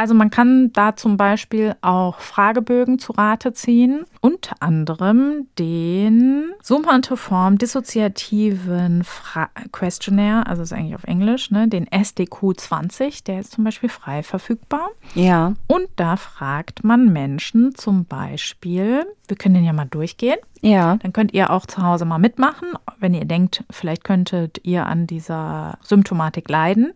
Also 0.00 0.14
man 0.14 0.30
kann 0.30 0.72
da 0.72 0.96
zum 0.96 1.18
Beispiel 1.18 1.76
auch 1.82 2.20
Fragebögen 2.20 2.98
zu 2.98 3.12
Rate 3.12 3.52
ziehen, 3.52 4.06
unter 4.22 4.56
anderem 4.60 5.48
den 5.58 6.52
Summantiform 6.62 7.58
dissoziativen 7.58 9.04
Fra 9.04 9.50
Questionnaire, 9.72 10.46
also 10.46 10.62
ist 10.62 10.72
eigentlich 10.72 10.94
auf 10.94 11.04
Englisch, 11.04 11.50
ne, 11.50 11.68
den 11.68 11.86
SDQ 11.86 12.56
20, 12.56 13.24
der 13.24 13.40
ist 13.40 13.52
zum 13.52 13.64
Beispiel 13.64 13.90
frei 13.90 14.22
verfügbar. 14.22 14.88
Ja. 15.14 15.52
Und 15.66 15.88
da 15.96 16.16
fragt 16.16 16.82
man 16.82 17.12
Menschen 17.12 17.74
zum 17.74 18.06
Beispiel, 18.06 19.04
wir 19.28 19.36
können 19.36 19.56
den 19.56 19.64
ja 19.64 19.74
mal 19.74 19.84
durchgehen. 19.84 20.38
Ja. 20.62 20.96
Dann 20.96 21.12
könnt 21.12 21.34
ihr 21.34 21.50
auch 21.50 21.66
zu 21.66 21.82
Hause 21.82 22.06
mal 22.06 22.16
mitmachen, 22.16 22.68
wenn 23.00 23.12
ihr 23.12 23.26
denkt, 23.26 23.64
vielleicht 23.68 24.04
könntet 24.04 24.60
ihr 24.62 24.86
an 24.86 25.06
dieser 25.06 25.76
Symptomatik 25.82 26.48
leiden. 26.48 26.94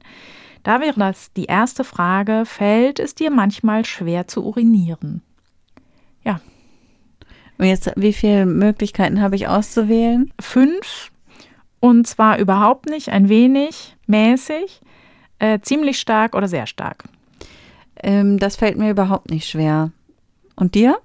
Da 0.65 0.81
wäre 0.81 0.99
das 0.99 1.33
die 1.35 1.45
erste 1.45 1.85
Frage, 1.85 2.45
fällt 2.47 2.99
es 2.99 3.15
dir 3.15 3.31
manchmal 3.31 3.85
schwer 3.85 4.27
zu 4.27 4.45
urinieren? 4.45 5.23
Ja. 6.25 6.41
Und 7.59 7.67
jetzt, 7.67 7.93
wie 7.97 8.15
viele 8.15 8.47
Möglichkeiten 8.47 9.21
habe 9.21 9.37
ich 9.37 9.47
auszuwählen? 9.47 10.33
Fünf. 10.41 11.13
Und 11.81 12.07
zwar 12.07 12.39
überhaupt 12.39 12.87
nicht, 12.87 13.11
ein 13.11 13.29
wenig, 13.29 13.95
mäßig, 14.07 14.81
äh, 15.39 15.61
ziemlich 15.61 16.01
stark 16.01 16.35
oder 16.35 16.49
sehr 16.49 16.67
stark. 16.67 17.05
Ähm, 18.03 18.39
das 18.39 18.57
fällt 18.57 18.79
mir 18.79 18.91
überhaupt 18.91 19.31
nicht 19.31 19.47
schwer. 19.47 19.93
Und 20.57 20.75
dir? 20.75 20.97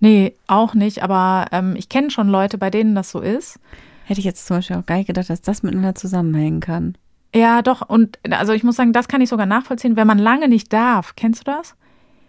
Nee, 0.00 0.34
auch 0.48 0.74
nicht, 0.74 1.04
aber 1.04 1.46
ähm, 1.52 1.76
ich 1.76 1.88
kenne 1.88 2.10
schon 2.10 2.28
Leute, 2.28 2.58
bei 2.58 2.70
denen 2.70 2.96
das 2.96 3.12
so 3.12 3.20
ist. 3.20 3.60
Hätte 4.04 4.18
ich 4.18 4.26
jetzt 4.26 4.46
zum 4.46 4.56
Beispiel 4.56 4.76
auch 4.76 4.86
gar 4.86 4.96
nicht 4.96 5.06
gedacht, 5.06 5.30
dass 5.30 5.42
das 5.42 5.62
miteinander 5.62 5.94
zusammenhängen 5.94 6.58
kann. 6.58 6.96
Ja, 7.34 7.62
doch. 7.62 7.88
Und 7.88 8.18
also 8.30 8.52
ich 8.52 8.62
muss 8.62 8.76
sagen, 8.76 8.92
das 8.92 9.08
kann 9.08 9.20
ich 9.20 9.28
sogar 9.28 9.46
nachvollziehen, 9.46 9.96
wenn 9.96 10.06
man 10.06 10.18
lange 10.18 10.48
nicht 10.48 10.72
darf. 10.72 11.16
Kennst 11.16 11.40
du 11.46 11.50
das? 11.50 11.74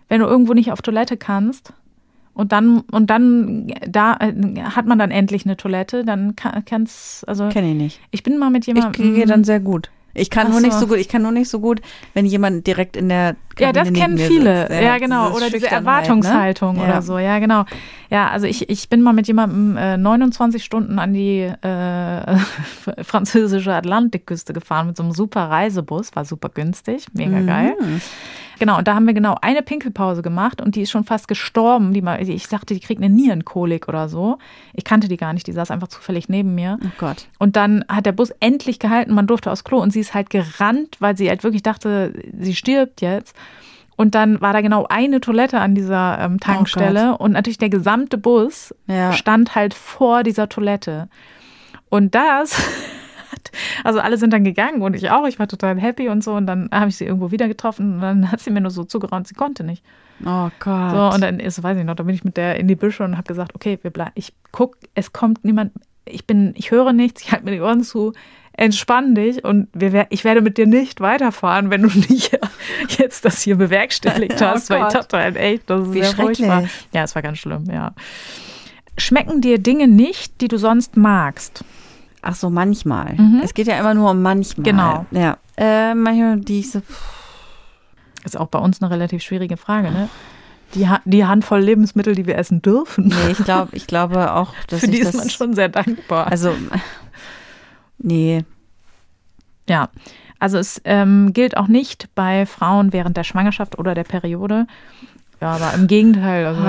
Wenn 0.07 0.21
du 0.21 0.27
irgendwo 0.27 0.53
nicht 0.53 0.71
auf 0.71 0.81
Toilette 0.81 1.17
kannst 1.17 1.73
und 2.33 2.51
dann 2.51 2.81
und 2.91 3.09
dann 3.09 3.67
da 3.87 4.17
äh, 4.19 4.33
hat 4.61 4.85
man 4.85 4.99
dann 4.99 5.11
endlich 5.11 5.45
eine 5.45 5.57
Toilette, 5.57 6.05
dann 6.05 6.35
kann, 6.35 6.63
kannst 6.65 7.27
also 7.27 7.49
Kenne 7.49 7.71
ich 7.71 7.77
nicht. 7.77 8.01
ich 8.11 8.23
bin 8.23 8.37
mal 8.37 8.49
mit 8.49 8.63
Ich 8.63 8.73
jemandem 8.73 9.15
gehe 9.15 9.25
dann 9.25 9.43
sehr 9.43 9.59
gut. 9.59 9.89
Ich 10.15 10.29
kann 10.29 10.47
Ach 10.47 10.51
nur 10.51 10.61
nicht 10.61 10.73
so. 10.73 10.81
so 10.81 10.87
gut. 10.87 10.97
Ich 10.97 11.09
kann 11.09 11.21
nur 11.23 11.31
nicht 11.31 11.49
so 11.49 11.59
gut, 11.59 11.81
wenn 12.13 12.25
jemand 12.25 12.67
direkt 12.67 12.95
in 12.95 13.09
der 13.09 13.35
Ja, 13.57 13.71
das 13.71 13.85
Kabine 13.87 13.99
kennen 13.99 14.17
viele. 14.19 14.67
sitzt. 14.67 14.81
Ja, 14.81 14.97
genau. 14.99 15.29
Oder 15.31 15.45
diese 15.47 15.51
Schüchternheit, 15.61 15.79
Erwartungshaltung 16.07 16.75
ne? 16.75 16.83
oder 16.83 16.93
Ja. 16.93 17.01
so. 17.01 17.17
Ja, 17.17 17.39
genau. 17.39 17.65
Ja, 18.11 18.29
also 18.29 18.45
ich, 18.45 18.69
ich 18.69 18.89
bin 18.89 19.01
mal 19.01 19.13
mit 19.13 19.25
jemandem 19.27 19.75
äh, 19.75 19.97
29 19.97 20.63
Stunden 20.63 20.99
an 20.99 21.13
die 21.13 21.39
äh, 21.41 22.37
französische 23.03 23.73
Atlantikküste 23.73 24.53
gefahren 24.53 24.87
mit 24.87 24.97
so 24.97 25.03
einem 25.03 25.13
super 25.13 25.49
Reisebus. 25.49 26.15
War 26.15 26.25
super 26.25 26.49
günstig. 26.49 27.05
Mega 27.13 27.39
geil. 27.41 27.75
Genau, 28.59 28.77
und 28.77 28.87
da 28.87 28.95
haben 28.95 29.07
wir 29.07 29.13
genau 29.13 29.37
eine 29.41 29.61
Pinkelpause 29.61 30.21
gemacht 30.21 30.61
und 30.61 30.75
die 30.75 30.81
ist 30.81 30.91
schon 30.91 31.03
fast 31.03 31.27
gestorben. 31.27 31.93
Die 31.93 32.01
mal, 32.01 32.21
ich 32.27 32.47
dachte, 32.47 32.73
die 32.73 32.79
kriegt 32.79 33.01
eine 33.01 33.13
Nierenkolik 33.13 33.87
oder 33.87 34.07
so. 34.09 34.37
Ich 34.73 34.83
kannte 34.83 35.07
die 35.07 35.17
gar 35.17 35.33
nicht, 35.33 35.47
die 35.47 35.51
saß 35.53 35.71
einfach 35.71 35.87
zufällig 35.87 36.29
neben 36.29 36.53
mir. 36.55 36.77
Oh 36.83 36.87
Gott. 36.97 37.27
Und 37.39 37.55
dann 37.55 37.83
hat 37.87 38.05
der 38.05 38.11
Bus 38.11 38.31
endlich 38.39 38.79
gehalten, 38.79 39.13
man 39.13 39.27
durfte 39.27 39.51
aufs 39.51 39.63
Klo 39.63 39.79
und 39.79 39.91
sie 39.91 39.99
ist 39.99 40.13
halt 40.13 40.29
gerannt, 40.29 40.97
weil 40.99 41.17
sie 41.17 41.29
halt 41.29 41.43
wirklich 41.43 41.63
dachte, 41.63 42.13
sie 42.39 42.55
stirbt 42.55 43.01
jetzt. 43.01 43.35
Und 43.95 44.15
dann 44.15 44.41
war 44.41 44.53
da 44.53 44.61
genau 44.61 44.87
eine 44.89 45.21
Toilette 45.21 45.59
an 45.59 45.75
dieser 45.75 46.17
ähm, 46.19 46.39
Tankstelle 46.39 47.17
und 47.17 47.31
natürlich 47.33 47.59
der 47.59 47.69
gesamte 47.69 48.17
Bus 48.17 48.73
Ja. 48.87 49.13
stand 49.13 49.53
halt 49.55 49.73
vor 49.75 50.23
dieser 50.23 50.49
Toilette. 50.49 51.09
Und 51.89 52.15
das, 52.15 52.59
hat- 53.49 53.85
also 53.85 53.99
alle 53.99 54.17
sind 54.17 54.31
dann 54.33 54.43
gegangen 54.43 54.81
und 54.81 54.95
ich 54.95 55.09
auch, 55.11 55.27
ich 55.27 55.39
war 55.39 55.47
total 55.47 55.79
happy 55.79 56.09
und 56.09 56.23
so. 56.23 56.33
Und 56.33 56.47
dann 56.47 56.69
habe 56.71 56.89
ich 56.89 56.95
sie 56.97 57.05
irgendwo 57.05 57.31
wieder 57.31 57.47
getroffen 57.47 57.95
und 57.95 58.01
dann 58.01 58.31
hat 58.31 58.39
sie 58.39 58.51
mir 58.51 58.61
nur 58.61 58.71
so 58.71 58.83
zugeraunt, 58.83 59.27
sie 59.27 59.35
konnte 59.35 59.63
nicht. 59.63 59.83
Oh 60.25 60.49
Gott. 60.59 60.91
So, 60.91 61.09
und 61.15 61.21
dann 61.21 61.39
ist, 61.39 61.61
weiß 61.63 61.77
ich 61.77 61.83
noch, 61.83 61.95
da 61.95 62.03
bin 62.03 62.15
ich 62.15 62.23
mit 62.23 62.37
der 62.37 62.57
in 62.59 62.67
die 62.67 62.75
Büsche 62.75 63.03
und 63.03 63.13
habe 63.17 63.27
gesagt, 63.27 63.55
okay, 63.55 63.79
wir 63.81 63.91
bleiben, 63.91 64.11
ich 64.15 64.33
guck, 64.51 64.77
es 64.95 65.11
kommt 65.11 65.43
niemand, 65.43 65.71
ich 66.05 66.25
bin, 66.27 66.53
ich 66.55 66.71
höre 66.71 66.93
nichts, 66.93 67.21
ich 67.23 67.31
halte 67.31 67.45
mir 67.45 67.51
die 67.51 67.61
Ohren 67.61 67.83
zu, 67.83 68.13
entspann 68.55 69.15
dich 69.15 69.43
und 69.43 69.67
wir, 69.73 70.05
ich 70.11 70.23
werde 70.23 70.41
mit 70.41 70.57
dir 70.59 70.67
nicht 70.67 71.01
weiterfahren, 71.01 71.71
wenn 71.71 71.81
du 71.81 71.87
nicht 71.87 72.37
jetzt 72.99 73.25
das 73.25 73.41
hier 73.41 73.55
bewerkstelligt 73.55 74.35
Oh 74.41 74.45
hast, 74.45 74.69
weil 74.69 74.83
ich 74.87 74.93
dachte 74.93 75.17
halt 75.17 75.35
echt, 75.35 75.67
das 75.69 75.87
ist 75.87 75.93
Wie 75.93 76.03
sehr 76.03 76.11
furchtbar. 76.13 76.59
schrecklich. 76.61 76.87
Ja, 76.93 77.03
es 77.03 77.15
war 77.15 77.21
ganz 77.23 77.39
schlimm, 77.39 77.65
ja. 77.71 77.93
Schmecken 78.97 79.41
dir 79.41 79.57
Dinge 79.57 79.87
nicht, 79.87 80.39
die 80.41 80.47
du 80.47 80.57
sonst 80.57 80.95
magst? 80.97 81.65
Ach 82.23 82.35
so, 82.35 82.49
manchmal. 82.49 83.13
Mhm. 83.15 83.41
Es 83.43 83.53
geht 83.53 83.67
ja 83.67 83.77
immer 83.79 83.93
nur 83.93 84.11
um 84.11 84.21
manchmal. 84.21 84.63
Genau. 84.63 85.05
Ja. 85.11 85.37
Äh, 85.57 85.93
manchmal 85.93 86.39
diese. 86.39 86.81
Ist 88.23 88.39
auch 88.39 88.47
bei 88.47 88.59
uns 88.59 88.81
eine 88.81 88.89
relativ 88.89 89.21
schwierige 89.21 89.57
Frage, 89.57 89.91
ne? 89.91 90.09
Die, 90.73 90.87
Ha- 90.89 91.01
die 91.05 91.25
Handvoll 91.25 91.59
Lebensmittel, 91.59 92.15
die 92.15 92.25
wir 92.25 92.37
essen 92.37 92.61
dürfen. 92.61 93.07
Nee, 93.07 93.31
ich 93.33 93.37
glaube, 93.43 93.75
ich 93.75 93.85
glaube 93.85 94.33
auch, 94.33 94.53
dass 94.67 94.79
Für 94.79 94.85
ich 94.87 94.91
die 94.93 94.99
ist 94.99 95.13
man 95.13 95.29
schon 95.29 95.53
sehr 95.53 95.69
dankbar. 95.69 96.27
Also, 96.27 96.55
nee. 97.99 98.43
Ja, 99.69 99.89
also 100.39 100.57
es 100.57 100.81
ähm, 100.85 101.31
gilt 101.33 101.55
auch 101.57 101.67
nicht 101.67 102.09
bei 102.15 102.45
Frauen 102.45 102.91
während 102.93 103.17
der 103.17 103.23
Schwangerschaft 103.23 103.77
oder 103.77 103.93
der 103.95 104.03
Periode. 104.03 104.67
Ja, 105.43 105.51
aber 105.51 105.73
im 105.73 105.87
Gegenteil, 105.87 106.45
also 106.45 106.61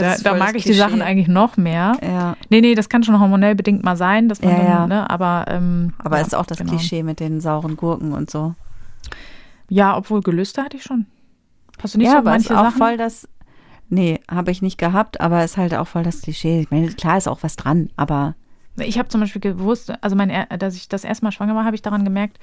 das 0.00 0.22
da, 0.22 0.32
da 0.32 0.38
mag 0.38 0.54
ich 0.56 0.62
die 0.62 0.70
Klischee. 0.70 0.78
Sachen 0.78 1.02
eigentlich 1.02 1.28
noch 1.28 1.58
mehr. 1.58 1.92
Ja. 2.02 2.36
Nee, 2.48 2.62
nee, 2.62 2.74
das 2.74 2.88
kann 2.88 3.02
schon 3.02 3.20
hormonell 3.20 3.54
bedingt 3.54 3.84
mal 3.84 3.96
sein, 3.96 4.28
dass 4.30 4.40
man 4.40 4.50
Ja, 4.52 4.56
dann, 4.56 4.66
ja. 4.66 4.86
ne, 4.86 5.10
aber 5.10 5.44
ähm, 5.48 5.92
Aber 5.98 6.16
ja, 6.16 6.22
ist 6.22 6.34
auch 6.34 6.46
das 6.46 6.56
genau. 6.58 6.70
Klischee 6.70 7.02
mit 7.02 7.20
den 7.20 7.40
sauren 7.42 7.76
Gurken 7.76 8.12
und 8.12 8.30
so. 8.30 8.54
Ja, 9.68 9.96
obwohl 9.96 10.22
Gelüste 10.22 10.62
hatte 10.62 10.76
ich 10.78 10.84
schon. 10.84 11.04
Hast 11.82 11.94
du 11.94 11.98
nicht 11.98 12.06
ja, 12.06 12.12
so 12.12 12.18
aber 12.18 12.30
manche 12.30 12.46
ist 12.52 12.58
auch 12.58 12.64
Sachen? 12.64 12.78
voll 12.78 12.96
das. 12.96 13.28
Nee, 13.90 14.20
habe 14.30 14.50
ich 14.50 14.62
nicht 14.62 14.78
gehabt, 14.78 15.20
aber 15.20 15.44
ist 15.44 15.56
halt 15.58 15.74
auch 15.74 15.86
voll 15.86 16.02
das 16.04 16.22
Klischee. 16.22 16.60
Ich 16.62 16.70
meine, 16.70 16.88
klar 16.92 17.18
ist 17.18 17.28
auch 17.28 17.42
was 17.42 17.56
dran, 17.56 17.90
aber 17.96 18.34
Ich 18.78 18.98
habe 18.98 19.08
zum 19.08 19.20
Beispiel 19.20 19.42
gewusst, 19.42 19.92
also 20.00 20.16
mein, 20.16 20.32
dass 20.58 20.74
ich 20.76 20.88
das 20.88 21.04
erste 21.04 21.24
Mal 21.26 21.32
schwanger 21.32 21.54
war, 21.54 21.64
habe 21.66 21.76
ich 21.76 21.82
daran 21.82 22.04
gemerkt, 22.04 22.38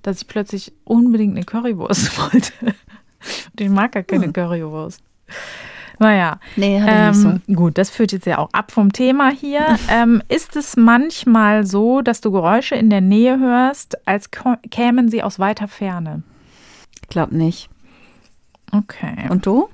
dass 0.00 0.22
ich 0.22 0.28
plötzlich 0.28 0.72
unbedingt 0.84 1.36
eine 1.36 1.44
Currywurst 1.44 2.18
wollte. 2.32 2.52
Und 3.52 3.60
ich 3.60 3.68
mag 3.68 3.92
gar 3.92 4.02
keine 4.02 4.24
Hm. 4.26 4.32
Currywurst. 4.32 5.02
Naja, 5.98 6.40
nee, 6.56 6.78
hatte 6.78 7.18
ich 7.18 7.24
nicht 7.24 7.42
Ähm, 7.48 7.56
gut, 7.56 7.78
das 7.78 7.88
führt 7.88 8.12
jetzt 8.12 8.26
ja 8.26 8.36
auch 8.36 8.50
ab 8.52 8.70
vom 8.70 8.92
Thema 8.92 9.30
hier. 9.30 9.64
ähm, 9.88 10.22
ist 10.28 10.54
es 10.54 10.76
manchmal 10.76 11.64
so, 11.64 12.02
dass 12.02 12.20
du 12.20 12.30
Geräusche 12.30 12.74
in 12.74 12.90
der 12.90 13.00
Nähe 13.00 13.38
hörst, 13.38 14.06
als 14.06 14.30
kämen 14.70 15.08
sie 15.08 15.22
aus 15.22 15.38
weiter 15.38 15.68
Ferne? 15.68 16.22
so. 16.22 17.00
Ich 17.00 17.08
glaube 17.08 17.34
nicht. 17.34 17.70
Okay. 18.72 19.26
Und 19.30 19.46
du? 19.46 19.70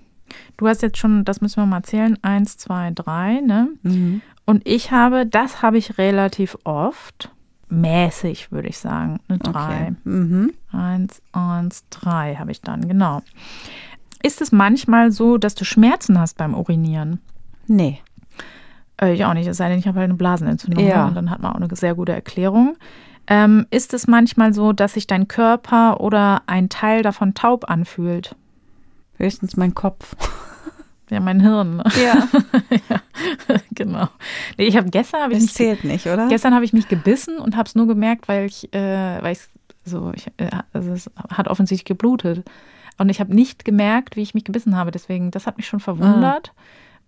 du 0.56 0.68
hast 0.68 0.82
jetzt 0.82 0.98
schon, 0.98 1.24
das 1.24 1.40
müssen 1.40 1.62
wir 1.62 1.66
mal 1.66 1.82
zählen, 1.82 2.18
eins, 2.22 2.56
zwei, 2.56 2.90
drei, 2.94 3.40
ne? 3.40 3.68
Mhm. 3.82 4.22
Und 4.44 4.66
ich 4.66 4.90
habe, 4.90 5.26
das 5.26 5.62
habe 5.62 5.78
ich 5.78 5.98
relativ 5.98 6.56
oft, 6.64 7.30
mäßig 7.68 8.52
würde 8.52 8.68
ich 8.68 8.78
sagen, 8.78 9.20
eine 9.28 9.38
drei. 9.38 9.82
Okay. 9.82 9.94
Mhm. 10.04 10.52
Eins, 10.72 11.22
eins, 11.32 11.84
drei 11.90 12.36
habe 12.36 12.50
ich 12.50 12.60
dann, 12.60 12.86
genau. 12.88 13.22
Ist 14.22 14.40
es 14.40 14.52
manchmal 14.52 15.10
so, 15.10 15.38
dass 15.38 15.54
du 15.54 15.64
Schmerzen 15.64 16.18
hast 16.18 16.36
beim 16.38 16.54
Urinieren? 16.54 17.20
Nee. 17.66 18.00
Äh, 19.00 19.14
ich 19.14 19.24
auch 19.24 19.34
nicht, 19.34 19.46
es 19.46 19.56
sei 19.56 19.68
denn, 19.68 19.78
ich 19.78 19.86
habe 19.86 19.98
halt 19.98 20.08
eine 20.10 20.14
Blasenentzündung. 20.18 20.84
Ja. 20.86 21.02
ne? 21.02 21.08
Und 21.08 21.14
dann 21.14 21.30
hat 21.30 21.40
man 21.40 21.52
auch 21.52 21.56
eine 21.60 21.68
sehr 21.74 21.94
gute 21.94 22.12
Erklärung. 22.12 22.76
Ähm, 23.26 23.66
ist 23.70 23.94
es 23.94 24.06
manchmal 24.08 24.52
so, 24.52 24.72
dass 24.72 24.94
sich 24.94 25.06
dein 25.06 25.28
Körper 25.28 26.00
oder 26.00 26.42
ein 26.46 26.68
Teil 26.68 27.02
davon 27.02 27.34
taub 27.34 27.70
anfühlt? 27.70 28.34
Höchstens 29.16 29.56
mein 29.56 29.74
Kopf. 29.74 30.16
Ja, 31.10 31.20
mein 31.20 31.40
Hirn. 31.40 31.76
ne? 31.76 31.84
Ja. 32.02 32.26
genau. 33.74 34.08
Nee, 34.56 34.64
ich 34.64 34.78
habe 34.78 34.88
gestern 34.88 35.20
habe 35.20 35.34
ich 35.34 35.40
Das 35.40 35.44
mich 35.48 35.54
zählt 35.54 35.84
nicht, 35.84 36.06
oder? 36.06 36.26
gestern 36.28 36.54
habe 36.54 36.64
ich 36.64 36.72
mich 36.72 36.88
gebissen 36.88 37.36
und 37.36 37.54
habe 37.54 37.66
es 37.68 37.74
nur 37.74 37.86
gemerkt, 37.86 38.28
weil 38.28 38.46
ich, 38.46 38.72
äh, 38.72 39.22
weil 39.22 39.32
ich 39.32 39.40
so, 39.84 40.10
ich, 40.14 40.28
äh, 40.38 40.48
also 40.72 40.90
es 40.92 41.10
hat 41.30 41.48
offensichtlich 41.48 41.84
geblutet. 41.84 42.48
Und 42.98 43.08
ich 43.08 43.20
habe 43.20 43.34
nicht 43.34 43.64
gemerkt, 43.64 44.16
wie 44.16 44.22
ich 44.22 44.34
mich 44.34 44.44
gebissen 44.44 44.76
habe. 44.76 44.90
Deswegen, 44.90 45.30
das 45.30 45.46
hat 45.46 45.56
mich 45.56 45.66
schon 45.66 45.80
verwundert. 45.80 46.52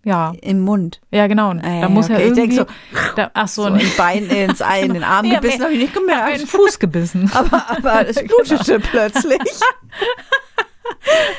Ja, 0.03 0.33
Im 0.41 0.59
Mund. 0.59 1.01
ja, 1.09 1.25
genau. 1.25 1.49
Ah, 1.49 1.55
da 1.55 1.69
ja, 1.81 1.89
muss 1.89 2.09
ja 2.09 2.15
okay. 2.15 2.25
Ich 2.31 2.37
irgendwie. 2.37 2.55
denk 2.57 2.67
da, 3.15 3.31
ach 3.33 3.47
so, 3.47 3.63
So 3.63 3.69
nee. 3.71 3.81
ein 3.83 3.91
Bein 3.97 4.25
ins 4.29 4.61
Ei, 4.61 4.81
in 4.83 4.93
den 4.93 5.03
Arm 5.03 5.25
Ja, 5.25 5.35
gebissen, 5.39 5.57
mir- 5.59 5.63
habe 5.65 5.73
ich 5.73 5.79
nicht 5.79 5.95
Ich 5.95 6.01
habe 6.01 6.11
einen 6.13 6.33
gemerkt. 6.33 6.47
Fuß 6.51 6.77
gebissen. 6.79 7.31
Aber, 7.33 7.65
aber 7.71 8.07
es 8.07 8.15
blutete 8.23 8.79
plötzlich. 8.79 9.39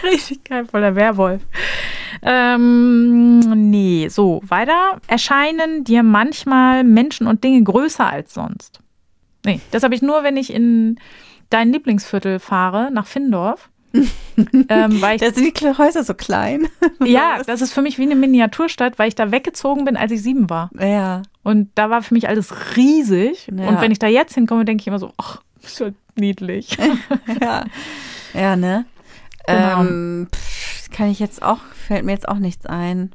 Richtig 0.02 0.42
geil, 0.44 0.64
voller 0.66 0.96
Werwolf. 0.96 1.42
Ähm, 2.22 3.38
nee, 3.70 4.08
so, 4.08 4.40
weiter. 4.46 5.00
Erscheinen 5.06 5.84
dir 5.84 6.02
manchmal 6.02 6.82
Menschen 6.82 7.26
und 7.28 7.44
Dinge 7.44 7.62
größer 7.62 8.06
als 8.06 8.34
sonst? 8.34 8.80
Nee, 9.44 9.60
das 9.70 9.82
habe 9.84 9.94
ich 9.94 10.02
nur, 10.02 10.24
wenn 10.24 10.36
ich 10.36 10.52
in 10.52 10.98
dein 11.50 11.72
Lieblingsviertel 11.72 12.40
fahre, 12.40 12.90
nach 12.92 13.06
Findorf. 13.06 13.70
ähm, 14.68 15.00
weil 15.00 15.16
ich, 15.16 15.22
Da 15.22 15.32
sind 15.32 15.60
die 15.60 15.66
Häuser 15.66 16.04
so 16.04 16.14
klein. 16.14 16.68
ja, 17.04 17.42
das 17.46 17.60
ist 17.62 17.72
für 17.72 17.82
mich 17.82 17.98
wie 17.98 18.02
eine 18.02 18.16
Miniaturstadt, 18.16 18.98
weil 18.98 19.08
ich 19.08 19.14
da 19.14 19.30
weggezogen 19.30 19.84
bin, 19.84 19.96
als 19.96 20.12
ich 20.12 20.22
sieben 20.22 20.50
war. 20.50 20.70
Ja. 20.78 21.22
Und 21.42 21.70
da 21.74 21.90
war 21.90 22.02
für 22.02 22.14
mich 22.14 22.28
alles 22.28 22.76
riesig. 22.76 23.50
Ja. 23.56 23.68
Und 23.68 23.80
wenn 23.80 23.92
ich 23.92 23.98
da 23.98 24.06
jetzt 24.06 24.34
hinkomme, 24.34 24.64
denke 24.64 24.82
ich 24.82 24.86
immer 24.88 24.98
so, 24.98 25.12
ach, 25.16 25.40
ist 25.62 25.80
ja 25.80 25.90
niedlich. 26.16 26.76
Ja. 27.40 27.64
Ja, 28.34 28.56
ne? 28.56 28.84
Genau. 29.46 29.80
Ähm, 29.80 30.28
pff, 30.34 30.90
kann 30.90 31.10
ich 31.10 31.18
jetzt 31.20 31.42
auch, 31.42 31.58
fällt 31.74 32.04
mir 32.04 32.12
jetzt 32.12 32.28
auch 32.28 32.38
nichts 32.38 32.66
ein. 32.66 33.12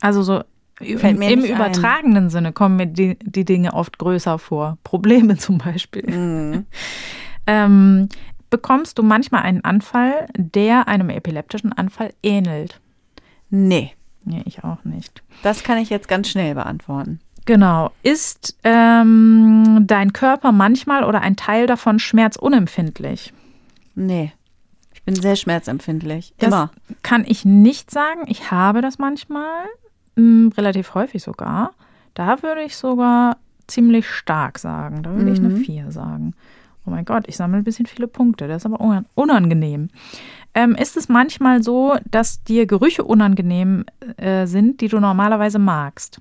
Also 0.00 0.22
so 0.22 0.42
Fällt 0.76 1.02
im, 1.14 1.18
mir 1.18 1.30
im 1.30 1.40
nicht 1.40 1.50
ein. 1.50 1.56
übertragenen 1.56 2.30
Sinne 2.30 2.52
kommen 2.52 2.76
mir 2.76 2.86
die, 2.86 3.18
die 3.20 3.44
Dinge 3.44 3.74
oft 3.74 3.98
größer 3.98 4.38
vor. 4.38 4.78
Probleme 4.84 5.36
zum 5.36 5.58
Beispiel. 5.58 6.10
Mhm. 6.10 6.66
Ähm, 7.46 8.08
bekommst 8.52 8.98
du 8.98 9.02
manchmal 9.02 9.42
einen 9.42 9.64
Anfall, 9.64 10.28
der 10.36 10.86
einem 10.86 11.10
epileptischen 11.10 11.72
Anfall 11.72 12.12
ähnelt? 12.22 12.80
Nee, 13.50 13.92
Nee, 14.24 14.42
ich 14.44 14.62
auch 14.62 14.84
nicht. 14.84 15.20
das 15.42 15.64
kann 15.64 15.78
ich 15.78 15.90
jetzt 15.90 16.06
ganz 16.06 16.28
schnell 16.28 16.54
beantworten. 16.54 17.18
Genau. 17.44 17.90
Ist 18.04 18.56
ähm, 18.62 19.80
dein 19.88 20.12
Körper 20.12 20.52
manchmal 20.52 21.02
oder 21.02 21.22
ein 21.22 21.34
Teil 21.34 21.66
davon 21.66 21.98
schmerzunempfindlich? 21.98 23.32
Nee. 23.96 24.32
Ich 24.94 25.02
bin 25.02 25.16
sehr 25.16 25.34
schmerzempfindlich. 25.34 26.34
Das 26.38 26.46
Immer. 26.48 26.70
kann 27.02 27.24
ich 27.26 27.44
nicht 27.44 27.90
sagen. 27.90 28.20
Ich 28.28 28.52
habe 28.52 28.80
das 28.80 28.98
manchmal, 29.00 29.64
mh, 30.14 30.54
relativ 30.56 30.94
häufig 30.94 31.20
sogar. 31.22 31.72
Da 32.14 32.44
würde 32.44 32.62
ich 32.62 32.76
sogar 32.76 33.38
ziemlich 33.66 34.08
stark 34.08 34.60
sagen. 34.60 35.02
Da 35.02 35.10
würde 35.16 35.32
ich 35.32 35.40
eine 35.40 35.48
Mhm. 35.48 35.56
4 35.64 35.90
sagen. 35.90 36.34
Oh 36.86 36.90
mein 36.90 37.04
Gott, 37.04 37.24
ich 37.28 37.36
sammle 37.36 37.58
ein 37.58 37.64
bisschen 37.64 37.86
viele 37.86 38.08
Punkte. 38.08 38.48
Das 38.48 38.62
ist 38.62 38.66
aber 38.66 38.80
unan- 38.80 39.06
unangenehm. 39.14 39.88
Ähm, 40.54 40.74
ist 40.74 40.96
es 40.96 41.08
manchmal 41.08 41.62
so, 41.62 41.96
dass 42.10 42.42
dir 42.42 42.66
Gerüche 42.66 43.04
unangenehm 43.04 43.84
äh, 44.16 44.46
sind, 44.46 44.80
die 44.80 44.88
du 44.88 44.98
normalerweise 45.00 45.58
magst? 45.58 46.20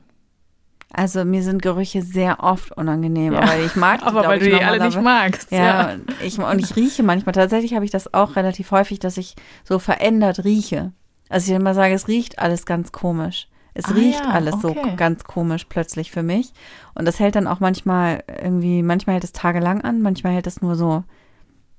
Also 0.93 1.23
mir 1.25 1.41
sind 1.41 1.61
Gerüche 1.61 2.01
sehr 2.01 2.43
oft 2.43 2.73
unangenehm, 2.73 3.33
Ja. 3.33 3.39
aber 3.41 3.57
ich 3.59 3.75
mag 3.75 3.99
die, 4.01 4.05
Aber 4.07 4.23
weil 4.27 4.41
ich, 4.41 4.49
du 4.49 4.57
die 4.57 4.63
alle 4.63 4.83
nicht 4.85 5.01
magst. 5.01 5.51
Ja, 5.51 5.95
Ich, 6.23 6.37
und 6.37 6.59
ich 6.59 6.75
rieche 6.75 7.01
manchmal. 7.01 7.33
Tatsächlich 7.33 7.73
habe 7.73 7.85
ich 7.85 7.91
das 7.91 8.13
auch 8.13 8.35
relativ 8.35 8.71
häufig, 8.71 8.99
dass 8.99 9.17
ich 9.17 9.35
so 9.63 9.79
verändert 9.79 10.43
rieche. 10.43 10.91
Also 11.29 11.51
ich 11.51 11.57
immer 11.57 11.73
sage, 11.73 11.93
es 11.93 12.07
riecht 12.09 12.39
alles 12.39 12.65
ganz 12.65 12.91
komisch. 12.91 13.47
Es 13.73 13.85
Ah 13.85 13.91
riecht 13.93 14.23
ja, 14.25 14.31
alles 14.31 14.55
okay. 14.63 14.75
so 14.83 14.95
ganz 14.97 15.23
komisch 15.23 15.65
plötzlich 15.65 16.11
für 16.11 16.23
mich. 16.23 16.51
Und 16.93 17.05
das 17.07 17.19
hält 17.19 17.35
dann 17.35 17.47
auch 17.47 17.59
manchmal 17.61 18.23
irgendwie, 18.43 18.83
manchmal 18.83 19.13
hält 19.15 19.23
es 19.23 19.31
tagelang 19.31 19.81
an, 19.81 20.01
manchmal 20.01 20.33
hält 20.33 20.47
es 20.47 20.61
nur 20.61 20.75
so 20.75 21.03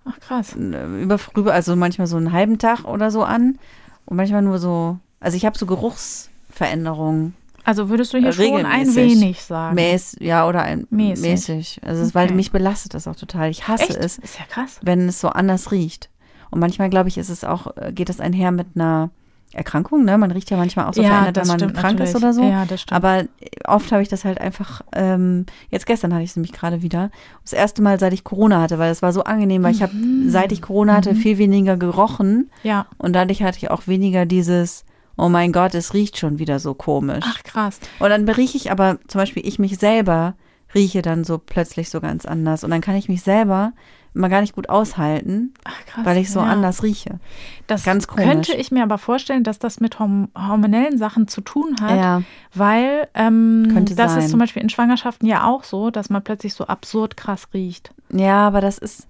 Ach 0.04 0.18
krass. 0.20 0.56
äh, 0.56 1.02
über, 1.02 1.18
rüber, 1.36 1.52
also 1.52 1.76
manchmal 1.76 2.06
so 2.06 2.16
einen 2.16 2.32
halben 2.32 2.58
Tag 2.58 2.84
oder 2.84 3.10
so 3.10 3.22
an. 3.24 3.58
Und 4.06 4.16
manchmal 4.16 4.42
nur 4.42 4.58
so, 4.58 4.98
also 5.20 5.36
ich 5.36 5.44
habe 5.46 5.56
so 5.58 5.66
Geruchsveränderungen. 5.66 7.34
Also 7.64 7.88
würdest 7.88 8.12
du 8.12 8.18
hier 8.18 8.32
schon 8.32 8.66
ein 8.66 8.92
wenig 8.96 9.40
sagen? 9.42 9.76
Mäß, 9.76 10.16
ja, 10.18 10.48
oder 10.48 10.62
ein 10.62 10.86
Mäßig. 10.90 11.28
mäßig. 11.30 11.80
Also 11.84 12.02
es, 12.02 12.14
weil 12.14 12.24
Okay. 12.26 12.34
mich 12.34 12.50
belastet 12.50 12.94
das 12.94 13.06
auch 13.06 13.14
total. 13.14 13.50
Ich 13.50 13.68
hasse 13.68 13.84
Echt? 13.90 13.96
es, 13.96 14.18
Ist 14.18 14.38
ja 14.38 14.44
krass. 14.46 14.80
wenn 14.82 15.08
es 15.08 15.20
so 15.20 15.28
anders 15.28 15.70
riecht. 15.70 16.10
Und 16.50 16.58
manchmal, 16.58 16.90
glaube 16.90 17.08
ich, 17.08 17.18
ist 17.18 17.28
es 17.28 17.44
auch, 17.44 17.76
äh, 17.76 17.92
geht 17.92 18.08
das 18.08 18.18
einher 18.18 18.50
mit 18.50 18.66
einer 18.74 19.10
Erkrankung, 19.54 20.04
ne? 20.04 20.16
Man 20.18 20.30
riecht 20.30 20.50
ja 20.50 20.56
manchmal 20.56 20.86
auch 20.86 20.94
so 20.94 21.02
verändert, 21.02 21.36
wenn 21.36 21.46
man 21.46 21.72
krank 21.74 22.00
ist 22.00 22.14
oder 22.16 22.32
so. 22.32 22.42
Ja, 22.42 22.64
das 22.64 22.82
stimmt. 22.82 22.96
Aber 22.96 23.24
oft 23.66 23.92
habe 23.92 24.02
ich 24.02 24.08
das 24.08 24.24
halt 24.24 24.40
einfach, 24.40 24.82
ähm, 24.94 25.46
jetzt 25.70 25.86
gestern 25.86 26.12
hatte 26.12 26.22
ich 26.24 26.30
es 26.30 26.36
nämlich 26.36 26.52
gerade 26.52 26.82
wieder, 26.82 27.10
das 27.42 27.52
erste 27.52 27.82
Mal, 27.82 27.98
seit 28.00 28.12
ich 28.12 28.24
Corona 28.24 28.60
hatte, 28.60 28.78
weil 28.78 28.90
es 28.90 29.02
war 29.02 29.12
so 29.12 29.24
angenehm, 29.24 29.62
weil 29.62 29.72
ich 29.74 29.82
habe, 29.82 29.94
Mhm. 29.94 30.30
seit 30.30 30.52
ich 30.52 30.62
Corona 30.62 30.94
hatte, 30.94 31.14
viel 31.14 31.38
weniger 31.38 31.76
gerochen 31.76 32.50
ja. 32.62 32.86
und 32.98 33.12
dadurch 33.14 33.42
hatte 33.42 33.58
ich 33.58 33.70
auch 33.70 33.86
weniger 33.86 34.26
dieses, 34.26 34.84
oh 35.16 35.28
mein 35.28 35.52
Gott, 35.52 35.74
es 35.74 35.94
riecht 35.94 36.18
schon 36.18 36.38
wieder 36.38 36.58
so 36.58 36.74
komisch. 36.74 37.24
Ach 37.26 37.42
krass. 37.42 37.78
Und 37.98 38.10
dann 38.10 38.28
rieche 38.28 38.56
ich 38.56 38.70
aber, 38.70 38.98
zum 39.08 39.18
Beispiel 39.20 39.46
ich 39.46 39.58
mich 39.58 39.78
selber, 39.78 40.34
rieche 40.74 41.02
dann 41.02 41.24
so 41.24 41.38
plötzlich 41.38 41.90
so 41.90 42.00
ganz 42.00 42.26
anders. 42.26 42.64
Und 42.64 42.70
dann 42.70 42.80
kann 42.80 42.96
ich 42.96 43.08
mich 43.08 43.22
selber 43.22 43.72
immer 44.14 44.28
gar 44.28 44.42
nicht 44.42 44.54
gut 44.54 44.68
aushalten, 44.68 45.54
Ach 45.64 45.86
krass. 45.86 46.04
weil 46.04 46.18
ich 46.18 46.30
so 46.30 46.40
ja. 46.40 46.46
anders 46.46 46.82
rieche. 46.82 47.18
Das 47.66 47.82
ganz 47.84 48.06
komisch. 48.06 48.26
könnte 48.26 48.54
ich 48.54 48.70
mir 48.70 48.82
aber 48.82 48.98
vorstellen, 48.98 49.42
dass 49.42 49.58
das 49.58 49.80
mit 49.80 49.98
horm 49.98 50.28
hormonellen 50.36 50.98
Sachen 50.98 51.28
zu 51.28 51.40
tun 51.40 51.76
hat, 51.80 51.96
Ja, 51.96 52.22
weil 52.52 53.08
ähm, 53.14 53.68
Könnte 53.72 53.94
das 53.94 54.12
sein. 54.12 54.22
ist 54.22 54.30
zum 54.30 54.38
Beispiel 54.38 54.62
in 54.62 54.68
Schwangerschaften 54.68 55.26
ja 55.26 55.44
auch 55.46 55.64
so, 55.64 55.90
dass 55.90 56.10
man 56.10 56.22
plötzlich 56.22 56.52
so 56.52 56.66
absurd 56.66 57.16
krass 57.16 57.48
riecht. 57.54 57.94
ja, 58.10 58.46
aber 58.46 58.60
das 58.60 58.76
ist, 58.76 59.08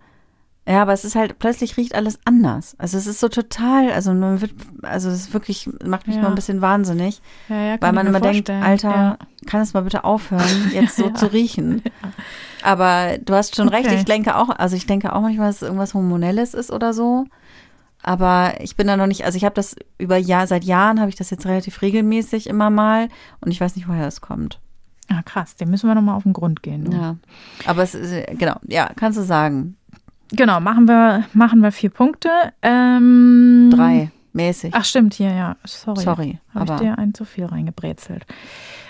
ja, 0.68 0.82
aber 0.82 0.92
es 0.92 1.04
ist 1.04 1.14
halt, 1.16 1.38
plötzlich 1.38 1.76
riecht 1.76 1.94
alles 1.94 2.18
anders. 2.24 2.76
Also 2.78 2.96
es 2.98 3.06
ist 3.06 3.18
so 3.20 3.28
total, 3.28 3.90
also 3.92 4.12
man 4.14 4.40
wird, 4.40 4.52
also 4.82 5.08
es 5.10 5.22
ist 5.22 5.32
wirklich, 5.32 5.68
macht 5.84 6.06
mich 6.06 6.16
Ja. 6.16 6.22
mal 6.22 6.28
ein 6.28 6.34
bisschen 6.36 6.60
wahnsinnig, 6.60 7.20
Ja, 7.48 7.56
ja, 7.56 7.76
weil 7.80 7.92
man 7.92 8.06
immer 8.06 8.20
denkt. 8.20 8.48
Alter, 8.48 8.90
Ja. 8.90 9.18
kann 9.46 9.60
es 9.60 9.74
mal 9.74 9.82
bitte 9.82 10.04
aufhören, 10.04 10.42
jetzt 10.72 10.96
so 10.96 11.10
zu 11.10 11.32
riechen. 11.32 11.82
Aber 12.62 13.18
du 13.18 13.34
hast 13.34 13.56
schon 13.56 13.68
recht, 13.68 13.86
Okay. 13.86 13.96
ich 13.96 14.04
denke 14.04 14.36
auch, 14.36 14.50
also 14.50 14.76
ich 14.76 14.86
denke 14.86 15.14
auch 15.14 15.20
manchmal, 15.20 15.48
dass 15.48 15.56
es 15.56 15.62
irgendwas 15.62 15.94
Hormonelles 15.94 16.54
ist 16.54 16.70
oder 16.70 16.92
so. 16.94 17.24
Aber 18.04 18.54
ich 18.60 18.76
bin 18.76 18.86
da 18.88 18.96
noch 18.96 19.06
nicht, 19.06 19.24
also 19.24 19.36
ich 19.36 19.44
habe 19.44 19.54
das 19.54 19.76
über 19.98 20.16
Jahr, 20.16 20.46
seit 20.48 20.64
Jahren 20.64 20.98
habe 21.00 21.08
ich 21.08 21.14
das 21.16 21.30
jetzt 21.30 21.46
relativ 21.46 21.82
regelmäßig 21.82 22.48
immer 22.48 22.68
mal 22.70 23.08
und 23.40 23.50
ich 23.52 23.60
weiß 23.60 23.76
nicht, 23.76 23.88
woher 23.88 24.04
das 24.04 24.20
kommt. 24.20 24.58
Ah, 25.08 25.22
krass, 25.24 25.56
dem 25.56 25.70
müssen 25.70 25.88
wir 25.88 25.94
nochmal 25.94 26.16
auf 26.16 26.22
den 26.24 26.32
Grund 26.32 26.62
gehen. 26.62 26.84
du. 26.84 26.92
Ja. 26.96 27.16
Aber 27.66 27.82
es 27.82 27.94
ist, 27.94 28.12
genau, 28.38 28.56
ja, 28.66 28.90
kannst 28.96 29.18
du 29.18 29.22
sagen. 29.22 29.76
Genau, 30.32 30.60
machen 30.60 30.88
wir, 30.88 31.24
machen 31.34 31.60
wir 31.62 31.72
vier 31.72 31.90
Punkte. 31.90 32.28
Ähm, 32.62 33.70
Drei, 33.74 34.10
mäßig. 34.32 34.72
Ach 34.74 34.84
stimmt, 34.84 35.14
hier, 35.14 35.30
ja. 35.32 35.56
Sorry. 35.64 36.00
Sorry, 36.00 36.38
Habe 36.54 36.72
ich 36.74 36.80
dir 36.80 36.98
ein 36.98 37.12
zu 37.14 37.24
viel 37.24 37.44
reingebrezelt. 37.44 38.24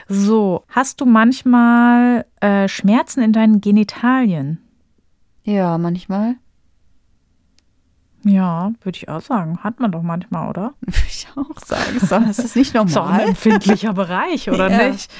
So, 0.08 0.64
hast 0.68 1.00
du 1.00 1.06
manchmal 1.06 2.26
äh, 2.40 2.68
Schmerzen 2.68 3.22
in 3.22 3.32
deinen 3.32 3.60
Genitalien? 3.60 4.58
ja, 5.44 5.76
manchmal. 5.78 6.36
Ja, 8.24 8.70
würde 8.82 8.96
ich 8.96 9.08
auch 9.08 9.20
sagen. 9.20 9.58
Hat 9.64 9.80
man 9.80 9.90
doch 9.90 10.02
manchmal, 10.02 10.48
oder? 10.48 10.74
Würde 10.80 10.98
ich 11.08 11.26
auch 11.34 11.58
sagen. 11.58 11.98
So, 11.98 12.16
ist 12.30 12.38
das 12.38 12.54
nicht 12.54 12.72
Ist 12.72 12.76
auch 12.76 12.86
ein 12.86 12.92
normal? 12.92 13.28
empfindlicher 13.30 13.92
Bereich, 13.94 14.48
oder 14.48 14.70
Ja. 14.70 14.88
nicht? 14.90 15.12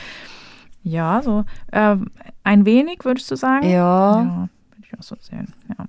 Ja, 0.85 1.21
so 1.23 1.45
ähm, 1.73 2.11
ein 2.45 2.65
wenig, 2.65 3.05
würdest 3.05 3.29
du 3.33 3.35
sagen? 3.37 3.69
Ja. 3.69 4.23
Ja, 4.23 4.49
ich 4.93 4.99
auch 4.99 5.03
so 5.03 5.17
sehen. 5.21 5.53
Ja. 5.69 5.87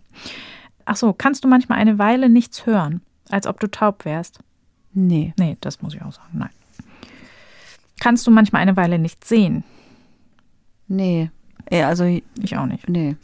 Ach 0.86 0.96
so, 0.96 1.14
kannst 1.14 1.44
du 1.44 1.48
manchmal 1.48 1.80
eine 1.80 1.98
Weile 2.00 2.30
nichts 2.30 2.66
hören, 2.66 3.02
als 3.30 3.48
ob 3.48 3.60
du 3.60 3.68
taub 3.68 4.06
wärst? 4.06 4.40
Nee. 4.94 5.34
Nee, 5.40 5.58
das 5.62 5.82
muss 5.82 5.94
ich 5.94 6.02
auch 6.02 6.12
sagen. 6.14 6.30
Nein. 6.34 6.50
Kannst 8.00 8.28
du 8.28 8.32
manchmal 8.32 8.62
eine 8.62 8.76
Weile 8.76 9.00
nicht 9.00 9.26
sehen? 9.26 9.64
Nee. 10.88 11.32
Also, 11.72 12.04
Ich 12.06 12.58
auch 12.58 12.66
nicht. 12.66 12.90
nee. 12.90 13.16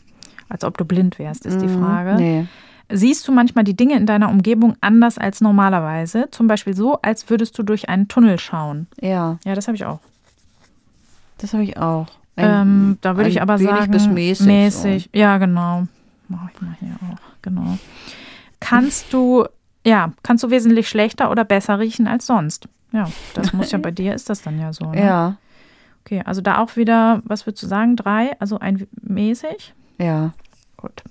Als 0.47 0.63
ob 0.63 0.77
du 0.77 0.85
blind 0.85 1.19
wärst, 1.19 1.45
ist 1.45 1.61
die 1.61 1.67
Mhm, 1.67 1.79
Frage. 1.79 2.15
Nee. 2.15 2.47
Siehst 2.91 3.27
du 3.27 3.31
manchmal 3.31 3.65
die 3.65 3.75
Dinge 3.77 3.95
in 3.97 4.07
deiner 4.07 4.29
Umgebung 4.29 4.75
anders 4.81 5.19
als 5.19 5.41
normalerweise? 5.41 6.27
Zum 6.31 6.47
Beispiel 6.47 6.75
so, 6.75 6.99
als 7.03 7.29
würdest 7.29 7.55
du 7.59 7.63
durch 7.63 7.87
einen 7.89 8.07
Tunnel 8.07 8.39
schauen. 8.39 8.87
Ja, 8.99 9.37
Ja, 9.45 9.53
das 9.53 9.67
habe 9.67 9.75
ich 9.75 9.85
auch. 9.85 9.99
das 11.37 11.53
habe 11.53 11.61
ich 11.63 11.77
auch. 11.77 12.07
Ein- 12.39 12.67
Ähm, 12.67 12.97
da 13.01 13.17
würde 13.17 13.29
ich 13.29 13.41
aber 13.41 13.57
sagen, 13.57 13.91
bis 13.91 14.07
mäßig, 14.07 14.45
mäßig. 14.47 15.09
Ja, 15.13 15.37
genau. 15.37 15.87
Mache 16.27 16.49
ich 16.53 16.61
mal 16.61 16.75
hier 16.79 16.95
auch. 17.11 17.19
Genau. 17.41 17.77
Kannst 18.59 19.13
du, 19.13 19.45
ja, 19.85 20.11
kannst 20.23 20.43
du 20.43 20.49
wesentlich 20.49 20.87
schlechter 20.89 21.31
oder 21.31 21.43
besser 21.45 21.79
riechen 21.79 22.07
als 22.07 22.25
sonst? 22.25 22.67
Ja, 22.91 23.09
das 23.33 23.53
muss 23.53 23.71
ja 23.71 23.77
bei 23.77 23.91
dir 23.91 24.13
ist 24.13 24.29
das 24.29 24.41
dann 24.41 24.59
ja 24.59 24.73
so. 24.73 24.91
Ne? 24.91 25.03
Ja, 25.05 25.35
Okay, 26.05 26.23
also 26.25 26.41
da 26.41 26.57
auch 26.59 26.75
wieder, 26.75 27.21
was 27.25 27.45
würdest 27.45 27.61
du 27.63 27.67
sagen? 27.67 27.95
Drei, 27.95 28.35
also 28.39 28.57
ein 28.59 28.87
mäßig? 29.01 29.73
ja. 29.97 30.31
Gut. 30.77 31.03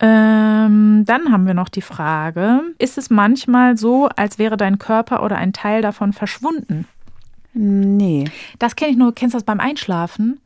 Ähm, 0.00 1.04
dann 1.06 1.32
haben 1.32 1.46
wir 1.46 1.54
noch 1.54 1.68
die 1.68 1.80
Frage, 1.80 2.60
ist 2.78 2.98
es 2.98 3.10
manchmal 3.10 3.78
so, 3.78 4.08
als 4.16 4.38
wäre 4.38 4.56
dein 4.56 4.78
Körper 4.78 5.22
oder 5.22 5.36
ein 5.36 5.52
Teil 5.52 5.82
davon 5.82 6.12
verschwunden? 6.12 6.86
Nee. 7.54 8.24
Das 8.58 8.76
kenne 8.76 8.90
ich 8.92 8.96
nur, 8.96 9.14
kennst 9.14 9.34
du 9.34 9.38
das 9.38 9.44
beim 9.44 9.60
Einschlafen? 9.60 10.40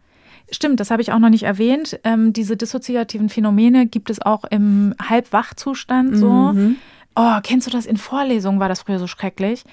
Stimmt, 0.51 0.81
das 0.81 0.91
habe 0.91 1.03
ich 1.03 1.13
auch 1.13 1.19
noch 1.19 1.29
nicht 1.29 1.43
erwähnt. 1.43 1.99
Ähm, 2.05 2.33
diese 2.33 2.57
dissoziativen 2.57 3.29
Phänomene 3.29 3.87
gibt 3.87 4.09
es 4.11 4.23
auch 4.23 4.45
im 4.45 4.95
Halbwachzustand 5.03 6.17
so. 6.17 6.31
Mhm. 6.53 6.77
Oh, 7.17 7.39
kennst 7.43 7.67
du 7.67 7.71
das 7.71 7.85
in 7.87 7.97
Vorlesungen? 7.97 8.61
War 8.61 8.69
das 8.69 8.83
früher 8.83 8.99
so 8.99 9.07
schrecklich? 9.07 9.65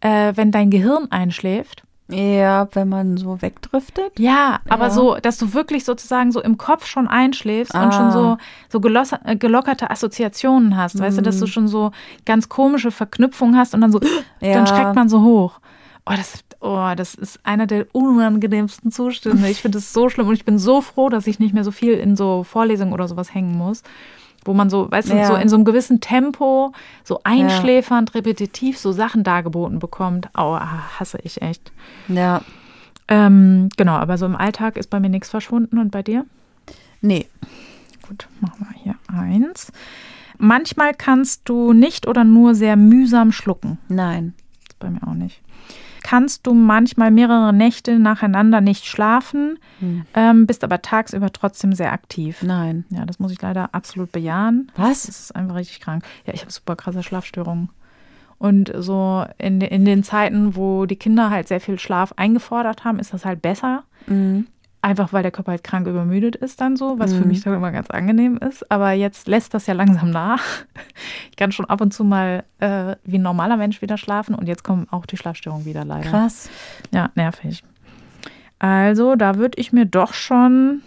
Äh, 0.00 0.32
wenn 0.36 0.50
dein 0.50 0.70
Gehirn 0.70 1.10
einschläft. 1.12 1.82
Ja, 2.10 2.68
wenn 2.72 2.88
man 2.90 3.16
so 3.16 3.40
wegdriftet. 3.40 4.18
Ja, 4.18 4.60
aber 4.68 4.84
Ja. 4.84 4.90
so, 4.90 5.16
dass 5.22 5.38
du 5.38 5.54
wirklich 5.54 5.84
sozusagen 5.86 6.32
so 6.32 6.42
im 6.42 6.58
Kopf 6.58 6.84
schon 6.86 7.08
einschläfst 7.08 7.74
Ah. 7.74 7.84
und 7.84 7.94
schon 7.94 8.10
so, 8.10 8.36
so 8.68 8.78
geloss- 8.80 9.18
äh, 9.24 9.36
gelockerte 9.36 9.90
Assoziationen 9.90 10.76
hast. 10.76 10.98
Weißt 10.98 11.16
du, 11.16 11.22
dass 11.22 11.38
du 11.38 11.46
schon 11.46 11.66
so 11.66 11.92
ganz 12.26 12.50
komische 12.50 12.90
Verknüpfungen 12.90 13.56
hast 13.56 13.74
und 13.74 13.80
dann 13.80 13.90
so, 13.92 14.00
Ja. 14.40 14.52
dann 14.54 14.66
schreckt 14.66 14.94
man 14.94 15.08
so 15.08 15.22
hoch. 15.22 15.60
Oh 16.06 16.12
das, 16.14 16.43
oh, 16.64 16.94
das 16.96 17.14
ist 17.14 17.38
einer 17.44 17.66
der 17.66 17.86
unangenehmsten 17.92 18.90
Zustände. 18.90 19.48
Ich 19.48 19.60
finde 19.62 19.78
es 19.78 19.92
so 19.92 20.08
schlimm 20.08 20.28
und 20.28 20.34
ich 20.34 20.44
bin 20.44 20.58
so 20.58 20.80
froh, 20.80 21.08
dass 21.08 21.26
ich 21.26 21.38
nicht 21.38 21.54
mehr 21.54 21.64
so 21.64 21.70
viel 21.70 21.92
in 21.94 22.16
so 22.16 22.42
Vorlesungen 22.42 22.92
oder 22.92 23.06
sowas 23.06 23.34
hängen 23.34 23.56
muss. 23.56 23.82
Wo 24.46 24.52
man 24.52 24.68
so, 24.68 24.90
weißt 24.90 25.10
du, 25.10 25.16
Ja. 25.16 25.26
so 25.26 25.36
in 25.36 25.48
so 25.48 25.56
einem 25.56 25.64
gewissen 25.64 26.00
Tempo, 26.00 26.72
so 27.02 27.20
einschläfernd, 27.24 28.14
repetitiv 28.14 28.78
so 28.78 28.92
Sachen 28.92 29.24
dargeboten 29.24 29.78
bekommt. 29.78 30.28
Au, 30.34 30.58
hasse 30.58 31.18
ich 31.22 31.40
echt. 31.40 31.72
Ja. 32.08 32.42
Ähm, 33.08 33.68
genau, 33.76 33.92
aber 33.92 34.18
so 34.18 34.26
im 34.26 34.36
Alltag 34.36 34.76
ist 34.76 34.90
bei 34.90 35.00
mir 35.00 35.08
nichts 35.10 35.30
verschwunden 35.30 35.78
und 35.78 35.90
bei 35.90 36.02
dir? 36.02 36.24
Nee. 37.00 37.26
Gut, 38.08 38.28
machen 38.40 38.66
wir 38.70 38.82
hier 38.82 38.94
eins. 39.08 39.72
Manchmal 40.38 40.92
kannst 40.94 41.42
du 41.48 41.72
nicht 41.72 42.06
oder 42.06 42.24
nur 42.24 42.54
sehr 42.54 42.76
mühsam 42.76 43.32
schlucken. 43.32 43.78
Nein. 43.88 44.34
Ist 44.68 44.78
bei 44.78 44.90
mir 44.90 45.02
auch 45.06 45.14
nicht. 45.14 45.40
Kannst 46.06 46.46
du 46.46 46.52
manchmal 46.52 47.10
mehrere 47.10 47.52
Nächte 47.54 47.98
nacheinander 47.98 48.60
nicht 48.60 48.84
schlafen, 48.84 49.58
Hm. 49.80 50.04
ähm, 50.14 50.46
bist 50.46 50.62
aber 50.62 50.82
tagsüber 50.82 51.32
trotzdem 51.32 51.72
sehr 51.72 51.92
aktiv. 51.94 52.42
Nein. 52.42 52.84
Ja, 52.90 53.06
das 53.06 53.18
muss 53.18 53.32
ich 53.32 53.40
leider 53.40 53.70
absolut 53.74 54.12
bejahen. 54.12 54.70
Was? 54.76 55.06
Das 55.06 55.18
ist 55.18 55.34
einfach 55.34 55.54
richtig 55.56 55.80
krank. 55.80 56.04
Ja, 56.26 56.34
ich 56.34 56.42
habe 56.42 56.52
super 56.52 56.76
krasse 56.76 57.02
Schlafstörungen. 57.02 57.70
Und 58.36 58.70
so 58.76 59.24
in, 59.38 59.62
in 59.62 59.86
den 59.86 60.02
Zeiten, 60.04 60.54
wo 60.56 60.84
die 60.84 60.96
Kinder 60.96 61.30
halt 61.30 61.48
sehr 61.48 61.60
viel 61.60 61.78
Schlaf 61.78 62.12
eingefordert 62.16 62.84
haben, 62.84 62.98
ist 62.98 63.14
das 63.14 63.24
halt 63.24 63.40
besser. 63.40 63.84
Mhm. 64.06 64.46
Einfach 64.84 65.14
weil 65.14 65.22
der 65.22 65.32
Körper 65.32 65.52
halt 65.52 65.64
krank 65.64 65.86
übermüdet 65.86 66.36
ist 66.36 66.60
dann 66.60 66.76
so, 66.76 66.98
was 66.98 67.14
für 67.14 67.22
Mhm. 67.22 67.28
mich 67.28 67.40
dann 67.42 67.54
immer 67.54 67.72
ganz 67.72 67.88
angenehm 67.90 68.36
ist. 68.36 68.70
Aber 68.70 68.92
jetzt 68.92 69.26
lässt 69.28 69.54
das 69.54 69.66
ja 69.66 69.72
langsam 69.74 70.10
nach. 70.10 70.42
Ich 71.30 71.36
kann 71.36 71.50
schon 71.52 71.64
ab 71.64 71.80
und 71.80 71.92
zu 71.94 72.04
mal 72.04 72.44
äh, 72.60 72.96
wie 73.04 73.18
ein 73.18 73.22
normaler 73.22 73.56
Mensch 73.56 73.80
wieder 73.82 73.96
schlafen 73.98 74.34
und 74.34 74.46
jetzt 74.46 74.62
kommen 74.62 74.86
auch 74.90 75.06
die 75.06 75.16
Schlafstörungen 75.16 75.64
wieder 75.64 75.84
leider. 75.84 76.08
Krass. 76.10 76.48
Ja, 76.92 77.10
nervig. 77.14 77.64
Also 78.58 79.16
da 79.16 79.36
würde 79.36 79.58
ich 79.58 79.72
mir 79.72 79.84
doch 79.86 80.14
schon 80.14 80.82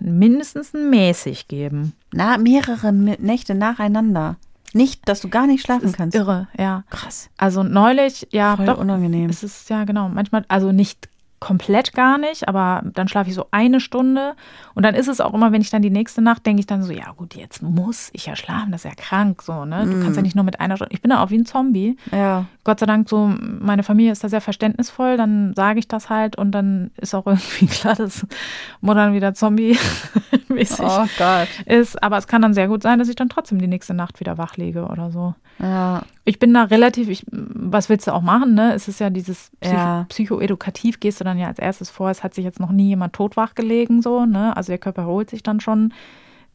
mindestens 0.00 0.74
ein 0.74 0.90
mäßig 0.90 1.46
geben. 1.48 1.92
Na, 2.12 2.36
mehrere 2.38 2.92
Nächte 2.92 3.54
nacheinander. 3.54 4.36
Nicht, 4.74 5.06
dass 5.08 5.20
du 5.20 5.28
gar 5.28 5.46
nicht 5.46 5.62
schlafen 5.62 5.84
Ist 5.88 5.96
kannst. 5.96 6.16
irre, 6.16 6.48
ja. 6.58 6.84
Krass. 6.90 7.28
Also 7.36 7.62
neulich, 7.62 8.26
ja, 8.32 8.56
Voll 8.56 8.66
doch. 8.66 8.78
unangenehm. 8.78 9.28
Es 9.28 9.42
ist 9.42 9.68
ja 9.70 9.84
genau, 9.84 10.08
manchmal, 10.08 10.44
also 10.48 10.72
nicht 10.72 11.08
komplett 11.42 11.92
gar 11.92 12.18
nicht, 12.18 12.46
aber 12.46 12.82
dann 12.84 13.08
schlafe 13.08 13.28
ich 13.28 13.34
so 13.34 13.46
eine 13.50 13.80
Stunde 13.80 14.34
und 14.74 14.84
dann 14.84 14.94
ist 14.94 15.08
es 15.08 15.20
auch 15.20 15.34
immer, 15.34 15.50
wenn 15.50 15.60
ich 15.60 15.70
dann 15.70 15.82
die 15.82 15.90
nächste 15.90 16.22
Nacht 16.22 16.46
denke 16.46 16.60
ich 16.60 16.66
dann 16.66 16.84
so, 16.84 16.92
ja 16.92 17.10
gut, 17.16 17.34
jetzt 17.34 17.62
muss 17.62 18.10
ich 18.12 18.26
ja 18.26 18.36
schlafen, 18.36 18.70
das 18.70 18.84
ist 18.84 18.90
ja 18.90 18.94
krank 18.96 19.42
so, 19.42 19.64
ne? 19.64 19.84
Du 19.86 20.00
kannst 20.00 20.14
ja 20.16 20.22
nicht 20.22 20.36
nur 20.36 20.44
mit 20.44 20.60
einer 20.60 20.76
Stunde. 20.76 20.94
Ich 20.94 21.02
bin 21.02 21.10
da 21.10 21.20
auch 21.20 21.30
wie 21.30 21.38
ein 21.38 21.44
Zombie. 21.44 21.96
Ja. 22.12 22.46
Gott 22.62 22.78
sei 22.78 22.86
Dank 22.86 23.08
so, 23.08 23.28
meine 23.40 23.82
Familie 23.82 24.12
ist 24.12 24.22
da 24.22 24.28
sehr 24.28 24.40
verständnisvoll, 24.40 25.16
dann 25.16 25.52
sage 25.54 25.80
ich 25.80 25.88
das 25.88 26.08
halt 26.08 26.36
und 26.36 26.52
dann 26.52 26.92
ist 26.96 27.12
auch 27.12 27.26
irgendwie 27.26 27.66
klar, 27.66 27.96
dass 27.96 28.24
dann 28.80 29.12
wieder 29.14 29.34
Zombie-mäßig 29.34 30.86
Oh 30.86 31.06
Gott. 31.18 31.48
ist. 31.66 32.00
Aber 32.02 32.18
es 32.18 32.28
kann 32.28 32.40
dann 32.40 32.54
sehr 32.54 32.68
gut 32.68 32.84
sein, 32.84 33.00
dass 33.00 33.08
ich 33.08 33.16
dann 33.16 33.28
trotzdem 33.28 33.58
die 33.58 33.66
nächste 33.66 33.94
Nacht 33.94 34.20
wieder 34.20 34.38
wach 34.38 34.56
liege 34.56 34.84
oder 34.86 35.10
so. 35.10 35.34
Ja. 35.58 36.02
Ich 36.24 36.38
bin 36.38 36.54
da 36.54 36.64
relativ, 36.64 37.08
ich, 37.08 37.24
was 37.30 37.88
willst 37.88 38.06
du 38.06 38.12
auch 38.14 38.22
machen, 38.22 38.54
ne? 38.54 38.72
Es 38.74 38.86
ist 38.86 39.00
ja 39.00 39.10
dieses 39.10 39.50
Psycho, 39.60 39.76
Ja. 39.76 40.06
psychoedukativ, 40.08 41.00
gehst 41.00 41.18
du 41.20 41.24
dann 41.24 41.36
ja 41.38 41.48
als 41.48 41.58
erstes 41.58 41.90
vor, 41.90 42.10
es 42.10 42.22
hat 42.22 42.32
sich 42.34 42.44
jetzt 42.44 42.60
noch 42.60 42.70
nie 42.70 42.88
jemand 42.88 43.12
totwach 43.12 43.54
gelegen, 43.56 44.02
so, 44.02 44.24
ne? 44.24 44.56
Also 44.56 44.70
der 44.70 44.78
Körper 44.78 45.02
erholt 45.02 45.30
sich 45.30 45.42
dann 45.42 45.58
schon. 45.60 45.92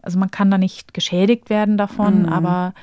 Also 0.01 0.19
man 0.19 0.31
kann 0.31 0.49
da 0.49 0.57
nicht 0.57 0.93
geschädigt 0.93 1.49
werden 1.49 1.77
davon, 1.77 2.21
Mhm. 2.21 2.29
aber 2.29 2.73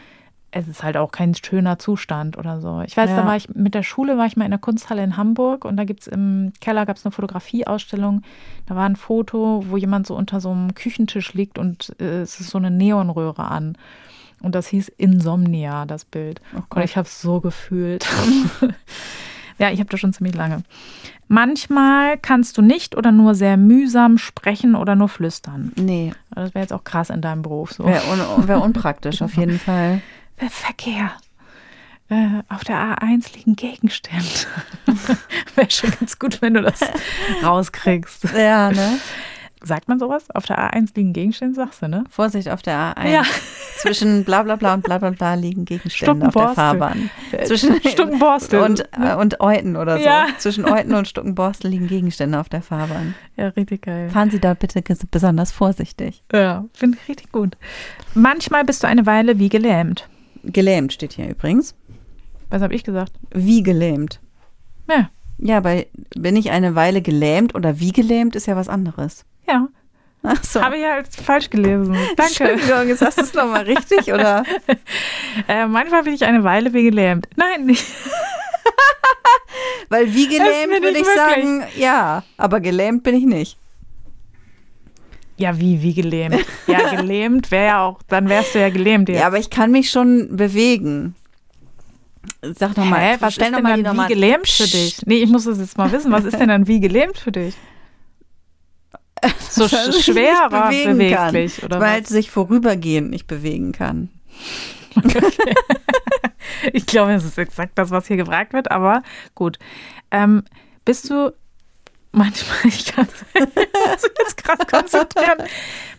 es 0.50 0.68
ist 0.68 0.82
halt 0.84 0.96
auch 0.98 1.10
kein 1.10 1.34
schöner 1.34 1.78
Zustand 1.78 2.36
oder 2.36 2.60
so. 2.60 2.82
Ich 2.86 2.96
weiß, 2.96 3.08
Ja. 3.10 3.16
da 3.16 3.26
war 3.26 3.34
ich 3.36 3.48
mit 3.48 3.74
der 3.74 3.82
Schule, 3.82 4.18
war 4.18 4.26
ich 4.26 4.36
mal 4.36 4.44
in 4.44 4.50
der 4.50 4.60
Kunsthalle 4.60 5.02
in 5.02 5.16
Hamburg 5.16 5.64
und 5.64 5.76
da 5.78 5.84
gibt's 5.84 6.06
im 6.06 6.52
Keller 6.60 6.84
gab's 6.86 7.04
eine 7.06 7.12
Fotografieausstellung. 7.12 8.22
Da 8.66 8.76
war 8.76 8.84
ein 8.84 8.94
Foto, 8.96 9.64
wo 9.68 9.76
jemand 9.78 10.06
so 10.06 10.14
unter 10.14 10.38
so 10.40 10.50
einem 10.50 10.74
Küchentisch 10.74 11.32
liegt 11.32 11.58
und 11.58 11.96
äh, 11.98 12.20
es 12.20 12.38
ist 12.40 12.50
so 12.50 12.58
eine 12.58 12.70
Neonröhre 12.70 13.44
an. 13.44 13.76
Und 14.44 14.54
das 14.54 14.66
hieß 14.68 14.88
Insomnia, 14.98 15.86
das 15.86 16.04
Bild. 16.04 16.40
Oh 16.54 16.60
und 16.74 16.82
ich 16.82 16.96
habe 16.96 17.08
es 17.08 17.20
so 17.22 17.40
gefühlt. 17.40 18.06
ja, 19.58 19.70
ich 19.70 19.80
habe 19.80 19.88
das 19.88 20.00
schon 20.00 20.12
ziemlich 20.12 20.34
lange. 20.34 20.62
Manchmal 21.28 22.18
kannst 22.18 22.58
du 22.58 22.62
nicht 22.62 22.94
oder 22.94 23.10
nur 23.10 23.34
sehr 23.34 23.56
mühsam 23.56 24.18
sprechen 24.18 24.74
oder 24.74 24.96
nur 24.96 25.08
flüstern. 25.08 25.72
Nee. 25.76 26.12
Das 26.34 26.54
wäre 26.54 26.62
jetzt 26.62 26.74
auch 26.74 26.84
krass 26.84 27.08
in 27.08 27.22
deinem 27.22 27.40
Beruf 27.40 27.72
so. 27.72 27.86
Wäre 27.86 28.02
un 28.12 28.46
wär 28.48 28.62
unpraktisch 28.62 29.22
auf 29.22 29.34
jeden 29.36 29.58
Fall. 29.58 30.02
Wer 30.38 30.50
Verkehr. 30.50 31.12
Äh, 32.10 32.42
auf 32.50 32.64
der 32.64 32.76
A1 32.76 33.34
liegen 33.34 33.56
Gegenstände. 33.56 34.28
Wäre 35.54 35.70
schon 35.70 35.90
ganz 35.98 36.18
gut, 36.18 36.42
wenn 36.42 36.52
du 36.52 36.60
das 36.60 36.80
rauskriegst. 37.42 38.24
Ja, 38.36 38.70
ne? 38.70 38.98
Sagt 39.64 39.88
man 39.88 39.98
sowas? 39.98 40.30
Auf 40.34 40.44
der 40.44 40.58
A1 40.58 40.90
liegen 40.94 41.12
Gegenstände, 41.14 41.54
sagst 41.54 41.80
du, 41.82 41.88
ne? 41.88 42.04
Vorsicht 42.10 42.50
auf 42.50 42.60
der 42.62 42.94
A1. 42.96 43.08
Ja. 43.08 43.22
Zwischen 43.78 44.24
bla 44.24 44.42
bla 44.42 44.56
bla 44.56 44.74
und 44.74 44.82
bla 44.84 44.98
bla 44.98 45.10
bla 45.10 45.34
liegen 45.34 45.64
Gegenstände 45.64 46.28
auf 46.28 46.34
der. 46.34 46.48
Fahrbahn. 46.50 47.10
Zwischen 47.44 47.80
Stuckenborstel. 47.88 48.60
Und, 48.60 48.88
äh, 48.92 49.14
und 49.14 49.40
Euten 49.40 49.76
oder 49.76 49.98
so. 49.98 50.04
Ja. 50.04 50.26
Zwischen 50.38 50.66
Euten 50.66 50.94
und 50.94 51.08
Stuckenborstel 51.08 51.70
liegen 51.70 51.86
Gegenstände 51.86 52.38
auf 52.38 52.48
der 52.48 52.62
Fahrbahn. 52.62 53.14
Ja, 53.36 53.48
richtig 53.48 53.82
geil. 53.82 54.10
Fahren 54.10 54.30
Sie 54.30 54.38
da 54.38 54.54
bitte 54.54 54.80
besonders 55.10 55.50
vorsichtig. 55.50 56.22
Ja, 56.32 56.66
finde 56.72 56.98
ich 57.02 57.08
richtig 57.08 57.32
gut. 57.32 57.56
Manchmal 58.14 58.64
bist 58.64 58.84
du 58.84 58.86
eine 58.86 59.06
Weile 59.06 59.40
wie 59.40 59.48
gelähmt. 59.48 60.08
Gelähmt 60.44 60.92
steht 60.92 61.14
hier 61.14 61.28
übrigens. 61.28 61.74
Was 62.50 62.62
habe 62.62 62.74
ich 62.76 62.84
gesagt? 62.84 63.12
Wie 63.32 63.64
gelähmt. 63.64 64.20
Ja, 64.88 65.10
Ja, 65.38 65.58
bei 65.58 65.88
bin 66.14 66.36
ich 66.36 66.52
eine 66.52 66.76
Weile 66.76 67.02
gelähmt 67.02 67.56
oder 67.56 67.80
wie 67.80 67.90
gelähmt 67.90 68.36
ist 68.36 68.46
ja 68.46 68.54
was 68.54 68.68
anderes. 68.68 69.24
Ja. 69.46 69.68
Ach 70.26 70.42
so. 70.42 70.62
Habe 70.62 70.76
ich 70.76 70.82
jetzt 70.82 71.20
falsch 71.20 71.50
gelesen. 71.50 71.94
Danke. 72.16 72.44
Entschuldigung, 72.44 72.88
jetzt 72.88 73.02
hast 73.02 73.18
du 73.18 73.22
es 73.22 73.34
nochmal 73.34 73.64
richtig, 73.64 74.12
oder? 74.12 74.42
Äh, 75.48 75.66
manchmal 75.66 76.04
bin 76.04 76.14
ich 76.14 76.24
eine 76.24 76.44
Weile 76.44 76.72
wie 76.72 76.84
gelähmt. 76.84 77.26
Nein, 77.34 77.66
nicht. 77.66 77.84
Weil 79.88 80.14
wie 80.14 80.28
gelähmt 80.28 80.70
würde 80.70 80.90
ich 80.90 80.98
ich 80.98 81.06
wirklich. 81.06 81.16
sagen, 81.16 81.64
ja, 81.76 82.22
aber 82.36 82.60
gelähmt 82.60 83.02
bin 83.02 83.16
ich 83.16 83.24
nicht. 83.24 83.58
Ja, 85.36 85.58
wie, 85.58 85.82
wie 85.82 85.92
gelähmt? 85.92 86.46
Ja, 86.68 86.94
gelähmt 86.94 87.50
wäre 87.50 87.66
ja 87.66 87.84
auch, 87.84 88.00
dann 88.06 88.28
wärst 88.28 88.54
du 88.54 88.60
ja 88.60 88.70
gelähmt 88.70 89.08
jetzt. 89.08 89.20
Ja, 89.20 89.26
aber 89.26 89.38
ich 89.38 89.50
kann 89.50 89.72
mich 89.72 89.90
schon 89.90 90.36
bewegen. 90.36 91.16
Sag 92.40 92.76
nochmal, 92.76 93.16
was 93.20 93.34
stell 93.34 93.48
ist 93.48 93.56
denn 93.56 93.62
mal 93.62 93.82
dann 93.82 93.98
wie 93.98 94.06
gelähmt 94.06 94.48
für 94.48 94.68
dich? 94.68 95.04
Nee, 95.04 95.16
ich 95.16 95.28
muss 95.28 95.44
das 95.44 95.58
jetzt 95.58 95.76
mal 95.76 95.90
wissen. 95.90 96.12
Was 96.12 96.24
ist 96.24 96.38
denn 96.38 96.48
dann 96.48 96.68
wie 96.68 96.78
gelähmt 96.78 97.18
für 97.18 97.32
dich? 97.32 97.56
So 99.48 99.68
schwerer 99.68 100.68
mich 100.68 100.84
bewegen 100.84 100.98
beweglich 100.98 101.56
kann, 101.56 101.64
oder 101.66 101.80
weil 101.80 102.02
was? 102.02 102.08
sich 102.08 102.30
vorübergehend 102.30 103.10
nicht 103.10 103.26
bewegen 103.26 103.72
kann. 103.72 104.08
Ich 106.72 106.86
glaube, 106.86 107.12
es 107.12 107.24
ist 107.24 107.38
exakt 107.38 107.72
das, 107.78 107.90
was 107.90 108.06
hier 108.06 108.16
gefragt 108.16 108.52
wird, 108.52 108.70
aber 108.70 109.02
gut. 109.34 109.58
Ähm, 110.10 110.44
bist 110.84 111.10
du 111.10 111.32
manchmal, 112.12 112.56
ich 112.64 112.86
kann 112.86 113.06
mich 113.34 113.54
jetzt 114.18 114.36
gerade 114.42 114.64
konzentrieren, 114.66 115.38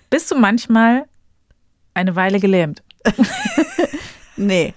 bist 0.09 0.31
du 0.31 0.35
manchmal 0.35 1.05
eine 1.93 2.15
Weile 2.15 2.39
gelähmt? 2.39 2.83
Nee. 4.37 4.73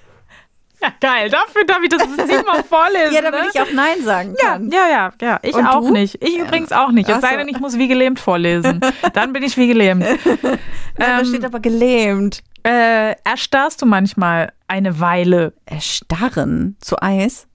Ja, 0.81 0.93
geil. 1.01 1.29
Dafür 1.31 1.65
darf 1.67 1.79
ich 1.83 1.89
das 1.89 2.03
siebenmal 2.03 2.63
vorlesen. 2.63 3.13
Ja, 3.15 3.23
damit 3.23 3.41
ne? 3.43 3.49
ich 3.53 3.61
auch 3.61 3.73
Nein 3.73 4.03
sagen 4.03 4.35
Ja, 4.41 4.53
kann. 4.53 4.71
ja, 4.71 4.89
ja, 4.89 5.13
ja. 5.21 5.39
Ich 5.43 5.55
Und 5.55 5.67
auch 5.67 5.81
du? 5.81 5.91
nicht. 5.93 6.23
Ich 6.23 6.39
übrigens 6.39 6.71
auch 6.73 6.91
nicht. 6.93 7.09
Es 7.09 7.17
Ach 7.17 7.21
sei 7.21 7.33
so. 7.33 7.37
denn, 7.39 7.49
ich 7.49 7.59
muss 7.59 7.77
wie 7.79 7.89
gelähmt 7.89 8.21
vorlesen. 8.21 8.81
Dann 9.13 9.33
bin 9.33 9.43
ich 9.43 9.57
wie 9.57 9.67
gelähmt. 9.67 10.03
Nein, 10.43 10.59
da 10.97 11.19
Ähm, 11.21 11.27
steht 11.27 11.45
aber 11.45 11.61
gelähmt. 11.61 12.43
Äh, 12.65 13.15
erstarrst 13.25 13.81
du 13.83 13.87
manchmal 13.87 14.53
eine 14.69 15.01
Weile? 15.01 15.53
Erstarren 15.67 16.77
zu 16.81 17.01
Eis, 17.03 17.47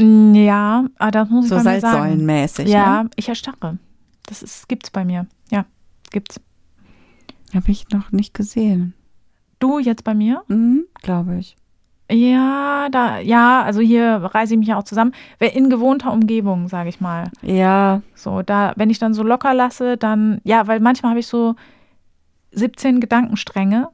Mm, 0.00 0.34
Ja, 0.34 0.84
aber 0.98 1.10
das 1.10 1.28
muss 1.28 1.44
ich 1.46 1.48
so 1.50 1.56
bei 1.56 1.62
mir 1.64 1.80
sagen. 1.80 1.80
salzsäulenmäßig. 1.96 2.68
Ja, 2.68 3.02
Ne? 3.04 3.10
ich 3.16 3.28
erstarre. 3.28 3.78
Das 4.26 4.42
ist, 4.44 4.68
gibt's 4.68 4.90
bei 4.90 5.04
mir. 5.04 5.26
Ja, 5.50 5.64
gibt's. 6.12 6.40
Habe 7.54 7.70
ich 7.70 7.88
noch 7.90 8.12
nicht 8.12 8.32
gesehen. 8.34 8.94
Du 9.58 9.78
jetzt 9.80 10.04
bei 10.04 10.14
mir? 10.14 10.42
Mhm, 10.48 10.84
Glaube 11.02 11.38
ich. 11.38 11.56
Ja, 12.10 12.88
da, 12.90 13.18
ja, 13.18 13.62
also 13.62 13.80
hier 13.80 14.30
reise 14.32 14.54
ich 14.54 14.58
mich 14.58 14.68
ja 14.68 14.78
auch 14.78 14.84
zusammen. 14.84 15.12
In 15.38 15.68
gewohnter 15.68 16.12
Umgebung, 16.12 16.68
sage 16.68 16.88
ich 16.88 17.00
mal. 17.00 17.30
Ja, 17.42 18.00
So, 18.14 18.42
da, 18.42 18.72
wenn 18.76 18.90
ich 18.90 18.98
dann 18.98 19.14
so 19.14 19.22
locker 19.22 19.52
lasse, 19.52 19.96
dann, 19.96 20.40
ja, 20.44 20.66
weil 20.66 20.80
manchmal 20.80 21.10
habe 21.10 21.20
ich 21.20 21.26
so 21.26 21.54
17 22.52 23.00
Gedankenstränge 23.00 23.88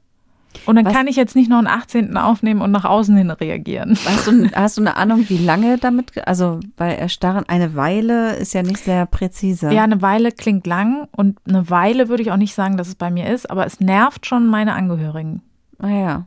und 0.66 0.76
dann 0.76 0.86
Was? 0.86 0.92
kann 0.92 1.06
ich 1.06 1.16
jetzt 1.16 1.36
nicht 1.36 1.50
noch 1.50 1.58
einen 1.58 1.66
18. 1.66 2.16
aufnehmen 2.16 2.62
und 2.62 2.70
nach 2.70 2.84
außen 2.84 3.16
hin 3.16 3.30
reagieren. 3.30 3.98
hast 4.06 4.26
du, 4.26 4.50
hast 4.54 4.76
du 4.76 4.82
eine 4.82 4.96
Ahnung, 4.96 5.24
wie 5.28 5.38
lange 5.38 5.78
damit, 5.78 6.26
also 6.26 6.60
bei 6.76 6.94
Erstarren, 6.94 7.44
eine 7.48 7.74
Weile 7.74 8.36
ist 8.36 8.54
ja 8.54 8.62
nicht 8.62 8.78
sehr 8.78 9.06
präzise. 9.06 9.72
Ja, 9.72 9.84
eine 9.84 10.00
Weile 10.00 10.32
klingt 10.32 10.66
lang 10.66 11.08
und 11.12 11.38
eine 11.48 11.68
Weile 11.68 12.08
würde 12.08 12.22
ich 12.22 12.32
auch 12.32 12.36
nicht 12.36 12.54
sagen, 12.54 12.76
dass 12.76 12.88
es 12.88 12.94
bei 12.94 13.10
mir 13.10 13.28
ist, 13.28 13.50
aber 13.50 13.66
es 13.66 13.80
nervt 13.80 14.26
schon 14.26 14.46
meine 14.46 14.74
Angehörigen. 14.74 15.42
Ah, 15.78 15.88
ja. 15.88 16.26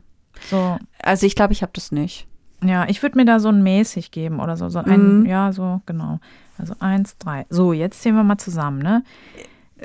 So, 0.50 0.78
Also 1.02 1.26
ich 1.26 1.34
glaube, 1.34 1.52
ich 1.52 1.62
habe 1.62 1.72
das 1.74 1.92
nicht. 1.92 2.26
ja, 2.64 2.86
ich 2.88 3.02
würde 3.02 3.16
mir 3.18 3.24
da 3.24 3.38
so 3.40 3.48
ein 3.48 3.62
mäßig 3.62 4.10
geben 4.10 4.40
oder 4.40 4.56
so. 4.56 4.68
so 4.68 4.78
ein, 4.80 5.20
Mhm. 5.20 5.26
Ja, 5.26 5.52
so, 5.52 5.80
genau. 5.86 6.18
Also 6.58 6.74
eins, 6.80 7.16
drei. 7.18 7.46
So, 7.50 7.72
jetzt 7.72 8.02
zählen 8.02 8.16
wir 8.16 8.24
mal 8.24 8.38
zusammen, 8.38 8.78
ne? 8.80 9.02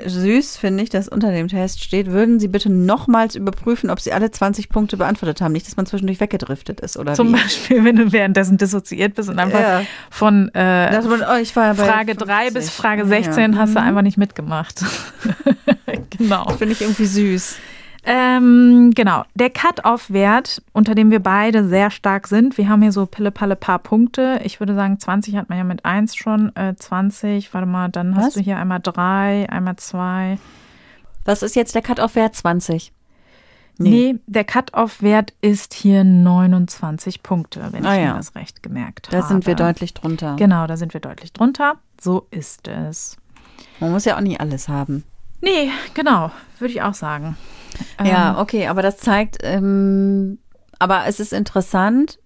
süß, 0.06 0.56
finde 0.56 0.82
ich, 0.82 0.90
dass 0.90 1.06
unter 1.06 1.30
dem 1.30 1.46
Test 1.46 1.80
steht, 1.84 2.08
würden 2.10 2.40
Sie 2.40 2.48
bitte 2.48 2.68
nochmals 2.68 3.36
überprüfen, 3.36 3.90
ob 3.90 4.00
Sie 4.00 4.12
alle 4.12 4.28
20 4.28 4.68
Punkte 4.68 4.96
beantwortet 4.96 5.40
haben. 5.40 5.52
Nicht, 5.52 5.68
dass 5.68 5.76
man 5.76 5.86
zwischendurch 5.86 6.18
weggedriftet 6.18 6.80
ist, 6.80 6.96
oder 6.96 7.14
Zum 7.14 7.28
wie? 7.28 7.32
Beispiel, 7.40 7.84
wenn 7.84 7.94
du 7.94 8.10
währenddessen 8.10 8.58
dissoziiert 8.58 9.14
bist 9.14 9.28
und 9.28 9.38
einfach 9.38 9.60
Ja. 9.60 9.82
von 10.10 10.50
äh, 10.52 11.00
man, 11.00 11.22
oh, 11.22 11.40
ich 11.40 11.54
war 11.54 11.66
ja 11.66 11.72
bei 11.74 11.84
Frage 11.84 12.16
3 12.16 12.46
bis 12.46 12.70
50. 12.70 12.72
Frage 12.72 13.06
16 13.06 13.52
Ja. 13.52 13.58
hast 13.60 13.76
du 13.76 13.80
Mhm. 13.80 13.86
einfach 13.86 14.02
nicht 14.02 14.18
mitgemacht. 14.18 14.82
genau. 16.18 16.48
Finde 16.58 16.72
ich 16.72 16.80
irgendwie 16.80 17.06
süß. 17.06 17.56
Ähm, 18.06 18.92
genau. 18.94 19.24
Der 19.34 19.50
Cut-Off-Wert, 19.50 20.62
unter 20.72 20.94
dem 20.94 21.10
wir 21.10 21.20
beide 21.20 21.66
sehr 21.66 21.90
stark 21.90 22.26
sind, 22.26 22.58
wir 22.58 22.68
haben 22.68 22.82
hier 22.82 22.92
so 22.92 23.06
pille-palle 23.06 23.56
paar 23.56 23.78
Punkte. 23.78 24.40
Ich 24.44 24.60
würde 24.60 24.74
sagen, 24.74 24.98
20 24.98 25.36
hat 25.36 25.48
man 25.48 25.58
ja 25.58 25.64
mit 25.64 25.84
1 25.84 26.14
schon. 26.14 26.54
Äh, 26.54 26.74
20, 26.76 27.52
warte 27.54 27.66
mal, 27.66 27.88
dann 27.88 28.14
Was? 28.16 28.24
hast 28.26 28.36
du 28.36 28.40
hier 28.40 28.58
einmal 28.58 28.80
3, 28.80 29.48
einmal 29.48 29.76
2. 29.76 30.38
Was 31.24 31.42
ist 31.42 31.56
jetzt 31.56 31.74
der 31.74 31.82
Cut-Off-Wert? 31.82 32.34
20. 32.36 32.92
Nee, 33.76 34.16
der 34.26 34.44
Cut-Off-Wert 34.44 35.32
ist 35.40 35.74
hier 35.74 36.04
29 36.04 37.24
Punkte, 37.24 37.68
wenn 37.72 37.84
Ah 37.84 37.94
ich 37.96 38.02
ja. 38.02 38.12
mir 38.12 38.18
das 38.18 38.34
recht 38.36 38.62
gemerkt 38.62 39.08
Da 39.10 39.18
habe. 39.18 39.26
sind 39.26 39.46
wir 39.46 39.56
deutlich 39.56 39.94
drunter. 39.94 40.36
Genau, 40.36 40.66
da 40.68 40.76
sind 40.76 40.94
wir 40.94 41.00
deutlich 41.00 41.32
drunter. 41.32 41.74
So 42.00 42.26
ist 42.30 42.68
es. 42.68 43.16
Man 43.80 43.90
muss 43.90 44.04
ja 44.04 44.16
auch 44.16 44.20
nicht 44.20 44.40
alles 44.40 44.68
haben. 44.68 45.02
Nee, 45.40 45.70
genau, 45.94 46.30
würde 46.60 46.72
ich 46.72 46.82
auch 46.82 46.94
sagen. 46.94 47.36
Ja, 48.04 48.32
Ähm, 48.32 48.38
okay, 48.40 48.66
aber 48.66 48.82
das 48.82 48.98
zeigt, 48.98 49.38
ähm, 49.42 50.38
aber 50.78 51.06
es 51.06 51.20
ist 51.20 51.32
interessant 51.32 52.18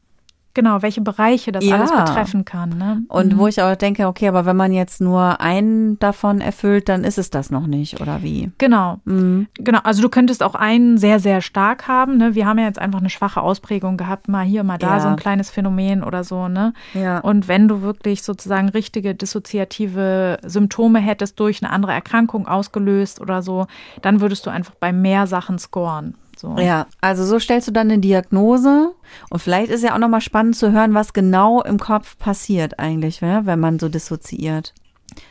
Genau, 0.55 0.83
welche 0.83 1.01
Bereiche 1.01 1.53
das 1.53 1.65
Ja. 1.65 1.77
alles 1.77 1.93
betreffen 1.93 2.45
kann. 2.45 2.71
Ne? 2.71 3.03
und 3.09 3.35
Mhm. 3.35 3.39
wo 3.39 3.47
ich 3.47 3.63
auch 3.63 3.77
denke, 3.77 4.07
okay, 4.09 4.27
aber 4.29 4.45
wenn 4.45 4.57
man 4.57 4.73
jetzt 4.73 5.01
nur 5.01 5.41
einen 5.41 5.99
davon 6.01 6.41
erfüllt, 6.41 6.89
dann 6.89 7.05
ist 7.05 7.17
es 7.19 7.31
das 7.31 7.51
noch 7.51 7.67
nicht, 7.67 8.01
oder 8.01 8.23
wie? 8.23 8.51
Genau, 8.59 8.99
Mhm. 9.05 9.47
genau. 9.55 9.79
Also 9.85 10.03
du 10.03 10.09
könntest 10.09 10.43
auch 10.43 10.55
einen 10.57 10.99
sehr, 10.99 11.21
sehr 11.21 11.41
stark 11.43 11.87
haben. 11.87 12.17
Ne? 12.17 12.35
Wir 12.35 12.47
haben 12.47 12.59
ja 12.59 12.65
jetzt 12.65 12.79
einfach 12.81 12.99
eine 12.99 13.11
schwache 13.11 13.41
Ausprägung 13.41 13.97
gehabt, 13.97 14.27
mal 14.29 14.45
hier, 14.45 14.65
mal 14.65 14.79
da, 14.79 14.95
Ja. 14.97 15.01
so 15.01 15.09
ein 15.09 15.17
kleines 15.17 15.51
Phänomen 15.51 16.03
oder 16.03 16.25
so. 16.25 16.49
Ne? 16.49 16.73
Ja. 16.95 17.19
Und 17.21 17.47
wenn 17.47 17.69
du 17.69 17.83
wirklich 17.83 18.23
sozusagen 18.23 18.69
richtige 18.71 19.15
dissoziative 19.15 20.39
Symptome 20.45 20.99
hättest 20.99 21.39
durch 21.41 21.63
eine 21.63 21.73
andere 21.73 21.93
Erkrankung 21.93 22.47
ausgelöst 22.49 23.21
oder 23.21 23.43
so, 23.43 23.67
dann 24.03 24.21
würdest 24.21 24.47
du 24.47 24.51
einfach 24.51 24.75
bei 24.75 24.93
mehr 24.93 25.27
Sachen 25.27 25.59
scoren. 25.59 26.15
So. 26.39 26.57
Ja, 26.59 26.87
also 27.01 27.25
so 27.25 27.39
stellst 27.39 27.67
du 27.67 27.73
dann 27.73 27.91
eine 27.91 28.01
Diagnose 28.01 28.95
und 29.29 29.41
vielleicht 29.41 29.71
ist 29.73 29.83
ja 29.83 29.95
auch 29.95 29.99
nochmal 29.99 30.21
spannend 30.21 30.57
zu 30.57 30.71
hören, 30.71 30.95
was 30.95 31.13
genau 31.13 31.63
im 31.63 31.79
Kopf 31.79 32.17
passiert 32.19 32.79
eigentlich, 32.79 33.21
wenn 33.23 33.59
man 33.59 33.79
so 33.79 33.89
dissoziiert. 33.89 34.73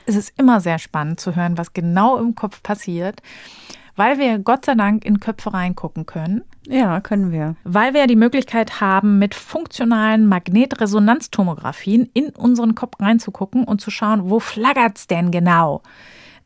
Es 0.06 0.16
ist 0.16 0.34
immer 0.38 0.60
sehr 0.60 0.80
spannend 0.80 1.20
zu 1.20 1.36
hören, 1.36 1.58
was 1.58 1.72
genau 1.72 2.18
im 2.18 2.36
Kopf 2.36 2.62
passiert, 2.62 3.22
weil 3.96 4.18
wir 4.18 4.40
Gott 4.40 4.66
sei 4.66 4.76
Dank 4.76 5.06
in 5.06 5.20
Köpfe 5.20 5.54
reingucken 5.54 6.06
können. 6.06 6.44
Ja, 6.68 7.00
können 7.00 7.32
wir. 7.32 7.56
Weil 7.64 7.94
wir 7.94 8.02
ja 8.02 8.08
die 8.08 8.18
Möglichkeit 8.18 8.82
haben, 8.82 9.18
mit 9.18 9.34
funktionalen 9.34 10.28
Magnetresonanztomographien 10.28 12.10
in 12.14 12.30
unseren 12.30 12.76
Kopf 12.76 13.00
reinzugucken 13.00 13.64
und 13.64 13.80
zu 13.80 13.92
schauen, 13.92 14.30
wo 14.30 14.40
flaggert's 14.42 15.08
denn 15.08 15.32
genau? 15.32 15.82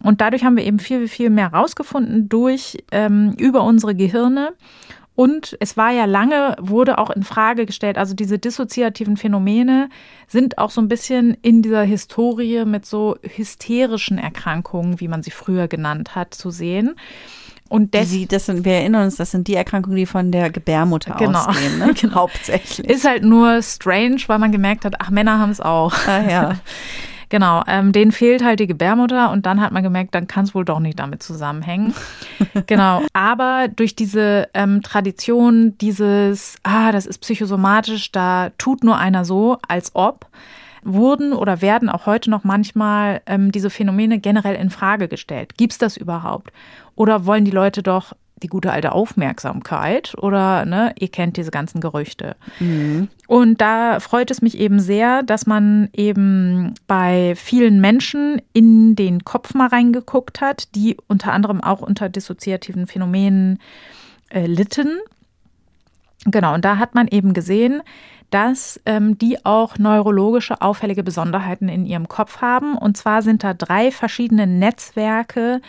Und 0.04 0.22
dadurch 0.22 0.44
haben 0.44 0.58
wir 0.58 0.66
eben 0.66 0.80
viel, 0.80 1.08
viel 1.08 1.30
mehr 1.30 1.54
rausgefunden 1.54 2.30
durch 2.30 2.84
ähm, 2.92 3.34
über 3.38 3.64
unsere 3.64 3.96
Gehirne. 3.96 4.54
Und 5.14 5.58
es 5.60 5.76
war 5.78 5.92
ja 5.92 6.06
lange, 6.06 6.56
wurde 6.60 6.98
auch 6.98 7.10
in 7.10 7.24
Frage 7.24 7.66
gestellt, 7.66 7.98
also 7.98 8.16
diese 8.16 8.40
dissoziativen 8.40 9.18
Phänomene 9.18 9.90
sind 10.28 10.58
auch 10.58 10.72
so 10.72 10.82
ein 10.82 10.88
bisschen 10.88 11.38
in 11.42 11.62
dieser 11.62 11.84
Historie 11.84 12.64
mit 12.66 12.86
so 12.86 13.18
hysterischen 13.22 14.18
Erkrankungen, 14.18 15.00
wie 15.00 15.10
man 15.10 15.22
sie 15.22 15.32
früher 15.32 15.68
genannt 15.68 16.16
hat, 16.16 16.34
zu 16.34 16.50
sehen. 16.50 16.96
Und 17.70 17.94
des 17.94 18.10
die, 18.10 18.26
das 18.26 18.48
sind, 18.48 18.66
wir 18.66 18.74
erinnern 18.74 19.06
uns, 19.06 19.18
das 19.18 19.32
sind 19.32 19.48
die 19.48 19.56
Erkrankungen, 19.56 19.98
die 19.98 20.06
von 20.06 20.32
der 20.32 20.50
Gebärmutter 20.50 21.16
Genau. 21.20 21.40
ausgehen, 21.40 21.78
ne? 21.80 21.94
Genau. 21.94 22.16
Hauptsächlich. 22.16 22.90
ist 22.90 23.06
halt 23.06 23.24
nur 23.24 23.62
strange, 23.62 24.18
weil 24.28 24.40
man 24.40 24.52
gemerkt 24.52 24.86
hat, 24.86 24.96
ach, 25.00 25.10
Männer 25.10 25.40
haben 25.40 25.52
es 25.52 25.62
auch. 25.62 25.94
ah, 26.08 26.22
ja. 26.28 26.56
Genau, 27.32 27.64
ähm, 27.66 27.94
denen 27.94 28.12
fehlt 28.12 28.44
halt 28.44 28.60
die 28.60 28.68
Gebärmutter 28.68 29.32
und 29.32 29.46
dann 29.46 29.62
hat 29.62 29.72
man 29.72 29.84
gemerkt, 29.84 30.14
dann 30.14 30.28
kann 30.28 30.44
es 30.44 30.54
wohl 30.54 30.66
doch 30.66 30.82
nicht 30.82 31.00
damit 31.00 31.24
zusammenhängen. 31.24 31.96
genau, 32.68 33.04
aber 33.14 33.70
durch 33.74 33.96
diese 33.96 34.50
ähm, 34.54 34.82
Tradition, 34.82 35.78
dieses, 35.78 36.58
ah, 36.64 36.92
das 36.92 37.06
ist 37.06 37.20
psychosomatisch, 37.20 38.12
da 38.12 38.50
tut 38.58 38.84
nur 38.84 38.98
einer 38.98 39.24
so, 39.24 39.58
als 39.66 39.96
ob, 39.96 40.28
wurden 40.84 41.32
oder 41.32 41.62
werden 41.62 41.88
auch 41.88 42.06
heute 42.06 42.30
noch 42.30 42.44
manchmal 42.44 43.22
ähm, 43.26 43.54
diese 43.54 43.70
Phänomene 43.70 44.20
generell 44.20 44.56
in 44.56 44.70
Frage 44.70 45.08
gestellt. 45.08 45.56
Gibt 45.56 45.72
es 45.72 45.78
das 45.78 45.96
überhaupt? 45.96 46.52
Oder 46.98 47.26
wollen 47.26 47.46
die 47.46 47.52
Leute 47.52 47.82
doch 47.82 48.12
die 48.42 48.48
gute 48.48 48.72
alte 48.72 48.92
Aufmerksamkeit 48.92 50.16
oder 50.18 50.66
ne, 50.66 50.94
ihr 51.00 51.10
kennt 51.10 51.38
diese 51.38 51.52
ganzen 51.52 51.82
Gerüchte. 51.82 52.36
Und 53.28 53.62
da 53.62 54.00
freut 54.00 54.32
es 54.32 54.42
mich 54.42 54.58
eben 54.58 54.80
sehr, 54.80 55.24
dass 55.24 55.46
man 55.46 55.90
eben 55.94 56.74
bei 56.88 57.34
vielen 57.36 57.82
Menschen 57.82 58.42
in 58.54 58.96
den 58.96 59.24
Kopf 59.24 59.54
mal 59.54 59.68
reingeguckt 59.68 60.42
hat, 60.42 60.76
die 60.76 60.98
unter 61.08 61.34
anderem 61.34 61.62
auch 61.64 61.82
unter 61.82 62.10
dissoziativen 62.10 62.88
Phänomenen 62.88 63.60
äh, 64.30 64.46
litten. 64.46 65.00
Genau, 66.26 66.54
und 66.54 66.66
da 66.66 66.78
hat 66.78 66.94
man 66.94 67.08
eben 67.08 67.34
gesehen, 67.34 67.82
dass 68.32 68.80
ähm, 68.86 69.18
die 69.18 69.46
auch 69.46 69.78
neurologische 69.78 70.62
auffällige 70.62 71.04
Besonderheiten 71.04 71.68
in 71.70 71.86
ihrem 71.86 72.08
Kopf 72.08 72.42
haben. 72.42 72.78
Und 72.78 72.98
zwar 72.98 73.22
sind 73.22 73.44
da 73.44 73.54
drei 73.54 73.92
verschiedene 73.92 74.48
Netzwerke 74.48 75.62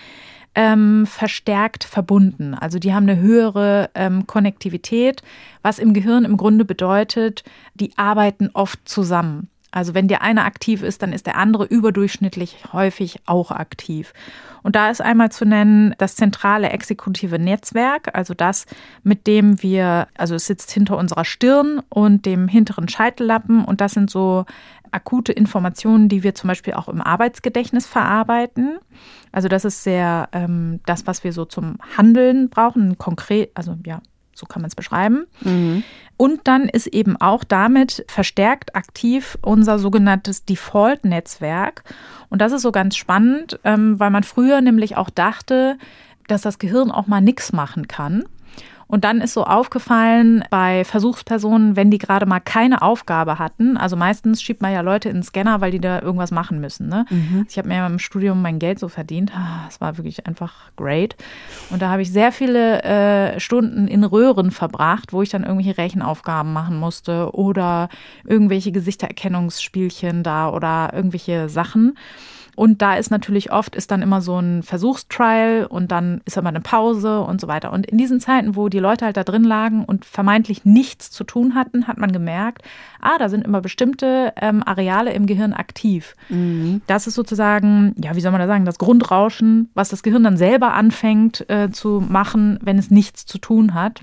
ähm, 0.54 1.06
verstärkt 1.06 1.84
verbunden. 1.84 2.54
Also 2.54 2.78
die 2.78 2.94
haben 2.94 3.08
eine 3.08 3.20
höhere 3.20 3.90
ähm, 3.94 4.26
Konnektivität, 4.26 5.22
was 5.62 5.78
im 5.78 5.94
Gehirn 5.94 6.24
im 6.24 6.36
Grunde 6.36 6.64
bedeutet, 6.64 7.44
die 7.74 7.96
arbeiten 7.96 8.50
oft 8.52 8.86
zusammen. 8.88 9.48
Also 9.74 9.94
wenn 9.94 10.06
der 10.06 10.20
eine 10.20 10.44
aktiv 10.44 10.82
ist, 10.82 11.00
dann 11.02 11.14
ist 11.14 11.26
der 11.26 11.38
andere 11.38 11.64
überdurchschnittlich 11.64 12.58
häufig 12.74 13.20
auch 13.24 13.50
aktiv. 13.50 14.12
Und 14.62 14.76
da 14.76 14.90
ist 14.90 15.00
einmal 15.00 15.32
zu 15.32 15.46
nennen 15.46 15.94
das 15.96 16.14
zentrale 16.14 16.68
exekutive 16.68 17.38
Netzwerk, 17.38 18.14
also 18.14 18.34
das, 18.34 18.66
mit 19.02 19.26
dem 19.26 19.62
wir, 19.62 20.08
also 20.14 20.34
es 20.34 20.46
sitzt 20.46 20.70
hinter 20.70 20.98
unserer 20.98 21.24
Stirn 21.24 21.80
und 21.88 22.26
dem 22.26 22.48
hinteren 22.48 22.86
Scheitellappen 22.86 23.64
und 23.64 23.80
das 23.80 23.92
sind 23.92 24.10
so 24.10 24.44
akute 24.92 25.32
Informationen, 25.32 26.08
die 26.08 26.22
wir 26.22 26.34
zum 26.34 26.48
Beispiel 26.48 26.74
auch 26.74 26.88
im 26.88 27.00
Arbeitsgedächtnis 27.00 27.86
verarbeiten. 27.86 28.78
Also 29.32 29.48
das 29.48 29.64
ist 29.64 29.82
sehr 29.82 30.28
ähm, 30.32 30.80
das, 30.86 31.06
was 31.06 31.24
wir 31.24 31.32
so 31.32 31.44
zum 31.44 31.78
Handeln 31.96 32.48
brauchen, 32.50 32.98
konkret, 32.98 33.50
also 33.54 33.76
ja, 33.84 34.00
so 34.34 34.46
kann 34.46 34.62
man 34.62 34.68
es 34.68 34.74
beschreiben. 34.74 35.26
Und 36.16 36.40
dann 36.44 36.68
ist 36.68 36.86
eben 36.86 37.16
auch 37.20 37.44
damit 37.44 38.04
verstärkt 38.08 38.76
aktiv 38.76 39.38
unser 39.42 39.78
sogenanntes 39.78 40.44
Default-Netzwerk. 40.44 41.84
Und 42.28 42.40
das 42.40 42.52
ist 42.52 42.62
so 42.62 42.72
ganz 42.72 42.96
spannend, 42.96 43.58
ähm, 43.64 43.98
weil 43.98 44.10
man 44.10 44.22
früher 44.22 44.60
nämlich 44.60 44.96
auch 44.96 45.10
dachte, 45.10 45.78
dass 46.28 46.42
das 46.42 46.58
Gehirn 46.58 46.90
auch 46.90 47.06
mal 47.06 47.20
nichts 47.20 47.52
machen 47.52 47.88
kann. 47.88 48.24
Und 48.86 49.04
dann 49.04 49.20
ist 49.20 49.32
so 49.34 49.44
aufgefallen 49.44 50.44
bei 50.50 50.84
Versuchspersonen, 50.84 51.76
wenn 51.76 51.90
die 51.90 51.98
gerade 51.98 52.26
mal 52.26 52.40
keine 52.40 52.82
Aufgabe 52.82 53.38
hatten, 53.38 53.76
also 53.76 53.96
meistens 53.96 54.42
schiebt 54.42 54.60
man 54.60 54.72
ja 54.72 54.80
Leute 54.80 55.08
in 55.08 55.16
den 55.16 55.22
Scanner, 55.22 55.60
weil 55.60 55.70
die 55.70 55.80
da 55.80 56.00
irgendwas 56.00 56.30
machen 56.30 56.60
müssen. 56.60 56.88
Ne? 56.88 57.04
Ich 57.48 57.58
habe 57.58 57.68
mir 57.68 57.76
ja 57.76 57.86
im 57.86 57.98
Studium 57.98 58.42
mein 58.42 58.58
Geld 58.58 58.78
so 58.78 58.88
verdient. 58.88 59.32
Ah, 59.34 59.64
Es 59.68 59.80
war 59.80 59.96
wirklich 59.96 60.26
einfach 60.26 60.52
great. 60.76 61.16
Und 61.70 61.80
da 61.82 61.90
habe 61.90 62.02
ich 62.02 62.12
sehr 62.12 62.32
viele 62.32 62.82
äh, 62.82 63.40
Stunden 63.40 63.88
in 63.88 64.04
Röhren 64.04 64.50
verbracht, 64.50 65.12
wo 65.12 65.22
ich 65.22 65.30
dann 65.30 65.44
irgendwelche 65.44 65.78
Rechenaufgaben 65.78 66.52
machen 66.52 66.78
musste 66.78 67.30
oder 67.34 67.88
irgendwelche 68.26 68.72
Gesichtererkennungsspielchen 68.72 70.22
da 70.22 70.50
oder 70.50 70.90
irgendwelche 70.94 71.48
Sachen. 71.48 71.96
Und 72.54 72.82
da 72.82 72.94
ist 72.96 73.10
natürlich 73.10 73.50
oft, 73.50 73.74
ist 73.74 73.90
dann 73.90 74.02
immer 74.02 74.20
so 74.20 74.38
ein 74.38 74.62
Versuchstrial 74.62 75.66
und 75.66 75.90
dann 75.90 76.20
ist 76.26 76.36
immer 76.36 76.50
eine 76.50 76.60
Pause 76.60 77.20
und 77.20 77.40
so 77.40 77.48
weiter. 77.48 77.72
Und 77.72 77.86
in 77.86 77.96
diesen 77.96 78.20
Zeiten, 78.20 78.56
wo 78.56 78.68
die 78.68 78.78
Leute 78.78 79.06
halt 79.06 79.16
da 79.16 79.24
drin 79.24 79.44
lagen 79.44 79.84
und 79.84 80.04
vermeintlich 80.04 80.64
nichts 80.64 81.10
zu 81.10 81.24
tun 81.24 81.54
hatten, 81.54 81.86
hat 81.86 81.98
man 81.98 82.12
gemerkt, 82.12 82.62
ah, 83.00 83.16
da 83.18 83.28
sind 83.28 83.44
immer 83.44 83.60
bestimmte 83.60 84.32
ähm, 84.40 84.62
Areale 84.64 85.12
im 85.12 85.26
Gehirn 85.26 85.54
aktiv. 85.54 86.14
Das 86.86 87.06
ist 87.06 87.14
sozusagen, 87.14 87.94
ja, 88.02 88.14
wie 88.16 88.20
soll 88.20 88.32
man 88.32 88.40
da 88.40 88.46
sagen, 88.46 88.64
das 88.64 88.78
Grundrauschen, 88.78 89.70
was 89.74 89.88
das 89.88 90.02
Gehirn 90.02 90.24
dann 90.24 90.36
selber 90.36 90.74
anfängt 90.74 91.48
äh, 91.48 91.70
zu 91.70 92.04
machen, 92.06 92.58
wenn 92.62 92.78
es 92.78 92.90
nichts 92.90 93.24
zu 93.24 93.38
tun 93.38 93.74
hat. 93.74 94.02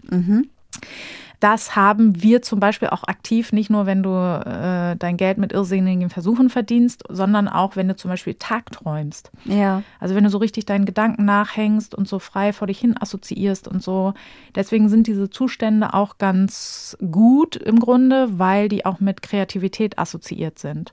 Das 1.39 1.75
haben 1.75 2.21
wir 2.21 2.41
zum 2.41 2.59
Beispiel 2.59 2.89
auch 2.89 3.03
aktiv, 3.03 3.53
nicht 3.53 3.69
nur, 3.69 3.85
wenn 3.85 4.03
du 4.03 4.09
äh, 4.09 4.97
dein 4.97 5.15
Geld 5.15 5.37
mit 5.37 5.53
irrsinnigen 5.53 6.09
Versuchen 6.09 6.49
verdienst, 6.49 7.03
sondern 7.07 7.47
auch, 7.47 7.77
wenn 7.77 7.87
du 7.87 7.95
zum 7.95 8.09
Beispiel 8.09 8.33
tagträumst. 8.33 9.31
Ja. 9.45 9.83
Also 9.99 10.15
wenn 10.15 10.25
du 10.25 10.29
so 10.29 10.37
richtig 10.37 10.65
deinen 10.65 10.85
Gedanken 10.85 11.23
nachhängst 11.23 11.95
und 11.95 12.09
so 12.09 12.19
frei 12.19 12.51
vor 12.51 12.67
dich 12.67 12.79
hin 12.79 12.95
assoziierst 12.99 13.67
und 13.69 13.81
so. 13.81 14.13
Deswegen 14.55 14.89
sind 14.89 15.07
diese 15.07 15.29
Zustände 15.29 15.93
auch 15.93 16.17
ganz 16.17 16.97
gut 17.11 17.55
im 17.55 17.79
Grunde, 17.79 18.37
weil 18.37 18.67
die 18.67 18.85
auch 18.85 18.99
mit 18.99 19.21
Kreativität 19.21 19.97
assoziiert 19.97 20.59
sind. 20.59 20.91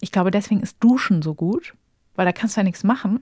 Ich 0.00 0.12
glaube, 0.12 0.30
deswegen 0.30 0.60
ist 0.60 0.78
Duschen 0.80 1.20
so 1.20 1.34
gut, 1.34 1.74
weil 2.14 2.24
da 2.24 2.32
kannst 2.32 2.56
du 2.56 2.60
ja 2.60 2.64
nichts 2.64 2.84
machen. 2.84 3.20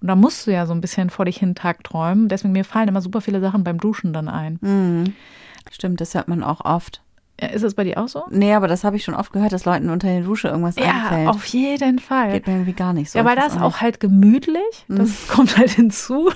Und 0.00 0.08
da 0.08 0.14
musst 0.14 0.46
du 0.46 0.52
ja 0.52 0.64
so 0.64 0.72
ein 0.72 0.80
bisschen 0.80 1.10
vor 1.10 1.24
dich 1.24 1.38
hin 1.38 1.54
Tag 1.54 1.82
träumen. 1.84 2.28
Deswegen 2.28 2.52
mir 2.52 2.64
fallen 2.64 2.88
immer 2.88 3.00
super 3.00 3.20
viele 3.20 3.40
Sachen 3.40 3.64
beim 3.64 3.78
Duschen 3.78 4.12
dann 4.12 4.28
ein. 4.28 4.58
Mhm. 4.60 5.14
Stimmt, 5.70 6.00
das 6.00 6.14
hört 6.14 6.28
man 6.28 6.42
auch 6.42 6.64
oft. 6.64 7.02
Ist 7.40 7.62
das 7.62 7.74
bei 7.74 7.84
dir 7.84 7.98
auch 7.98 8.08
so? 8.08 8.24
Nee, 8.30 8.52
aber 8.52 8.66
das 8.66 8.82
habe 8.82 8.96
ich 8.96 9.04
schon 9.04 9.14
oft 9.14 9.32
gehört, 9.32 9.52
dass 9.52 9.64
Leuten 9.64 9.90
unter 9.90 10.08
der 10.08 10.22
Dusche 10.22 10.48
irgendwas 10.48 10.74
ja, 10.74 10.86
einfällt. 10.86 11.24
Ja, 11.24 11.30
auf 11.30 11.44
jeden 11.44 12.00
Fall. 12.00 12.32
Geht 12.32 12.48
mir 12.48 12.54
irgendwie 12.54 12.72
gar 12.72 12.92
nicht 12.92 13.12
so. 13.12 13.18
Ja, 13.18 13.24
weil 13.24 13.36
das 13.36 13.56
auch, 13.56 13.80
halt 13.80 14.00
gemütlich, 14.00 14.84
das 14.88 15.08
mhm. 15.08 15.28
kommt 15.28 15.56
halt 15.56 15.70
hinzu. 15.70 16.32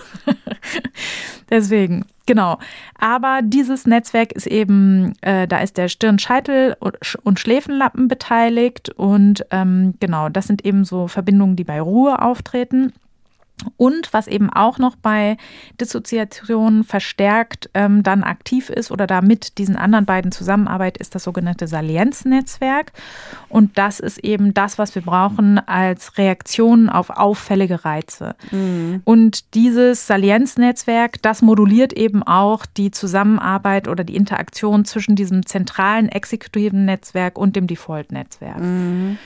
Deswegen, 1.51 2.05
genau. 2.27 2.59
Aber 2.97 3.41
dieses 3.43 3.85
Netzwerk 3.85 4.31
ist 4.31 4.47
eben, 4.47 5.15
äh, 5.23 5.49
da 5.49 5.59
ist 5.59 5.77
der 5.77 5.89
Stirn-Scheitel- 5.89 6.77
und 6.79 7.41
Schläfenlappen 7.41 8.07
beteiligt 8.07 8.91
und 8.91 9.45
ähm, 9.51 9.95
genau, 9.99 10.29
das 10.29 10.47
sind 10.47 10.65
eben 10.65 10.85
so 10.85 11.09
Verbindungen, 11.09 11.57
die 11.57 11.65
bei 11.65 11.81
Ruhe 11.81 12.23
auftreten. 12.23 12.93
Und 13.77 14.13
was 14.13 14.27
eben 14.27 14.51
auch 14.51 14.79
noch 14.79 14.97
bei 14.97 15.37
Dissoziation 15.81 16.85
verstärkt 16.85 17.71
ähm, 17.75 18.03
dann 18.03 18.25
aktiv 18.25 18.71
ist 18.71 18.91
oder 18.91 19.07
da 19.07 19.21
mit 19.21 19.59
diesen 19.59 19.77
anderen 19.77 20.05
beiden 20.05 20.33
zusammenarbeitet, 20.33 21.01
ist 21.01 21.15
das 21.15 21.25
sogenannte 21.25 21.67
Salienznetzwerk. 21.67 22.93
Und 23.49 23.79
das 23.79 24.01
ist 24.01 24.19
eben 24.19 24.55
das, 24.55 24.79
was 24.79 24.95
wir 24.95 25.03
brauchen 25.03 25.59
als 25.59 26.19
Reaktion 26.19 26.89
auf 26.89 27.11
auffällige 27.11 27.85
Reize. 27.85 28.35
Mhm. 28.51 29.03
Und 29.05 29.55
dieses 29.55 30.07
Salienznetzwerk, 30.07 31.23
das 31.23 31.43
moduliert 31.43 31.93
eben 31.93 32.23
auch 32.23 32.67
die 32.67 32.91
Zusammenarbeit 32.91 33.89
oder 33.89 34.05
die 34.05 34.17
Interaktion 34.17 34.85
zwischen 34.85 35.17
diesem 35.17 35.47
zentralen 35.47 36.09
exekutiven 36.09 36.85
Netzwerk 36.85 37.39
und 37.39 37.57
dem 37.57 37.67
Default-Netzwerk. 37.67 38.59
Mhm. 38.59 39.19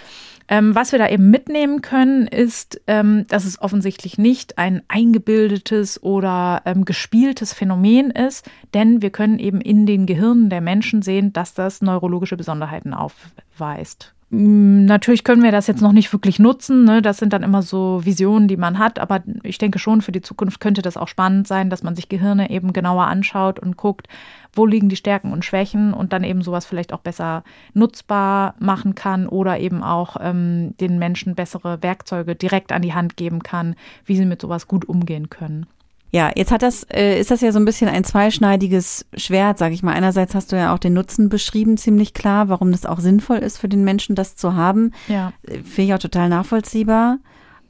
Ähm, 0.48 0.74
was 0.74 0.92
wir 0.92 0.98
da 0.98 1.08
eben 1.08 1.30
mitnehmen 1.30 1.82
können, 1.82 2.26
ist, 2.26 2.80
ähm, 2.86 3.26
dass 3.28 3.44
es 3.44 3.60
offensichtlich 3.60 4.18
nicht 4.18 4.58
ein 4.58 4.82
eingebildetes 4.88 6.02
oder 6.02 6.62
ähm, 6.64 6.84
gespieltes 6.84 7.52
Phänomen 7.52 8.10
ist, 8.10 8.48
denn 8.74 9.02
wir 9.02 9.10
können 9.10 9.38
eben 9.38 9.60
in 9.60 9.86
den 9.86 10.06
Gehirnen 10.06 10.50
der 10.50 10.60
Menschen 10.60 11.02
sehen, 11.02 11.32
dass 11.32 11.54
das 11.54 11.82
neurologische 11.82 12.36
Besonderheiten 12.36 12.94
aufweist. 12.94 14.15
Mm, 14.30 14.86
natürlich 14.86 15.22
können 15.22 15.44
wir 15.44 15.52
das 15.52 15.68
jetzt 15.68 15.82
noch 15.82 15.92
nicht 15.92 16.12
wirklich 16.12 16.38
nutzen. 16.38 16.84
Ne? 16.84 17.00
Das 17.00 17.18
sind 17.18 17.32
dann 17.32 17.44
immer 17.44 17.62
so 17.62 18.04
Visionen, 18.04 18.48
die 18.48 18.56
man 18.56 18.78
hat. 18.78 18.98
Aber 18.98 19.22
ich 19.42 19.58
denke 19.58 19.78
schon, 19.78 20.02
für 20.02 20.12
die 20.12 20.20
Zukunft 20.20 20.60
könnte 20.60 20.82
das 20.82 20.96
auch 20.96 21.08
spannend 21.08 21.46
sein, 21.46 21.70
dass 21.70 21.82
man 21.82 21.94
sich 21.94 22.08
Gehirne 22.08 22.50
eben 22.50 22.72
genauer 22.72 23.04
anschaut 23.04 23.60
und 23.60 23.76
guckt, 23.76 24.08
wo 24.52 24.66
liegen 24.66 24.88
die 24.88 24.96
Stärken 24.96 25.32
und 25.32 25.44
Schwächen 25.44 25.94
und 25.94 26.12
dann 26.12 26.24
eben 26.24 26.42
sowas 26.42 26.66
vielleicht 26.66 26.92
auch 26.92 27.00
besser 27.00 27.44
nutzbar 27.72 28.54
machen 28.58 28.94
kann 28.94 29.28
oder 29.28 29.58
eben 29.60 29.82
auch 29.82 30.16
ähm, 30.20 30.74
den 30.80 30.98
Menschen 30.98 31.34
bessere 31.34 31.82
Werkzeuge 31.82 32.34
direkt 32.34 32.72
an 32.72 32.82
die 32.82 32.94
Hand 32.94 33.16
geben 33.16 33.42
kann, 33.42 33.76
wie 34.04 34.16
sie 34.16 34.26
mit 34.26 34.40
sowas 34.40 34.66
gut 34.66 34.88
umgehen 34.88 35.30
können. 35.30 35.66
Ja, 36.12 36.30
jetzt 36.34 36.52
hat 36.52 36.62
das, 36.62 36.84
äh, 36.84 37.18
ist 37.18 37.30
das 37.30 37.40
ja 37.40 37.52
so 37.52 37.58
ein 37.58 37.64
bisschen 37.64 37.88
ein 37.88 38.04
zweischneidiges 38.04 39.06
Schwert, 39.16 39.58
sag 39.58 39.72
ich 39.72 39.82
mal. 39.82 39.92
Einerseits 39.92 40.34
hast 40.34 40.52
du 40.52 40.56
ja 40.56 40.72
auch 40.72 40.78
den 40.78 40.94
Nutzen 40.94 41.28
beschrieben, 41.28 41.76
ziemlich 41.76 42.14
klar, 42.14 42.48
warum 42.48 42.70
das 42.72 42.86
auch 42.86 43.00
sinnvoll 43.00 43.38
ist 43.38 43.58
für 43.58 43.68
den 43.68 43.84
Menschen, 43.84 44.14
das 44.14 44.36
zu 44.36 44.54
haben. 44.54 44.92
Ja. 45.08 45.32
Äh, 45.42 45.58
finde 45.58 45.82
ich 45.82 45.94
auch 45.94 45.98
total 45.98 46.28
nachvollziehbar. 46.28 47.18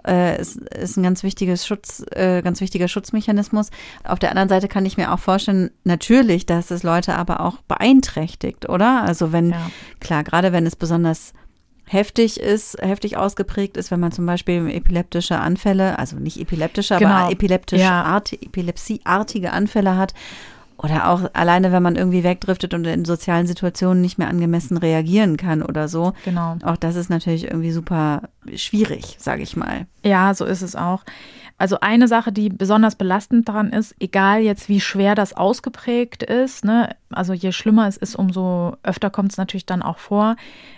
Äh, 0.07 0.41
ist, 0.41 0.57
ist 0.57 0.97
ein 0.97 1.03
ganz 1.03 1.25
wichtiges 1.25 1.67
Schutz, 1.67 2.05
äh, 2.13 2.41
ganz 2.43 2.61
wichtiger 2.61 2.87
Schutzmechanismus. 2.87 3.71
Auf 4.05 4.21
der 4.21 4.31
anderen 4.31 4.49
Seite 4.49 4.69
kann 4.69 4.87
ich 4.87 4.97
mir 4.97 5.13
auch 5.13 5.19
vorstellen, 5.19 5.71
natürlich, 5.83 6.47
dass 6.47 6.71
es 6.71 6.85
Leute 6.85 7.17
aber 7.17 7.41
auch 7.41 7.57
beeinträchtigt, 7.63 8.69
oder? 8.69 9.03
Also 9.03 9.33
wenn, 9.33 9.51
ja. 9.51 9.71
klar, 9.99 10.23
gerade 10.23 10.53
wenn 10.53 10.67
es 10.67 10.77
besonders 10.77 11.33
heftig 11.87 12.41
ist, 12.41 12.77
heftig 12.81 13.17
ausgeprägt 13.17 13.77
ist, 13.77 13.91
wenn 13.91 14.01
man 14.01 14.13
zum 14.13 14.27
Beispiel 14.27 14.69
epileptische 14.71 15.39
Anfälle, 15.39 15.99
also 15.99 16.17
nicht 16.17 16.39
epileptische, 16.39 16.97
genau. 16.99 17.11
aber 17.11 17.33
epileptische 17.33 17.83
ja. 17.83 18.03
Art, 18.03 18.33
epilepsieartige 18.33 19.53
Anfälle 19.53 19.97
hat. 19.97 20.13
Oder 20.79 21.09
auch 21.09 21.31
alleine, 21.33 21.73
wenn 21.73 21.83
man 21.83 21.97
irgendwie 21.97 22.23
wegdriftet 22.23 22.75
und 22.75 22.87
in 22.87 23.07
sozialen 23.07 23.47
Situationen 23.47 24.03
nicht 24.03 24.19
mehr 24.19 24.29
angemessen 24.29 24.77
reagieren 24.77 25.39
kann 25.39 25.63
oder 25.63 25.89
so. 25.89 26.13
Genau. 26.27 26.59
Auch 26.65 26.77
das 26.77 26.97
ist 26.97 27.09
natürlich 27.09 27.45
irgendwie 27.45 27.73
super 27.73 28.29
schwierig, 28.55 29.17
sage 29.19 29.43
ich 29.43 29.57
mal. 29.57 29.87
Ja, 30.05 30.35
so 30.35 30.45
ist 30.45 30.61
es 30.61 30.77
auch. 30.77 31.03
Also 31.59 31.79
eine 31.81 32.07
Sache, 32.07 32.33
die 32.33 32.51
besonders 32.51 32.97
belastend 32.97 33.49
daran 33.49 33.71
ist, 33.71 33.95
egal 33.99 34.41
jetzt 34.41 34.69
wie 34.69 34.81
schwer 34.81 35.15
das 35.15 35.33
ausgeprägt 35.33 36.23
ist, 36.23 36.65
ne, 36.65 36.95
also 37.11 37.33
je 37.33 37.51
schlimmer 37.53 37.89
es 37.89 37.97
ist, 37.97 38.15
umso 38.15 38.77
öfter 38.83 39.09
kommt 39.09 39.33
es 39.33 39.39
natürlich 39.39 39.65
dann 39.65 39.83
auch 39.83 39.99
vor, 39.99 40.37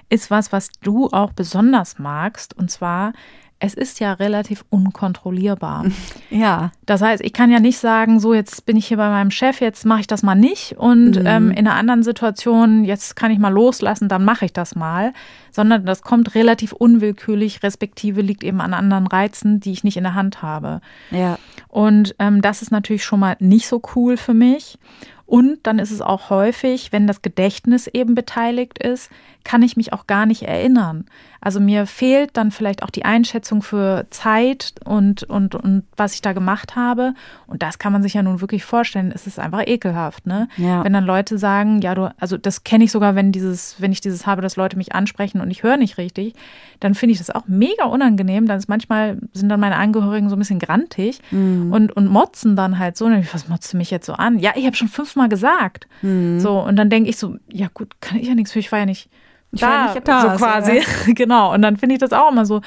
ist 0.09 0.31
was, 0.31 0.53
was 0.53 0.69
du 0.83 1.09
auch 1.09 1.33
besonders 1.33 1.99
magst. 1.99 2.57
Und 2.57 2.71
zwar 2.71 3.13
es 3.61 3.75
ist 3.75 3.99
ja 4.01 4.13
relativ 4.15 4.65
unkontrollierbar. 4.71 5.87
Ja. 6.31 6.73
Das 6.85 7.01
heißt, 7.01 7.25
ich 7.25 7.33
kann 7.33 7.51
ja 7.51 7.59
nicht 7.59 7.79
sagen, 7.79 8.21
so 8.21 8.35
jetzt 8.35 8.67
bin 8.67 8.77
ich 8.77 8.87
hier 8.87 8.99
bei 8.99 9.09
meinem 9.09 9.31
Chef, 9.31 9.63
jetzt 9.63 9.87
mache 9.87 10.01
ich 10.01 10.07
das 10.07 10.23
mal 10.23 10.35
nicht 10.35 10.77
und 10.77 11.13
mhm. 11.13 11.27
ähm, 11.27 11.51
in 11.51 11.67
einer 11.67 11.75
anderen 11.75 12.03
Situation, 12.03 12.85
jetzt 12.85 13.17
kann 13.17 13.31
ich 13.31 13.39
mal 13.39 13.49
loslassen, 13.49 14.11
dann 14.11 14.27
mache 14.27 14.45
ich 14.45 14.53
das 14.53 14.77
mal, 14.77 15.15
sondern 15.51 15.87
das 15.87 16.03
kommt 16.03 16.35
relativ 16.35 16.73
unwillkürlich, 16.73 17.63
respektive 17.63 18.21
liegt 18.21 18.45
eben 18.45 18.61
an 18.61 18.75
anderen 18.75 19.07
Reizen, 19.07 19.59
die 19.59 19.73
ich 19.73 19.85
nicht 19.85 19.97
in 19.97 20.05
der 20.05 20.15
Hand 20.15 20.43
habe. 20.43 20.83
Ja. 21.11 21.39
Und 21.69 22.15
ähm, 22.19 22.43
das 22.43 22.61
ist 22.61 22.71
natürlich 22.71 23.05
schon 23.05 23.21
mal 23.21 23.37
nicht 23.41 23.67
so 23.67 23.81
cool 23.97 24.19
für 24.19 24.35
mich. 24.35 24.79
Und 25.25 25.67
dann 25.67 25.79
ist 25.79 25.91
es 25.91 26.01
auch 26.01 26.31
häufig, 26.31 26.91
wenn 26.91 27.07
das 27.07 27.21
Gedächtnis 27.21 27.87
eben 27.87 28.15
beteiligt 28.15 28.79
ist, 28.79 29.11
kann 29.45 29.63
ich 29.63 29.77
mich 29.77 29.93
auch 29.93 30.07
gar 30.07 30.27
nicht 30.27 30.43
erinnern. 30.43 31.07
Also 31.41 31.61
mir 31.61 31.87
fehlt 31.87 32.37
dann 32.37 32.51
vielleicht 32.51 32.83
auch 32.83 32.91
die 32.91 33.05
Einschätzung 33.05 33.63
für 33.63 34.07
Zeit 34.11 34.75
und, 34.85 35.23
und, 35.23 35.55
und 35.55 35.85
was 35.97 36.15
ich 36.15 36.21
da 36.21 36.33
gemacht 36.33 36.75
habe. 36.75 37.15
Und 37.47 37.63
das 37.63 37.79
kann 37.79 37.93
man 37.93 38.03
sich 38.03 38.15
ja 38.15 38.23
nun 38.23 38.41
wirklich 38.41 38.65
vorstellen. 38.65 39.13
Es 39.15 39.27
ist 39.27 39.39
einfach 39.39 39.63
ekelhaft, 39.67 40.27
ne? 40.27 40.49
Ja. 40.57 40.85
Wenn 40.85 40.93
dann 40.93 41.05
Leute 41.05 41.39
sagen, 41.39 41.81
ja, 41.81 41.95
du, 41.95 42.13
also 42.19 42.37
das 42.37 42.65
kenne 42.65 42.85
ich 42.85 42.91
sogar, 42.91 43.15
wenn 43.15 43.31
dieses, 43.31 43.77
wenn 43.81 43.93
ich 43.93 44.01
dieses 44.01 44.27
habe, 44.27 44.43
dass 44.43 44.57
Leute 44.57 44.77
mich 44.77 44.95
ansprechen 44.95 45.41
und 45.41 45.51
ich 45.51 45.63
höre 45.63 45.77
nicht 45.77 45.97
richtig, 45.97 46.35
dann 46.81 46.95
finde 46.95 47.13
ich 47.13 47.19
das 47.19 47.31
auch 47.31 47.47
mega 47.47 47.85
unangenehm. 47.85 48.47
Dann 48.47 48.59
ist 48.59 48.69
manchmal 48.69 49.19
sind 49.33 49.49
dann 49.49 49.61
meine 49.61 49.77
Angehörigen 49.77 50.29
so 50.29 50.37
ein 50.37 50.41
bisschen 50.41 50.59
grantig 50.59 51.21
mhm. 51.31 51.73
und, 51.73 51.93
und 51.93 52.09
motzen 52.09 52.57
dann 52.57 52.79
halt 52.79 52.97
so. 52.97 53.05
Und 53.05 53.15
ich, 53.15 53.33
was 53.33 53.49
motzt 53.49 53.73
du 53.73 53.77
mich 53.77 53.93
jetzt 53.93 54.07
so 54.07 54.15
an? 54.15 54.41
Ja, 54.41 54.53
ich 54.57 54.67
habe 54.67 54.77
schon 54.77 54.89
fünfmal 54.89 55.29
gesagt. 55.29 55.87
Mhm. 56.03 56.41
So, 56.41 56.59
und 56.61 56.75
dann 56.77 56.91
denke 56.91 57.11
ich 57.11 57.17
so, 57.17 57.37
ja 57.49 57.69
gut, 57.73 58.01
kann 58.01 58.19
ich 58.19 58.27
ja 58.27 58.35
nichts 58.35 58.53
für, 58.53 58.59
ich 58.59 58.73
war 58.73 58.81
ja 58.81 58.87
nicht 58.87 59.09
ich 59.53 59.61
da, 59.61 59.95
da 60.05 60.21
so 60.21 60.29
quasi. 60.37 60.83
genau. 61.15 61.55
Und 61.55 61.63
dann 61.63 61.77
finde 61.77 61.95
ich 61.95 62.01
das 62.01 62.13
auch 62.13 62.31
immer 62.31 62.45
so, 62.45 62.61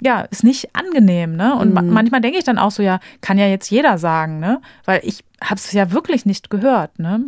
ja, 0.00 0.20
ist 0.22 0.44
nicht 0.44 0.74
angenehm, 0.74 1.36
ne? 1.36 1.54
Und 1.54 1.74
mhm. 1.74 1.90
manchmal 1.90 2.20
denke 2.20 2.38
ich 2.38 2.44
dann 2.44 2.58
auch 2.58 2.70
so, 2.70 2.82
ja, 2.82 3.00
kann 3.20 3.38
ja 3.38 3.46
jetzt 3.46 3.70
jeder 3.70 3.98
sagen, 3.98 4.38
ne? 4.38 4.60
Weil 4.84 5.00
ich 5.02 5.24
habe 5.42 5.56
es 5.56 5.72
ja 5.72 5.90
wirklich 5.90 6.26
nicht 6.26 6.50
gehört, 6.50 6.98
ne? 6.98 7.24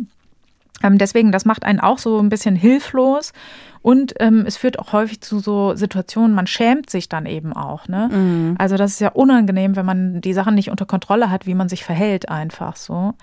Ähm, 0.83 0.97
deswegen, 0.97 1.31
das 1.31 1.45
macht 1.45 1.65
einen 1.65 1.79
auch 1.79 1.97
so 1.97 2.19
ein 2.19 2.29
bisschen 2.29 2.55
hilflos. 2.55 3.33
Und 3.81 4.13
ähm, 4.19 4.43
es 4.45 4.57
führt 4.57 4.77
auch 4.77 4.93
häufig 4.93 5.21
zu 5.21 5.39
so 5.39 5.75
Situationen, 5.75 6.35
man 6.35 6.45
schämt 6.45 6.89
sich 6.89 7.09
dann 7.09 7.25
eben 7.25 7.53
auch. 7.53 7.87
Ne? 7.87 8.09
Mhm. 8.11 8.55
Also 8.59 8.77
das 8.77 8.91
ist 8.91 9.01
ja 9.01 9.09
unangenehm, 9.09 9.75
wenn 9.75 9.85
man 9.85 10.21
die 10.21 10.33
Sachen 10.33 10.53
nicht 10.53 10.69
unter 10.69 10.85
Kontrolle 10.85 11.31
hat, 11.31 11.47
wie 11.47 11.55
man 11.55 11.67
sich 11.67 11.83
verhält 11.83 12.29
einfach 12.29 12.75
so. 12.75 13.15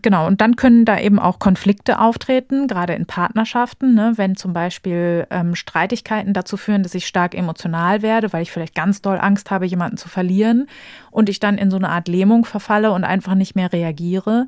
Genau, 0.00 0.28
und 0.28 0.40
dann 0.40 0.54
können 0.54 0.84
da 0.84 0.98
eben 0.98 1.18
auch 1.18 1.40
Konflikte 1.40 1.98
auftreten, 1.98 2.68
gerade 2.68 2.92
in 2.92 3.06
Partnerschaften, 3.06 3.94
ne? 3.94 4.12
wenn 4.14 4.36
zum 4.36 4.52
Beispiel 4.52 5.26
ähm, 5.30 5.56
Streitigkeiten 5.56 6.32
dazu 6.32 6.56
führen, 6.56 6.84
dass 6.84 6.94
ich 6.94 7.06
stark 7.06 7.34
emotional 7.34 8.00
werde, 8.02 8.32
weil 8.32 8.42
ich 8.42 8.52
vielleicht 8.52 8.76
ganz 8.76 9.02
doll 9.02 9.18
Angst 9.18 9.50
habe, 9.50 9.66
jemanden 9.66 9.96
zu 9.96 10.08
verlieren 10.08 10.68
und 11.10 11.28
ich 11.28 11.40
dann 11.40 11.58
in 11.58 11.72
so 11.72 11.76
eine 11.76 11.88
Art 11.88 12.06
Lähmung 12.06 12.44
verfalle 12.44 12.92
und 12.92 13.02
einfach 13.02 13.34
nicht 13.34 13.56
mehr 13.56 13.72
reagiere. 13.72 14.46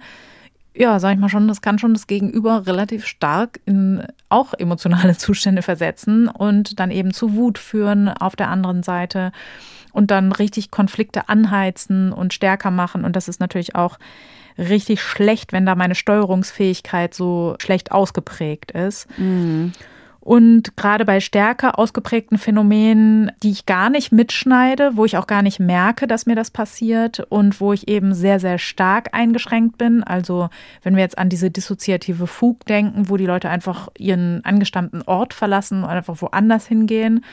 Ja, 0.72 1.00
sag 1.00 1.14
ich 1.14 1.18
mal 1.18 1.28
schon, 1.28 1.48
das 1.48 1.62
kann 1.62 1.80
schon 1.80 1.94
das 1.94 2.06
Gegenüber 2.06 2.68
relativ 2.68 3.04
stark 3.04 3.58
in 3.66 4.04
auch 4.28 4.54
emotionale 4.54 5.16
Zustände 5.18 5.62
versetzen 5.62 6.28
und 6.28 6.78
dann 6.78 6.92
eben 6.92 7.12
zu 7.12 7.34
Wut 7.34 7.58
führen 7.58 8.08
auf 8.08 8.36
der 8.36 8.50
anderen 8.50 8.84
Seite 8.84 9.32
und 9.92 10.12
dann 10.12 10.30
richtig 10.30 10.70
Konflikte 10.70 11.28
anheizen 11.28 12.12
und 12.12 12.32
stärker 12.32 12.70
machen. 12.70 13.04
Und 13.04 13.16
das 13.16 13.26
ist 13.26 13.40
natürlich 13.40 13.74
auch 13.74 13.98
richtig 14.60 15.02
schlecht, 15.02 15.52
wenn 15.52 15.66
da 15.66 15.74
meine 15.74 15.94
Steuerungsfähigkeit 15.94 17.14
so 17.14 17.56
schlecht 17.58 17.92
ausgeprägt 17.92 18.70
ist. 18.70 19.06
Mhm. 19.18 19.72
Und 20.20 20.76
gerade 20.76 21.06
bei 21.06 21.18
stärker 21.18 21.78
ausgeprägten 21.78 22.36
Phänomenen, 22.36 23.32
die 23.42 23.50
ich 23.50 23.64
gar 23.64 23.88
nicht 23.88 24.12
mitschneide, 24.12 24.92
wo 24.94 25.06
ich 25.06 25.16
auch 25.16 25.26
gar 25.26 25.40
nicht 25.40 25.60
merke, 25.60 26.06
dass 26.06 26.26
mir 26.26 26.36
das 26.36 26.50
passiert 26.50 27.20
und 27.30 27.58
wo 27.60 27.72
ich 27.72 27.88
eben 27.88 28.12
sehr, 28.12 28.38
sehr 28.38 28.58
stark 28.58 29.14
eingeschränkt 29.14 29.78
bin. 29.78 30.04
Also 30.04 30.50
wenn 30.82 30.94
wir 30.94 31.02
jetzt 31.02 31.16
an 31.16 31.30
diese 31.30 31.50
dissoziative 31.50 32.26
Fug 32.26 32.66
denken, 32.66 33.08
wo 33.08 33.16
die 33.16 33.24
Leute 33.24 33.48
einfach 33.48 33.88
ihren 33.96 34.44
angestammten 34.44 35.00
Ort 35.02 35.32
verlassen 35.32 35.84
und 35.84 35.88
einfach 35.90 36.20
woanders 36.20 36.66
hingehen, 36.66 37.24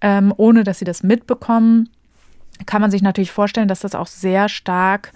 ähm, 0.00 0.32
ohne 0.34 0.64
dass 0.64 0.78
sie 0.78 0.86
das 0.86 1.02
mitbekommen, 1.02 1.90
kann 2.64 2.80
man 2.80 2.90
sich 2.90 3.02
natürlich 3.02 3.30
vorstellen, 3.30 3.68
dass 3.68 3.80
das 3.80 3.94
auch 3.94 4.06
sehr 4.06 4.48
stark 4.48 5.12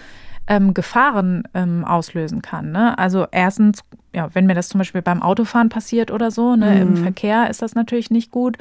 ähm, 0.47 0.74
Gefahren 0.74 1.44
ähm, 1.55 1.84
auslösen 1.84 2.42
kann. 2.42 2.72
Ne? 2.72 2.97
Also 2.99 3.26
erstens 3.30 3.80
ja, 4.17 4.31
wenn 4.33 4.47
mir 4.47 4.55
das 4.55 4.71
zum 4.71 4.79
Beispiel 4.79 5.03
beim 5.03 5.23
Autofahren 5.23 5.69
passiert 5.69 6.11
oder 6.11 6.31
so, 6.31 6.57
ne, 6.57 6.71
mhm. 6.71 6.81
im 6.81 6.97
Verkehr 6.97 7.51
ist 7.51 7.61
das 7.61 7.75
natürlich 7.75 8.11
nicht 8.11 8.31
gut. 8.31 8.57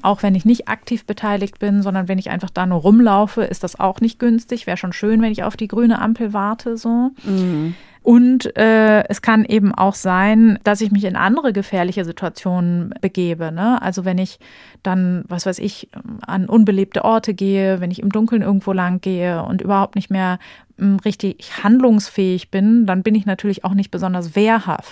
Auch 0.00 0.22
wenn 0.22 0.36
ich 0.36 0.44
nicht 0.44 0.68
aktiv 0.68 1.04
beteiligt 1.04 1.58
bin, 1.58 1.82
sondern 1.82 2.06
wenn 2.06 2.18
ich 2.18 2.30
einfach 2.30 2.50
da 2.50 2.66
nur 2.66 2.80
rumlaufe, 2.80 3.42
ist 3.42 3.64
das 3.64 3.78
auch 3.78 4.00
nicht 4.00 4.18
günstig. 4.20 4.66
Wäre 4.66 4.76
schon 4.76 4.92
schön, 4.92 5.20
wenn 5.20 5.32
ich 5.32 5.42
auf 5.42 5.56
die 5.56 5.68
grüne 5.68 6.00
Ampel 6.00 6.32
warte, 6.32 6.76
so. 6.76 7.10
Mhm. 7.24 7.74
Und 8.02 8.56
äh, 8.56 9.04
es 9.08 9.22
kann 9.22 9.44
eben 9.44 9.72
auch 9.72 9.94
sein, 9.94 10.58
dass 10.64 10.80
ich 10.80 10.90
mich 10.90 11.04
in 11.04 11.14
andere 11.14 11.52
gefährliche 11.52 12.04
Situationen 12.04 12.92
begebe. 13.00 13.52
Ne? 13.52 13.80
Also 13.80 14.04
wenn 14.04 14.18
ich 14.18 14.40
dann, 14.82 15.24
was 15.28 15.46
weiß 15.46 15.60
ich, 15.60 15.88
an 16.26 16.48
unbelebte 16.48 17.04
Orte 17.04 17.32
gehe, 17.32 17.80
wenn 17.80 17.92
ich 17.92 18.02
im 18.02 18.10
Dunkeln 18.10 18.42
irgendwo 18.42 18.72
lang 18.72 19.00
gehe 19.00 19.44
und 19.44 19.62
überhaupt 19.62 19.94
nicht 19.94 20.10
mehr 20.10 20.40
m, 20.78 20.94
hm, 20.94 20.96
richtig 21.04 21.62
handlungsfähig 21.62 22.50
bin, 22.50 22.86
dann 22.86 23.04
bin 23.04 23.14
ich 23.14 23.24
natürlich 23.24 23.64
auch 23.64 23.74
nicht 23.74 23.92
besonders 23.92 24.34
wehrhaft. 24.34 24.91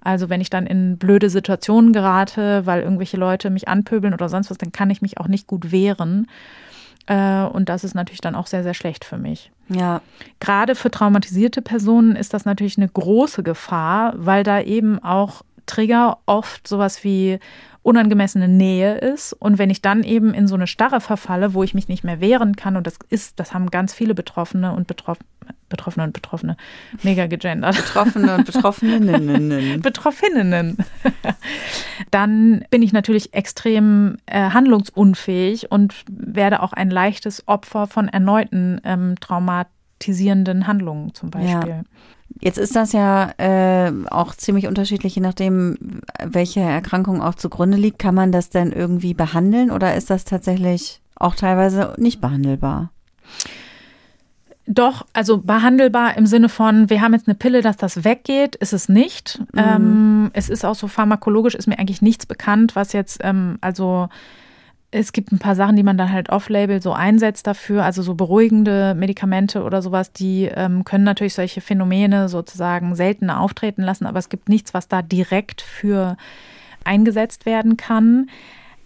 Also 0.00 0.28
wenn 0.28 0.40
ich 0.40 0.50
dann 0.50 0.66
in 0.66 0.98
blöde 0.98 1.30
Situationen 1.30 1.92
gerate, 1.92 2.66
weil 2.66 2.82
irgendwelche 2.82 3.16
Leute 3.16 3.50
mich 3.50 3.68
anpöbeln 3.68 4.14
oder 4.14 4.28
sonst 4.28 4.50
was, 4.50 4.58
dann 4.58 4.72
kann 4.72 4.90
ich 4.90 5.00
mich 5.00 5.18
auch 5.18 5.28
nicht 5.28 5.46
gut 5.46 5.70
wehren. 5.70 6.26
Äh, 7.06 7.44
und 7.44 7.68
das 7.68 7.84
ist 7.84 7.94
natürlich 7.94 8.20
dann 8.20 8.34
auch 8.34 8.46
sehr, 8.46 8.62
sehr 8.62 8.74
schlecht 8.74 9.04
für 9.04 9.18
mich. 9.18 9.52
Ja. 9.68 10.02
Gerade 10.40 10.74
für 10.74 10.90
traumatisierte 10.90 11.62
Personen 11.62 12.16
ist 12.16 12.34
das 12.34 12.44
natürlich 12.44 12.78
eine 12.78 12.88
große 12.88 13.42
Gefahr, 13.42 14.14
weil 14.16 14.42
da 14.42 14.60
eben 14.60 15.02
auch 15.02 15.42
Trigger 15.66 16.18
oft 16.26 16.66
sowas 16.66 17.04
wie 17.04 17.38
unangemessene 17.82 18.48
Nähe 18.48 18.98
ist. 18.98 19.32
Und 19.32 19.58
wenn 19.58 19.70
ich 19.70 19.82
dann 19.82 20.04
eben 20.04 20.34
in 20.34 20.46
so 20.46 20.54
eine 20.54 20.66
Starre 20.66 21.00
verfalle, 21.00 21.52
wo 21.54 21.62
ich 21.62 21.74
mich 21.74 21.88
nicht 21.88 22.04
mehr 22.04 22.20
wehren 22.20 22.54
kann, 22.54 22.76
und 22.76 22.86
das 22.86 22.96
ist, 23.08 23.40
das 23.40 23.52
haben 23.54 23.70
ganz 23.70 23.92
viele 23.92 24.14
Betroffene 24.14 24.72
und 24.72 24.86
Betroff 24.86 25.18
Betroffene 25.68 26.04
und 26.04 26.12
Betroffene, 26.12 26.56
mega 27.02 27.26
gegendert. 27.26 27.76
Betroffene 27.76 28.36
und 28.36 28.44
Betroffeninnen. 28.44 29.80
Betroffeninnen. 29.82 30.76
dann 32.10 32.64
bin 32.70 32.82
ich 32.82 32.92
natürlich 32.92 33.34
extrem 33.34 34.18
äh, 34.26 34.50
handlungsunfähig 34.50 35.72
und 35.72 36.04
werde 36.08 36.62
auch 36.62 36.72
ein 36.74 36.90
leichtes 36.90 37.48
Opfer 37.48 37.86
von 37.86 38.08
erneuten 38.08 38.80
ähm, 38.84 39.14
traumatisierenden 39.18 40.66
Handlungen 40.66 41.14
zum 41.14 41.30
Beispiel. 41.30 41.70
Ja. 41.70 41.82
Jetzt 42.40 42.58
ist 42.58 42.76
das 42.76 42.92
ja 42.92 43.32
äh, 43.38 43.92
auch 44.10 44.34
ziemlich 44.34 44.66
unterschiedlich, 44.66 45.14
je 45.14 45.22
nachdem, 45.22 46.00
welche 46.24 46.60
Erkrankung 46.60 47.22
auch 47.22 47.34
zugrunde 47.34 47.76
liegt. 47.76 47.98
Kann 47.98 48.14
man 48.14 48.32
das 48.32 48.50
denn 48.50 48.72
irgendwie 48.72 49.14
behandeln 49.14 49.70
oder 49.70 49.94
ist 49.94 50.10
das 50.10 50.24
tatsächlich 50.24 51.00
auch 51.16 51.34
teilweise 51.34 51.94
nicht 51.98 52.20
behandelbar? 52.20 52.90
Doch, 54.66 55.06
also 55.12 55.38
behandelbar 55.38 56.16
im 56.16 56.26
Sinne 56.26 56.48
von, 56.48 56.88
wir 56.88 57.00
haben 57.00 57.14
jetzt 57.14 57.26
eine 57.26 57.34
Pille, 57.34 57.62
dass 57.62 57.76
das 57.76 58.04
weggeht, 58.04 58.54
ist 58.56 58.72
es 58.72 58.88
nicht. 58.88 59.40
Mhm. 59.52 59.58
Ähm, 59.58 60.30
es 60.34 60.48
ist 60.48 60.64
auch 60.64 60.76
so 60.76 60.86
pharmakologisch, 60.86 61.54
ist 61.54 61.66
mir 61.66 61.78
eigentlich 61.78 62.02
nichts 62.02 62.26
bekannt, 62.26 62.76
was 62.76 62.92
jetzt, 62.92 63.20
ähm, 63.24 63.58
also 63.60 64.08
es 64.92 65.12
gibt 65.12 65.32
ein 65.32 65.38
paar 65.38 65.56
Sachen, 65.56 65.74
die 65.74 65.82
man 65.82 65.96
dann 65.96 66.12
halt 66.12 66.28
off-label 66.28 66.80
so 66.82 66.92
einsetzt 66.92 67.46
dafür, 67.46 67.82
also 67.82 68.02
so 68.02 68.14
beruhigende 68.14 68.94
Medikamente 68.94 69.64
oder 69.64 69.80
sowas, 69.80 70.12
die 70.12 70.50
ähm, 70.54 70.84
können 70.84 71.04
natürlich 71.04 71.34
solche 71.34 71.62
Phänomene 71.62 72.28
sozusagen 72.28 72.94
seltener 72.94 73.40
auftreten 73.40 73.82
lassen, 73.82 74.06
aber 74.06 74.18
es 74.18 74.28
gibt 74.28 74.50
nichts, 74.50 74.74
was 74.74 74.88
da 74.88 75.00
direkt 75.02 75.62
für 75.62 76.16
eingesetzt 76.84 77.46
werden 77.46 77.76
kann 77.76 78.28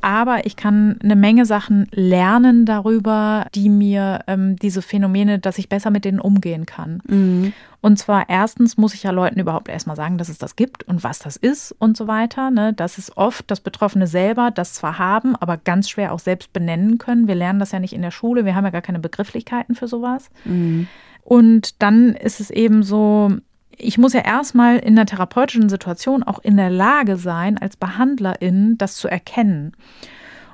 aber 0.06 0.46
ich 0.46 0.54
kann 0.54 1.00
eine 1.02 1.16
Menge 1.16 1.46
Sachen 1.46 1.88
lernen 1.90 2.64
darüber, 2.64 3.46
die 3.56 3.68
mir 3.68 4.20
ähm, 4.28 4.54
diese 4.54 4.80
Phänomene, 4.80 5.40
dass 5.40 5.58
ich 5.58 5.68
besser 5.68 5.90
mit 5.90 6.04
denen 6.04 6.20
umgehen 6.20 6.64
kann. 6.64 7.02
Mhm. 7.08 7.52
Und 7.80 7.98
zwar 7.98 8.28
erstens 8.28 8.76
muss 8.76 8.94
ich 8.94 9.02
ja 9.02 9.10
Leuten 9.10 9.40
überhaupt 9.40 9.68
erstmal 9.68 9.96
sagen, 9.96 10.16
dass 10.16 10.28
es 10.28 10.38
das 10.38 10.54
gibt 10.54 10.84
und 10.84 11.02
was 11.02 11.18
das 11.18 11.34
ist 11.34 11.72
und 11.72 11.96
so 11.96 12.06
weiter. 12.06 12.52
Ne? 12.52 12.72
Das 12.72 12.98
ist 12.98 13.16
oft 13.16 13.50
das 13.50 13.58
Betroffene 13.58 14.06
selber, 14.06 14.52
das 14.52 14.74
zwar 14.74 15.00
haben, 15.00 15.34
aber 15.34 15.56
ganz 15.56 15.90
schwer 15.90 16.12
auch 16.12 16.20
selbst 16.20 16.52
benennen 16.52 16.98
können. 16.98 17.26
Wir 17.26 17.34
lernen 17.34 17.58
das 17.58 17.72
ja 17.72 17.80
nicht 17.80 17.92
in 17.92 18.02
der 18.02 18.12
Schule, 18.12 18.44
wir 18.44 18.54
haben 18.54 18.64
ja 18.64 18.70
gar 18.70 18.82
keine 18.82 19.00
Begrifflichkeiten 19.00 19.74
für 19.74 19.88
sowas. 19.88 20.30
Mhm. 20.44 20.86
Und 21.24 21.82
dann 21.82 22.14
ist 22.14 22.38
es 22.38 22.50
eben 22.50 22.84
so, 22.84 23.32
ich 23.76 23.98
muss 23.98 24.12
ja 24.12 24.20
erstmal 24.20 24.78
in 24.78 24.96
der 24.96 25.06
therapeutischen 25.06 25.68
Situation 25.68 26.22
auch 26.22 26.38
in 26.38 26.56
der 26.56 26.70
Lage 26.70 27.16
sein, 27.16 27.58
als 27.58 27.76
Behandlerin 27.76 28.78
das 28.78 28.96
zu 28.96 29.08
erkennen. 29.08 29.72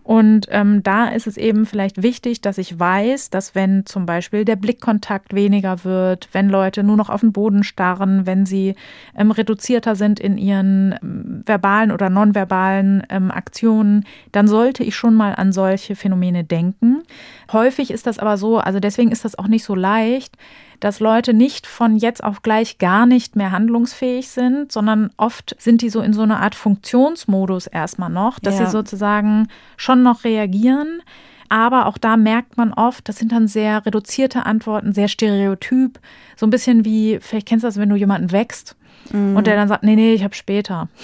Und 0.05 0.47
ähm, 0.51 0.83
da 0.83 1.09
ist 1.09 1.29
es 1.29 1.37
eben 1.37 1.64
vielleicht 1.64 2.03
wichtig, 2.03 2.41
dass 2.41 2.59
ich 2.59 2.79
weiß, 2.79 3.31
dass 3.31 3.55
wenn 3.55 3.87
zum 3.87 4.05
Beispiel 4.05 4.45
der 4.45 4.57
Blickkontakt 4.57 5.33
weniger 5.33 5.85
wird, 5.85 6.29
wenn 6.33 6.49
Leute 6.49 6.83
nur 6.83 6.97
noch 6.97 7.09
auf 7.09 7.20
den 7.20 7.33
Boden 7.33 7.62
starren, 7.62 8.27
wenn 8.27 8.45
sie 8.45 8.75
ähm, 9.16 9.31
reduzierter 9.31 9.95
sind 9.95 10.18
in 10.18 10.39
ihren 10.39 10.97
ähm, 11.03 11.43
verbalen 11.47 11.93
oder 11.93 12.11
nonverbalen 12.11 13.05
ähm, 13.11 13.31
Aktionen, 13.31 14.05
dann 14.33 14.49
sollte 14.49 14.83
ich 14.83 14.97
schon 14.97 15.14
mal 15.14 15.37
an 15.37 15.53
solche 15.53 15.95
Phänomene 15.95 16.43
denken. 16.43 17.05
Häufig 17.53 17.93
ist 17.93 18.09
das 18.09 18.18
aber 18.18 18.37
so, 18.37 18.59
also 18.59 18.81
deswegen 18.81 19.12
ist 19.12 19.25
das 19.25 19.39
auch 19.39 19.47
nicht 19.47 19.64
so 19.64 19.77
leicht, 19.77 20.37
dass 20.83 20.99
Leute 20.99 21.33
nicht 21.33 21.68
von 21.68 21.97
jetzt 21.97 22.24
auf 22.24 22.43
gleich 22.43 22.78
gar 22.78 23.07
nicht 23.07 23.37
mehr 23.37 23.53
handlungsfähig 23.53 24.28
sind, 24.28 24.72
sondern 24.72 25.11
oft 25.16 25.55
sind 25.61 25.80
die 25.80 25.91
so 25.91 26.01
in 26.01 26.12
so 26.12 26.22
einer 26.22 26.41
Art 26.41 26.57
Funktionsmodus 26.57 27.68
erstmal 27.68 28.11
noch, 28.11 28.41
dass 28.41 28.59
ja. 28.59 28.66
sie 28.66 28.72
sozusagen 28.72 29.47
schon 29.76 30.03
noch 30.03 30.24
reagieren. 30.24 31.01
Aber 31.49 31.87
auch 31.87 31.99
da 31.99 32.16
merkt 32.16 32.57
man 32.57 32.72
oft, 32.72 33.09
das 33.09 33.18
sind 33.18 33.30
dann 33.30 33.47
sehr 33.47 33.87
reduzierte 33.87 34.45
Antworten, 34.45 34.93
sehr 34.93 35.07
stereotyp. 35.07 36.01
So 36.35 36.47
ein 36.47 36.51
bisschen 36.51 36.85
wie, 36.85 37.20
vielleicht 37.20 37.47
kennst 37.47 37.62
du 37.62 37.68
das, 37.68 37.76
wenn 37.76 37.91
du 37.91 37.95
jemanden 37.95 38.33
wächst 38.33 38.74
mhm. 39.12 39.37
und 39.37 39.47
der 39.47 39.55
dann 39.55 39.68
sagt, 39.68 39.85
nee, 39.85 39.95
nee, 39.95 40.14
ich 40.14 40.24
habe 40.24 40.35
später. 40.35 40.89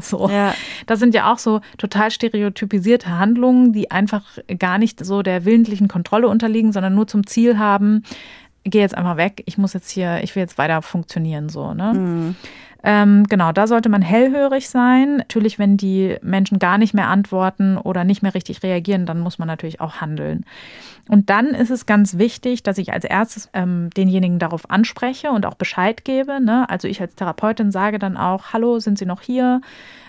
So. 0.00 0.28
Ja. 0.28 0.54
Das 0.86 0.98
sind 0.98 1.14
ja 1.14 1.32
auch 1.32 1.38
so 1.38 1.60
total 1.78 2.10
stereotypisierte 2.10 3.16
Handlungen, 3.16 3.72
die 3.72 3.92
einfach 3.92 4.24
gar 4.58 4.76
nicht 4.78 5.04
so 5.04 5.22
der 5.22 5.44
willentlichen 5.44 5.86
Kontrolle 5.86 6.26
unterliegen, 6.26 6.72
sondern 6.72 6.96
nur 6.96 7.06
zum 7.06 7.28
Ziel 7.28 7.58
haben, 7.58 8.02
gehe 8.64 8.80
jetzt 8.80 8.96
einfach 8.96 9.16
weg, 9.16 9.42
ich 9.46 9.58
muss 9.58 9.72
jetzt 9.72 9.90
hier, 9.90 10.22
ich 10.22 10.34
will 10.34 10.42
jetzt 10.42 10.58
weiter 10.58 10.82
funktionieren, 10.82 11.48
so, 11.48 11.74
ne? 11.74 11.92
Mhm. 11.94 12.36
Ähm, 12.86 13.24
genau, 13.24 13.50
da 13.50 13.66
sollte 13.66 13.88
man 13.88 14.02
hellhörig 14.02 14.68
sein. 14.68 15.16
Natürlich, 15.16 15.58
wenn 15.58 15.78
die 15.78 16.18
Menschen 16.20 16.58
gar 16.58 16.76
nicht 16.76 16.92
mehr 16.92 17.08
antworten 17.08 17.78
oder 17.78 18.04
nicht 18.04 18.22
mehr 18.22 18.34
richtig 18.34 18.62
reagieren, 18.62 19.06
dann 19.06 19.20
muss 19.20 19.38
man 19.38 19.48
natürlich 19.48 19.80
auch 19.80 20.02
handeln. 20.02 20.44
Und 21.08 21.30
dann 21.30 21.48
ist 21.48 21.70
es 21.70 21.86
ganz 21.86 22.18
wichtig, 22.18 22.62
dass 22.62 22.76
ich 22.76 22.92
als 22.92 23.04
erstes 23.04 23.48
ähm, 23.54 23.88
denjenigen 23.96 24.38
darauf 24.38 24.68
anspreche 24.70 25.30
und 25.30 25.46
auch 25.46 25.54
Bescheid 25.54 26.04
gebe. 26.04 26.44
Ne? 26.44 26.68
Also 26.68 26.86
ich 26.86 27.00
als 27.00 27.14
Therapeutin 27.14 27.72
sage 27.72 27.98
dann 27.98 28.18
auch, 28.18 28.52
hallo, 28.52 28.78
sind 28.80 28.98
Sie 28.98 29.06
noch 29.06 29.22
hier? 29.22 29.62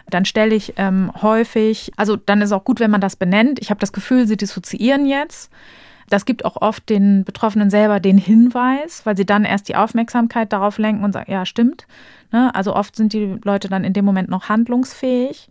Dann 0.10 0.26
stelle 0.26 0.54
ich 0.54 0.74
ähm, 0.76 1.12
häufig, 1.22 1.94
also 1.96 2.18
dann 2.18 2.42
ist 2.42 2.52
auch 2.52 2.66
gut, 2.66 2.82
wenn 2.82 2.92
man 2.92 3.02
das 3.02 3.16
benennt. 3.16 3.60
Ich 3.60 3.70
habe 3.70 3.80
das 3.80 3.94
Gefühl, 3.94 4.28
Sie 4.28 4.38
dissoziieren 4.38 5.06
jetzt. 5.06 5.50
Das 6.10 6.26
gibt 6.26 6.46
auch 6.46 6.62
oft 6.62 6.90
den 6.90 7.24
Betroffenen 7.24 7.70
selber 7.70 8.00
den 8.00 8.18
Hinweis, 8.18 9.06
weil 9.06 9.18
sie 9.18 9.26
dann 9.26 9.44
erst 9.44 9.70
die 9.70 9.76
Aufmerksamkeit 9.76 10.54
darauf 10.54 10.78
lenken 10.78 11.04
und 11.04 11.12
sagen, 11.12 11.32
ja, 11.32 11.46
stimmt. 11.46 11.88
Ne? 12.32 12.54
Also 12.54 12.76
oft 12.76 12.96
sind 12.96 13.14
die 13.14 13.40
Leute 13.44 13.70
dann 13.70 13.84
in 13.84 13.94
dem 13.94 14.06
Moment 14.06 14.30
noch 14.30 14.50
handlungsfähig. 14.50 15.50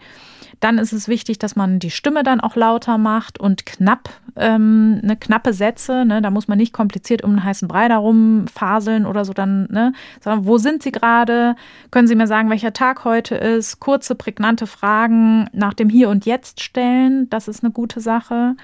Dann 0.60 0.78
ist 0.78 0.92
es 0.92 1.08
wichtig, 1.08 1.38
dass 1.38 1.56
man 1.56 1.80
die 1.80 1.90
Stimme 1.90 2.22
dann 2.22 2.40
auch 2.40 2.54
lauter 2.54 2.96
macht 2.96 3.40
und 3.40 3.66
knapp, 3.66 4.08
ähm, 4.36 5.00
ne, 5.00 5.16
knappe 5.16 5.52
Sätze. 5.52 6.04
Ne? 6.04 6.22
Da 6.22 6.30
muss 6.30 6.46
man 6.46 6.58
nicht 6.58 6.72
kompliziert 6.72 7.22
um 7.22 7.30
einen 7.30 7.44
heißen 7.44 7.66
Brei 7.66 7.88
darum 7.88 8.46
faseln 8.46 9.06
oder 9.06 9.24
so 9.24 9.32
dann, 9.32 9.66
ne? 9.70 9.92
sondern 10.20 10.46
wo 10.46 10.58
sind 10.58 10.82
Sie 10.82 10.92
gerade? 10.92 11.56
Können 11.90 12.06
Sie 12.06 12.14
mir 12.14 12.28
sagen, 12.28 12.50
welcher 12.50 12.72
Tag 12.72 13.04
heute 13.04 13.34
ist? 13.34 13.80
Kurze, 13.80 14.14
prägnante 14.14 14.66
Fragen 14.66 15.48
nach 15.52 15.74
dem 15.74 15.88
Hier 15.88 16.08
und 16.08 16.24
Jetzt 16.24 16.62
stellen. 16.62 17.28
Das 17.30 17.48
ist 17.48 17.64
eine 17.64 17.72
gute 17.72 18.00
Sache 18.00 18.54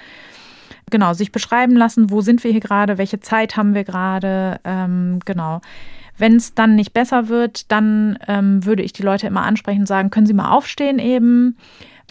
genau, 0.91 1.13
sich 1.13 1.33
beschreiben 1.33 1.77
lassen, 1.77 2.11
wo 2.11 2.21
sind 2.21 2.45
wir 2.45 2.51
hier 2.51 2.61
gerade, 2.61 2.99
welche 2.99 3.21
Zeit 3.21 3.57
haben 3.57 3.75
wir 3.75 3.85
gerade, 3.85 4.61
ähm, 4.65 5.21
genau. 5.25 5.61
Wenn 6.19 6.37
es 6.37 6.55
dann 6.55 6.75
nicht 6.75 6.93
besser 6.93 7.29
wird, 7.29 7.73
dann 7.73 8.19
ähm, 8.29 8.65
würde 8.67 8.83
ich 8.83 8.93
die 8.93 9.03
Leute 9.03 9.27
immer 9.27 9.43
ansprechen 9.43 9.81
und 9.81 9.87
sagen, 9.87 10.11
können 10.11 10.27
Sie 10.27 10.35
mal 10.35 10.51
aufstehen 10.51 10.99
eben. 10.99 11.57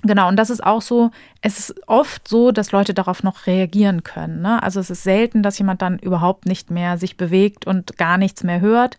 Genau, 0.04 0.30
und 0.30 0.38
das 0.38 0.50
ist 0.50 0.64
auch 0.64 0.82
so, 0.82 1.12
es 1.42 1.60
ist 1.60 1.88
oft 1.88 2.28
so, 2.28 2.52
dass 2.52 2.72
Leute 2.72 2.94
darauf 2.94 3.22
noch 3.22 3.48
reagieren 3.48 4.04
können. 4.04 4.42
Ne? 4.42 4.64
Also 4.64 4.80
es 4.80 4.90
ist 4.90 5.04
selten, 5.04 5.44
dass 5.44 5.60
jemand 5.60 5.82
dann 5.82 6.00
überhaupt 6.00 6.46
nicht 6.46 6.72
mehr 6.72 6.98
sich 6.98 7.18
bewegt 7.18 7.68
und 7.68 7.98
gar 7.98 8.18
nichts 8.18 8.44
mehr 8.44 8.62
hört. 8.62 8.98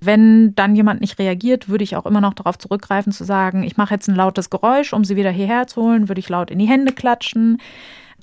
Wenn 0.00 0.54
dann 0.54 0.74
jemand 0.74 1.00
nicht 1.00 1.18
reagiert, 1.18 1.68
würde 1.68 1.84
ich 1.84 1.96
auch 1.96 2.06
immer 2.06 2.20
noch 2.20 2.34
darauf 2.34 2.58
zurückgreifen 2.58 3.12
zu 3.12 3.24
sagen, 3.24 3.62
ich 3.62 3.76
mache 3.76 3.94
jetzt 3.94 4.08
ein 4.08 4.16
lautes 4.16 4.50
Geräusch, 4.50 4.92
um 4.92 5.04
sie 5.04 5.16
wieder 5.16 5.30
hierher 5.30 5.68
zu 5.68 5.80
holen, 5.80 6.08
würde 6.08 6.18
ich 6.18 6.28
laut 6.28 6.50
in 6.50 6.58
die 6.58 6.66
Hände 6.66 6.92
klatschen. 6.92 7.58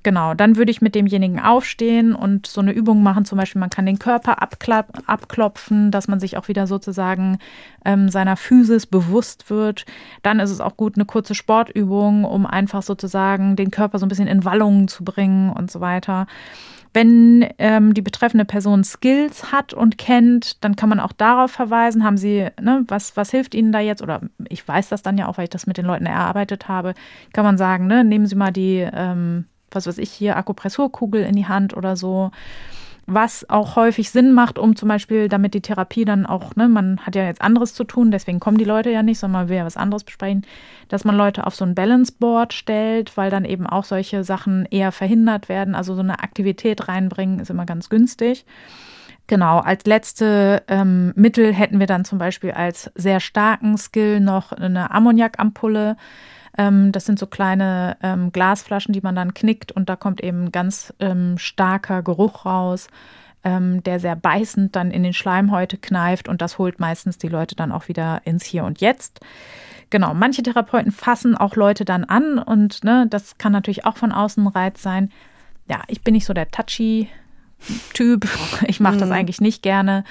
Genau, 0.04 0.34
dann 0.34 0.56
würde 0.56 0.72
ich 0.72 0.82
mit 0.82 0.96
demjenigen 0.96 1.40
aufstehen 1.40 2.16
und 2.16 2.48
so 2.48 2.62
eine 2.62 2.72
Übung 2.72 3.04
machen. 3.04 3.26
Zum 3.26 3.38
Beispiel, 3.38 3.60
man 3.60 3.70
kann 3.70 3.86
den 3.86 4.00
Körper 4.00 4.42
abklopfen, 4.42 5.92
dass 5.92 6.08
man 6.08 6.20
sich 6.20 6.38
auch 6.38 6.48
wieder 6.48 6.68
sozusagen 6.68 7.38
ähm, 7.84 8.10
seiner 8.10 8.38
Physis 8.38 8.86
bewusst 8.86 9.50
wird. 9.50 9.86
Dann 10.22 10.40
ist 10.40 10.52
es 10.52 10.62
auch 10.62 10.78
gut, 10.78 10.96
eine 10.96 11.06
kurze 11.06 11.36
Sportübung, 11.36 12.24
um 12.24 12.46
einfach 12.46 12.82
sozusagen 12.82 13.56
den 13.56 13.72
Körper 13.72 14.00
so 14.00 14.06
ein 14.06 14.10
bisschen 14.10 14.28
in 14.28 14.46
Wallungen 14.46 14.88
zu 14.88 15.04
bringen 15.04 15.50
und 15.52 15.70
so 15.70 15.82
weiter. 15.82 16.28
Wenn 16.94 17.48
ähm, 17.60 17.94
die 17.94 18.02
betreffende 18.02 18.46
Person 18.46 18.84
Skills 18.84 19.52
hat 19.52 19.74
und 19.74 19.98
kennt, 19.98 20.64
dann 20.64 20.76
kann 20.76 20.90
man 20.90 21.00
auch 21.00 21.12
darauf 21.12 21.52
verweisen, 21.52 22.04
haben 22.04 22.18
sie, 22.18 22.48
ne, 22.60 22.84
was, 22.88 23.16
was 23.16 23.30
hilft 23.30 23.54
Ihnen 23.54 23.72
da 23.72 23.80
jetzt? 23.80 24.02
Oder 24.02 24.22
ich 24.48 24.68
weiß 24.68 24.90
das 24.90 25.04
dann 25.04 25.18
ja 25.18 25.28
auch, 25.28 25.38
weil 25.38 25.44
ich 25.44 25.50
das 25.52 25.68
mit 25.68 25.78
den 25.78 25.86
Leuten 25.86 26.08
erarbeitet 26.08 26.68
habe, 26.68 26.96
kann 27.32 27.46
man 27.46 27.60
sagen, 27.60 27.86
ne, 27.86 28.04
nehmen 28.04 28.26
Sie 28.26 28.36
mal 28.36 28.52
die, 28.52 28.88
ähm, 28.92 29.46
was 29.72 29.88
weiß 29.88 29.98
ich 29.98 30.12
hier, 30.12 30.38
Akupressurkugel 30.38 31.24
in 31.24 31.36
die 31.36 31.48
Hand 31.48 31.76
oder 31.76 31.96
so 31.96 32.32
was 33.14 33.50
auch 33.50 33.76
häufig 33.76 34.12
Sinn 34.12 34.34
macht, 34.34 34.60
um 34.60 34.76
zum 34.76 34.88
Beispiel, 34.88 35.30
damit 35.30 35.54
die 35.54 35.62
Therapie 35.62 36.06
dann 36.06 36.26
auch, 36.26 36.56
ne, 36.56 36.68
man 36.68 37.00
hat 37.00 37.16
ja 37.16 37.26
jetzt 37.26 37.42
anderes 37.42 37.74
zu 37.74 37.84
tun, 37.84 38.12
deswegen 38.12 38.40
kommen 38.40 38.58
die 38.58 38.66
Leute 38.66 38.92
ja 38.92 39.04
nicht, 39.04 39.20
sondern 39.20 39.42
man 39.42 39.50
will 39.50 39.58
ja 39.58 39.66
was 39.66 39.78
anderes 39.78 40.04
besprechen, 40.04 40.46
dass 40.90 41.06
man 41.06 41.18
Leute 41.18 41.48
auf 41.48 41.56
so 41.56 41.66
ein 41.66 41.76
Balance 41.76 42.14
Board 42.18 42.54
stellt, 42.54 43.18
weil 43.18 43.32
dann 43.32 43.46
eben 43.46 43.66
auch 43.66 43.84
solche 43.84 44.24
Sachen 44.24 44.66
eher 44.66 44.92
verhindert 44.92 45.50
werden. 45.50 45.76
Also 45.76 45.96
so 45.96 46.02
eine 46.02 46.20
Aktivität 46.20 46.88
reinbringen 46.88 47.40
ist 47.40 47.50
immer 47.50 47.66
ganz 47.66 47.90
günstig. 47.90 48.46
Genau, 49.28 49.60
als 49.60 49.86
letzte 49.86 50.64
ähm, 50.68 51.14
Mittel 51.16 51.54
hätten 51.54 51.80
wir 51.80 51.88
dann 51.88 52.06
zum 52.06 52.18
Beispiel 52.18 52.52
als 52.52 52.92
sehr 52.96 53.20
starken 53.20 53.78
Skill 53.78 54.20
noch 54.20 54.52
eine 54.52 54.92
Ammoniakampulle. 54.92 55.98
Ähm, 56.60 56.92
das 56.92 57.06
sind 57.06 57.18
so 57.18 57.26
kleine 57.26 57.96
ähm, 58.04 58.34
Glasflaschen, 58.34 58.92
die 58.92 59.00
man 59.00 59.16
dann 59.16 59.34
knickt 59.34 59.72
und 59.72 59.88
da 59.88 59.96
kommt 59.96 60.22
eben 60.22 60.52
ganz 60.52 60.94
ähm, 61.00 61.38
starker 61.38 62.04
Geruch 62.04 62.46
raus, 62.46 62.90
ähm, 63.46 63.82
der 63.84 64.02
sehr 64.02 64.18
beißend 64.18 64.76
dann 64.76 64.92
in 64.92 65.04
den 65.04 65.14
Schleimhäute 65.14 65.78
kneift 65.78 66.28
und 66.28 66.42
das 66.42 66.58
holt 66.58 66.78
meistens 66.82 67.18
die 67.18 67.30
Leute 67.30 67.56
dann 67.56 67.72
auch 67.72 67.88
wieder 67.88 68.22
ins 68.26 68.44
Hier 68.44 68.66
und 68.66 68.82
Jetzt. 68.82 69.22
Genau, 69.90 70.14
manche 70.14 70.44
Therapeuten 70.44 70.92
fassen 70.92 71.38
auch 71.38 71.56
Leute 71.56 71.86
dann 71.86 72.04
an 72.04 72.38
und 72.38 72.84
ne, 72.84 73.08
das 73.10 73.38
kann 73.38 73.54
natürlich 73.54 73.86
auch 73.86 73.96
von 73.96 74.12
außen 74.12 74.46
Reiz 74.46 74.84
sein. 74.84 75.12
Ja, 75.70 75.82
ich 75.88 76.02
bin 76.02 76.14
nicht 76.14 76.26
so 76.26 76.34
der 76.34 76.52
touchy 76.52 77.08
Typ. 77.94 78.28
Ich 78.68 78.80
mache 78.80 78.98
das 78.98 79.10
mhm. 79.10 79.16
eigentlich 79.16 79.42
nicht 79.42 79.64
gerne. 79.64 80.04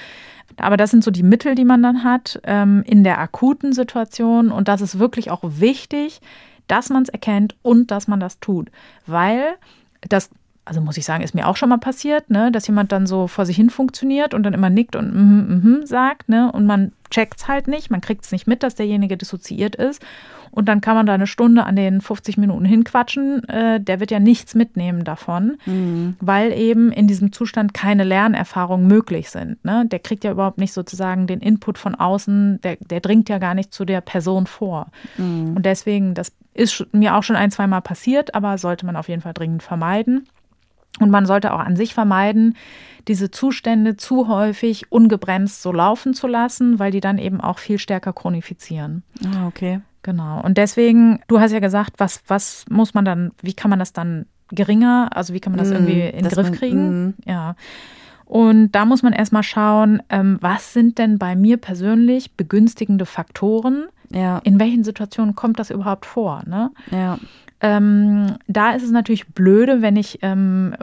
Aber 0.61 0.77
das 0.77 0.91
sind 0.91 1.03
so 1.03 1.11
die 1.11 1.23
Mittel, 1.23 1.55
die 1.55 1.65
man 1.65 1.81
dann 1.83 2.03
hat 2.03 2.39
ähm, 2.43 2.83
in 2.85 3.03
der 3.03 3.19
akuten 3.19 3.73
Situation. 3.73 4.51
Und 4.51 4.67
das 4.67 4.81
ist 4.81 4.99
wirklich 4.99 5.31
auch 5.31 5.41
wichtig, 5.43 6.21
dass 6.67 6.89
man 6.89 7.03
es 7.03 7.09
erkennt 7.09 7.55
und 7.61 7.91
dass 7.91 8.07
man 8.07 8.19
das 8.19 8.39
tut. 8.39 8.69
Weil 9.05 9.55
das, 10.07 10.29
also 10.69 10.81
muss 10.81 10.97
ich 10.97 11.05
sagen, 11.05 11.23
ist 11.23 11.33
mir 11.33 11.47
auch 11.47 11.57
schon 11.57 11.69
mal 11.69 11.79
passiert, 11.79 12.29
ne, 12.29 12.51
dass 12.51 12.67
jemand 12.67 12.91
dann 12.91 13.07
so 13.07 13.25
vor 13.25 13.47
sich 13.47 13.55
hin 13.55 13.71
funktioniert 13.71 14.35
und 14.35 14.43
dann 14.43 14.53
immer 14.53 14.69
nickt 14.69 14.95
und 14.95 15.15
mm 15.15 15.79
mm 15.79 15.85
sagt, 15.85 16.29
ne, 16.29 16.51
und 16.51 16.67
man 16.67 16.91
checkt 17.09 17.39
es 17.39 17.47
halt 17.47 17.67
nicht, 17.67 17.89
man 17.89 18.01
kriegt 18.01 18.23
es 18.23 18.31
nicht 18.31 18.45
mit, 18.45 18.61
dass 18.61 18.75
derjenige 18.75 19.17
dissoziiert 19.17 19.75
ist. 19.75 19.99
Und 20.51 20.67
dann 20.67 20.81
kann 20.81 20.95
man 20.95 21.07
da 21.07 21.13
eine 21.13 21.27
Stunde 21.27 21.63
an 21.65 21.75
den 21.75 22.01
50 22.01 22.37
Minuten 22.37 22.65
hinquatschen. 22.65 23.47
Äh, 23.49 23.79
der 23.79 23.99
wird 23.99 24.11
ja 24.11 24.19
nichts 24.19 24.55
mitnehmen 24.55 25.03
davon, 25.03 25.57
mhm. 25.65 26.15
weil 26.19 26.53
eben 26.53 26.91
in 26.91 27.07
diesem 27.07 27.31
Zustand 27.31 27.73
keine 27.73 28.03
Lernerfahrungen 28.03 28.87
möglich 28.87 29.29
sind. 29.29 29.63
Ne? 29.63 29.85
Der 29.87 29.99
kriegt 29.99 30.23
ja 30.23 30.31
überhaupt 30.31 30.57
nicht 30.57 30.73
sozusagen 30.73 31.27
den 31.27 31.39
Input 31.39 31.77
von 31.77 31.95
außen, 31.95 32.61
der, 32.61 32.77
der 32.77 32.99
dringt 32.99 33.29
ja 33.29 33.37
gar 33.37 33.53
nicht 33.53 33.73
zu 33.73 33.85
der 33.85 34.01
Person 34.01 34.45
vor. 34.47 34.87
Mhm. 35.17 35.55
Und 35.55 35.65
deswegen, 35.65 36.13
das 36.13 36.31
ist 36.53 36.85
mir 36.93 37.15
auch 37.15 37.23
schon 37.23 37.35
ein, 37.35 37.51
zwei 37.51 37.67
Mal 37.67 37.81
passiert, 37.81 38.35
aber 38.35 38.57
sollte 38.57 38.85
man 38.85 38.95
auf 38.95 39.07
jeden 39.07 39.21
Fall 39.21 39.33
dringend 39.33 39.63
vermeiden. 39.63 40.27
Und 40.99 41.09
man 41.09 41.25
sollte 41.25 41.53
auch 41.53 41.59
an 41.59 41.75
sich 41.75 41.93
vermeiden, 41.93 42.55
diese 43.07 43.31
Zustände 43.31 43.97
zu 43.97 44.27
häufig 44.27 44.91
ungebremst 44.91 45.61
so 45.61 45.71
laufen 45.71 46.13
zu 46.13 46.27
lassen, 46.27 46.79
weil 46.79 46.91
die 46.91 46.99
dann 46.99 47.17
eben 47.17 47.41
auch 47.41 47.57
viel 47.57 47.79
stärker 47.79 48.13
chronifizieren. 48.13 49.03
Ah, 49.25 49.47
okay. 49.47 49.81
Genau. 50.03 50.41
Und 50.41 50.57
deswegen, 50.57 51.19
du 51.27 51.39
hast 51.39 51.51
ja 51.51 51.59
gesagt, 51.59 51.93
was, 51.97 52.21
was 52.27 52.65
muss 52.69 52.93
man 52.93 53.05
dann, 53.05 53.31
wie 53.41 53.53
kann 53.53 53.69
man 53.69 53.79
das 53.79 53.93
dann 53.93 54.25
geringer, 54.51 55.09
also 55.13 55.33
wie 55.33 55.39
kann 55.39 55.53
man 55.53 55.59
das 55.59 55.69
mm, 55.69 55.73
irgendwie 55.73 56.01
in 56.01 56.23
den 56.23 56.29
Griff 56.29 56.51
kriegen? 56.51 57.05
Mm. 57.05 57.13
Ja. 57.25 57.55
Und 58.25 58.71
da 58.71 58.85
muss 58.85 59.03
man 59.03 59.13
erstmal 59.13 59.43
schauen, 59.43 60.01
ähm, 60.09 60.37
was 60.39 60.73
sind 60.73 60.99
denn 60.99 61.17
bei 61.17 61.35
mir 61.35 61.57
persönlich 61.57 62.35
begünstigende 62.35 63.05
Faktoren? 63.05 63.87
Ja. 64.11 64.39
In 64.39 64.59
welchen 64.59 64.83
Situationen 64.83 65.35
kommt 65.35 65.59
das 65.59 65.69
überhaupt 65.69 66.05
vor? 66.05 66.43
Ne? 66.45 66.71
Ja. 66.91 67.17
Ähm, 67.61 68.37
da 68.47 68.71
ist 68.71 68.83
es 68.83 68.91
natürlich 68.91 69.27
blöde, 69.27 69.81
wenn 69.81 69.95
ich, 69.97 70.19
ähm, 70.21 70.75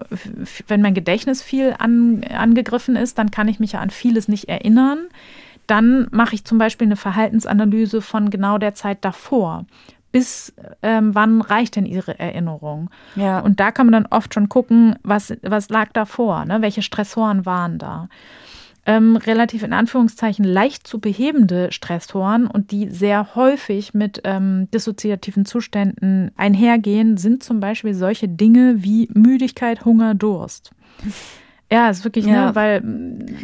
wenn 0.68 0.82
mein 0.82 0.94
Gedächtnis 0.94 1.42
viel 1.42 1.74
an, 1.78 2.22
angegriffen 2.24 2.96
ist, 2.96 3.18
dann 3.18 3.30
kann 3.30 3.48
ich 3.48 3.60
mich 3.60 3.72
ja 3.72 3.80
an 3.80 3.90
vieles 3.90 4.28
nicht 4.28 4.48
erinnern. 4.48 5.06
Dann 5.66 6.06
mache 6.10 6.34
ich 6.34 6.44
zum 6.44 6.58
Beispiel 6.58 6.86
eine 6.86 6.96
Verhaltensanalyse 6.96 8.02
von 8.02 8.30
genau 8.30 8.58
der 8.58 8.74
Zeit 8.74 9.04
davor. 9.04 9.64
Bis 10.12 10.54
ähm, 10.82 11.14
wann 11.14 11.40
reicht 11.40 11.76
denn 11.76 11.86
Ihre 11.86 12.18
Erinnerung? 12.18 12.90
Ja. 13.16 13.40
Und 13.40 13.58
da 13.58 13.72
kann 13.72 13.86
man 13.86 13.92
dann 13.92 14.06
oft 14.10 14.32
schon 14.32 14.48
gucken, 14.48 14.96
was, 15.02 15.34
was 15.42 15.68
lag 15.68 15.90
davor, 15.92 16.44
ne? 16.44 16.62
welche 16.62 16.82
Stressoren 16.82 17.44
waren 17.44 17.78
da. 17.78 18.08
Ähm, 18.88 19.16
relativ 19.16 19.64
in 19.64 19.72
Anführungszeichen 19.72 20.44
leicht 20.44 20.86
zu 20.86 21.00
behebende 21.00 21.72
Stressoren 21.72 22.46
und 22.46 22.70
die 22.70 22.88
sehr 22.88 23.34
häufig 23.34 23.94
mit 23.94 24.20
ähm, 24.22 24.68
dissoziativen 24.72 25.44
Zuständen 25.44 26.30
einhergehen, 26.36 27.16
sind 27.16 27.42
zum 27.42 27.58
Beispiel 27.58 27.94
solche 27.94 28.28
Dinge 28.28 28.84
wie 28.84 29.08
Müdigkeit, 29.12 29.84
Hunger, 29.84 30.14
Durst. 30.14 30.70
Ja, 31.70 31.90
ist 31.90 32.04
wirklich, 32.04 32.26
ne, 32.26 32.32
ja, 32.32 32.46
ne, 32.46 32.54
weil. 32.54 32.80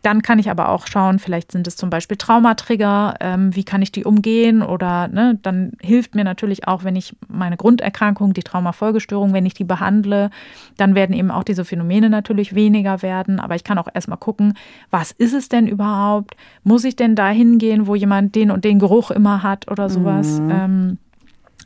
Dann 0.03 0.23
kann 0.23 0.39
ich 0.39 0.49
aber 0.49 0.69
auch 0.69 0.87
schauen, 0.87 1.19
vielleicht 1.19 1.51
sind 1.51 1.67
es 1.67 1.77
zum 1.77 1.91
Beispiel 1.91 2.17
Traumatrigger, 2.17 3.17
ähm, 3.21 3.55
wie 3.55 3.65
kann 3.65 3.83
ich 3.83 3.91
die 3.91 4.05
umgehen? 4.05 4.63
Oder 4.63 5.09
ne, 5.09 5.41
dann 5.43 5.73
hilft 5.81 6.15
mir 6.15 6.25
natürlich 6.25 6.69
auch, 6.69 6.85
wenn 6.85 6.95
ich 6.95 7.17
meine 7.29 7.57
Grunderkrankung, 7.57 8.33
die 8.33 8.43
Traumafolgestörung, 8.45 9.33
wenn 9.33 9.47
ich 9.47 9.55
die 9.55 9.65
behandle, 9.65 10.31
dann 10.77 10.95
werden 10.95 11.15
eben 11.17 11.33
auch 11.33 11.45
diese 11.45 11.65
Phänomene 11.65 12.11
natürlich 12.11 12.55
weniger 12.55 13.03
werden. 13.03 13.41
Aber 13.41 13.57
ich 13.57 13.65
kann 13.65 13.79
auch 13.79 13.89
erstmal 13.93 14.19
gucken, 14.19 14.55
was 14.91 15.11
ist 15.11 15.35
es 15.35 15.49
denn 15.49 15.67
überhaupt? 15.67 16.37
Muss 16.63 16.85
ich 16.85 16.95
denn 16.95 17.17
da 17.17 17.29
hingehen, 17.29 17.89
wo 17.89 17.97
jemand 17.97 18.37
den 18.37 18.53
und 18.53 18.65
den 18.65 18.79
Geruch 18.79 19.11
immer 19.11 19.43
hat 19.43 19.69
oder 19.69 19.89
sowas? 19.89 20.11
Mhm. 20.11 20.12
Ähm, 20.51 20.99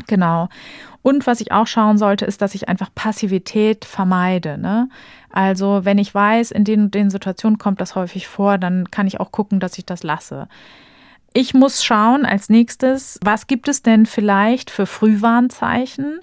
genau. 0.07 0.49
Und 1.03 1.27
was 1.27 1.41
ich 1.41 1.53
auch 1.53 1.69
schauen 1.69 1.99
sollte, 1.99 2.25
ist, 2.25 2.43
dass 2.43 2.55
ich 2.55 2.69
einfach 2.69 2.91
Passivität 2.95 3.85
vermeide. 3.85 4.59
Ne? 4.59 4.89
Also 5.31 5.85
wenn 5.85 5.99
ich 5.99 6.13
weiß, 6.13 6.51
in 6.51 6.65
den, 6.65 6.91
den 6.91 7.11
Situationen 7.11 7.59
kommt 7.59 7.81
das 7.81 7.95
häufig 7.95 8.27
vor, 8.27 8.59
dann 8.59 8.91
kann 8.91 9.07
ich 9.07 9.21
auch 9.21 9.31
gucken, 9.31 9.61
dass 9.61 9.79
ich 9.79 9.87
das 9.87 10.03
lasse. 10.03 10.49
Ich 11.33 11.55
muss 11.55 11.85
schauen 11.85 12.25
als 12.25 12.49
nächstes, 12.49 13.21
was 13.23 13.47
gibt 13.47 13.69
es 13.69 13.83
denn 13.83 14.07
vielleicht 14.07 14.71
für 14.71 14.87
Frühwarnzeichen? 14.87 16.21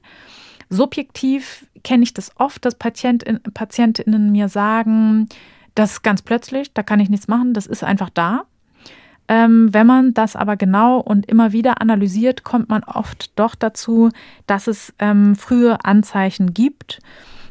Subjektiv 0.69 1.65
kenne 1.83 2.03
ich 2.03 2.13
das 2.13 2.31
oft, 2.37 2.65
dass 2.65 2.75
Patientin, 2.75 3.39
Patientinnen 3.53 4.31
mir 4.31 4.49
sagen, 4.49 5.29
das 5.75 5.91
ist 5.91 6.03
ganz 6.03 6.23
plötzlich, 6.23 6.73
da 6.73 6.83
kann 6.83 6.99
ich 6.99 7.09
nichts 7.09 7.27
machen, 7.27 7.53
das 7.53 7.67
ist 7.67 7.83
einfach 7.83 8.09
da. 8.09 8.45
Ähm, 9.27 9.73
wenn 9.73 9.87
man 9.87 10.13
das 10.13 10.35
aber 10.35 10.57
genau 10.57 10.99
und 10.99 11.25
immer 11.27 11.53
wieder 11.53 11.81
analysiert, 11.81 12.43
kommt 12.43 12.69
man 12.69 12.83
oft 12.83 13.31
doch 13.37 13.55
dazu, 13.55 14.09
dass 14.47 14.67
es 14.67 14.93
ähm, 14.99 15.35
frühe 15.35 15.83
Anzeichen 15.85 16.53
gibt 16.53 16.99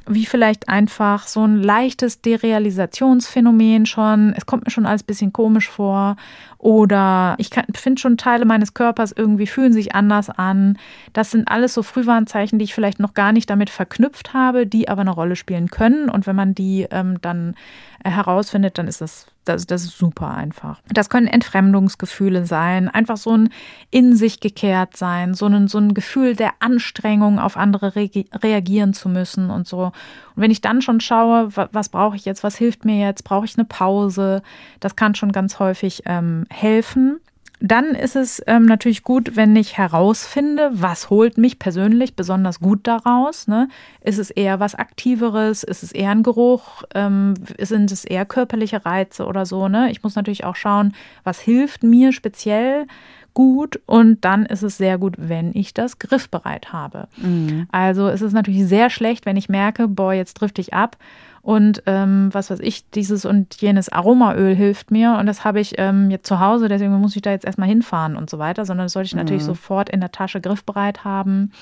wie 0.06 0.26
vielleicht 0.26 0.68
einfach 0.68 1.26
so 1.28 1.44
ein 1.46 1.62
leichtes 1.62 2.20
Derealisationsphänomen 2.22 3.86
schon. 3.86 4.34
Es 4.36 4.46
kommt 4.46 4.64
mir 4.64 4.70
schon 4.70 4.86
alles 4.86 5.02
bisschen 5.02 5.32
komisch 5.32 5.68
vor. 5.68 6.16
Oder 6.62 7.34
ich 7.38 7.50
finde 7.74 8.00
schon 8.00 8.16
Teile 8.16 8.44
meines 8.44 8.72
Körpers 8.72 9.10
irgendwie 9.10 9.48
fühlen 9.48 9.72
sich 9.72 9.96
anders 9.96 10.30
an. 10.30 10.78
Das 11.12 11.32
sind 11.32 11.48
alles 11.48 11.74
so 11.74 11.82
Frühwarnzeichen, 11.82 12.60
die 12.60 12.64
ich 12.66 12.72
vielleicht 12.72 13.00
noch 13.00 13.14
gar 13.14 13.32
nicht 13.32 13.50
damit 13.50 13.68
verknüpft 13.68 14.32
habe, 14.32 14.64
die 14.64 14.88
aber 14.88 15.00
eine 15.00 15.10
Rolle 15.10 15.34
spielen 15.34 15.70
können. 15.70 16.08
Und 16.08 16.28
wenn 16.28 16.36
man 16.36 16.54
die 16.54 16.86
ähm, 16.92 17.20
dann 17.20 17.56
äh, 18.04 18.10
herausfindet, 18.10 18.78
dann 18.78 18.86
ist 18.86 19.00
das 19.00 19.26
das, 19.44 19.66
das 19.66 19.82
ist 19.82 19.98
super 19.98 20.32
einfach. 20.32 20.80
Das 20.92 21.08
können 21.08 21.26
Entfremdungsgefühle 21.26 22.46
sein, 22.46 22.88
einfach 22.88 23.16
so 23.16 23.36
ein 23.36 23.48
in 23.90 24.14
sich 24.14 24.38
gekehrt 24.38 24.96
sein, 24.96 25.34
so 25.34 25.46
ein, 25.46 25.66
so 25.66 25.78
ein 25.78 25.94
Gefühl 25.94 26.36
der 26.36 26.52
Anstrengung, 26.60 27.38
auf 27.38 27.56
andere 27.56 27.94
reagieren 27.96 28.94
zu 28.94 29.08
müssen 29.08 29.50
und 29.50 29.66
so. 29.66 29.92
Und 30.34 30.42
wenn 30.42 30.50
ich 30.50 30.60
dann 30.60 30.82
schon 30.82 31.00
schaue, 31.00 31.48
was, 31.54 31.88
brauche 31.88 32.16
ich 32.16 32.24
jetzt, 32.24 32.42
was 32.42 32.56
hilft 32.56 32.84
mir 32.84 32.98
jetzt, 32.98 33.24
brauche 33.24 33.44
ich 33.44 33.56
eine 33.56 33.64
Pause, 33.64 34.42
das 34.80 34.96
kann 34.96 35.14
schon 35.14 35.32
ganz 35.32 35.58
häufig 35.58 36.02
ähm, 36.06 36.46
helfen. 36.50 37.20
Dann 37.64 37.94
ist 37.94 38.16
es 38.16 38.42
ähm, 38.48 38.66
natürlich 38.66 39.04
gut, 39.04 39.36
wenn 39.36 39.54
ich 39.54 39.78
herausfinde, 39.78 40.70
was 40.72 41.10
holt 41.10 41.38
mich 41.38 41.60
persönlich 41.60 42.16
besonders 42.16 42.58
gut 42.58 42.80
daraus. 42.88 43.46
Ne? 43.46 43.68
Ist 44.00 44.18
es 44.18 44.30
eher 44.30 44.58
was 44.58 44.74
Aktiveres? 44.74 45.62
Ist 45.62 45.84
es 45.84 45.92
eher 45.92 46.10
ein 46.10 46.24
Geruch? 46.24 46.82
Ähm, 46.92 47.34
sind 47.60 47.92
es 47.92 48.04
eher 48.04 48.26
körperliche 48.26 48.84
Reize 48.84 49.26
oder 49.26 49.46
so? 49.46 49.68
Ne? 49.68 49.92
Ich 49.92 50.02
muss 50.02 50.16
natürlich 50.16 50.42
auch 50.42 50.56
schauen, 50.56 50.92
was 51.22 51.38
hilft 51.38 51.84
mir 51.84 52.12
speziell 52.12 52.88
gut 53.34 53.80
und 53.86 54.24
dann 54.24 54.46
ist 54.46 54.62
es 54.62 54.76
sehr 54.76 54.98
gut, 54.98 55.14
wenn 55.18 55.52
ich 55.54 55.74
das 55.74 55.98
griffbereit 55.98 56.72
habe. 56.72 57.08
Mhm. 57.16 57.66
Also 57.72 58.08
es 58.08 58.22
ist 58.22 58.32
natürlich 58.32 58.66
sehr 58.66 58.90
schlecht, 58.90 59.26
wenn 59.26 59.36
ich 59.36 59.48
merke, 59.48 59.88
boah, 59.88 60.12
jetzt 60.12 60.34
drifte 60.34 60.60
ich 60.60 60.74
ab 60.74 60.96
und 61.42 61.82
ähm, 61.86 62.28
was 62.32 62.50
weiß 62.50 62.60
ich, 62.60 62.88
dieses 62.90 63.24
und 63.24 63.60
jenes 63.60 63.88
Aromaöl 63.88 64.54
hilft 64.54 64.90
mir 64.90 65.16
und 65.18 65.26
das 65.26 65.44
habe 65.44 65.60
ich 65.60 65.74
ähm, 65.78 66.10
jetzt 66.10 66.26
zu 66.26 66.38
Hause, 66.38 66.68
deswegen 66.68 66.92
muss 66.92 67.16
ich 67.16 67.22
da 67.22 67.30
jetzt 67.30 67.44
erstmal 67.44 67.68
hinfahren 67.68 68.16
und 68.16 68.30
so 68.30 68.38
weiter, 68.38 68.64
sondern 68.64 68.86
das 68.86 68.92
sollte 68.92 69.08
ich 69.08 69.14
natürlich 69.16 69.42
mhm. 69.42 69.46
sofort 69.46 69.90
in 69.90 70.00
der 70.00 70.12
Tasche 70.12 70.40
griffbereit 70.40 71.04
haben, 71.04 71.52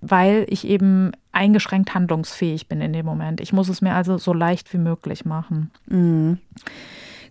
weil 0.00 0.46
ich 0.48 0.66
eben 0.66 1.12
eingeschränkt 1.32 1.94
handlungsfähig 1.94 2.68
bin 2.68 2.80
in 2.80 2.92
dem 2.92 3.04
Moment. 3.04 3.40
Ich 3.40 3.52
muss 3.52 3.68
es 3.68 3.82
mir 3.82 3.94
also 3.94 4.16
so 4.16 4.32
leicht 4.32 4.72
wie 4.72 4.78
möglich 4.78 5.24
machen. 5.24 5.70
Mhm. 5.86 6.38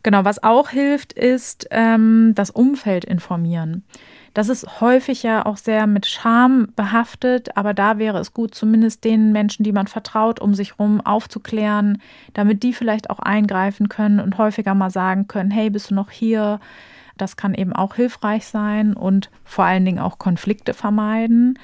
Genau, 0.06 0.24
was 0.24 0.44
auch 0.44 0.70
hilft, 0.70 1.14
ist 1.14 1.66
ähm, 1.72 2.34
das 2.36 2.52
Umfeld 2.52 3.06
informieren. 3.06 3.84
Das 4.36 4.50
ist 4.50 4.80
häufig 4.80 5.24
ja 5.24 5.44
auch 5.48 5.58
sehr 5.58 5.88
mit 5.88 6.06
Scham 6.06 6.68
behaftet, 6.76 7.58
aber 7.58 7.74
da 7.74 7.98
wäre 7.98 8.20
es 8.20 8.32
gut, 8.32 8.54
zumindest 8.54 9.04
den 9.04 9.32
Menschen, 9.32 9.64
die 9.64 9.72
man 9.72 9.88
vertraut, 9.88 10.40
um 10.40 10.54
sich 10.54 10.74
herum 10.74 11.02
aufzuklären, 11.02 12.04
damit 12.34 12.62
die 12.62 12.72
vielleicht 12.72 13.10
auch 13.10 13.18
eingreifen 13.18 13.90
können 13.90 14.20
und 14.20 14.38
häufiger 14.38 14.76
mal 14.76 14.92
sagen 14.92 15.28
können, 15.28 15.50
hey, 15.50 15.72
bist 15.72 15.90
du 15.90 15.96
noch 15.96 16.12
hier? 16.12 16.60
Das 17.18 17.36
kann 17.36 17.56
eben 17.56 17.74
auch 17.74 17.96
hilfreich 17.96 18.46
sein 18.46 18.94
und 18.94 19.32
vor 19.44 19.66
allen 19.66 19.86
Dingen 19.86 19.98
auch 19.98 20.20
Konflikte 20.20 20.76
vermeiden. 20.76 21.58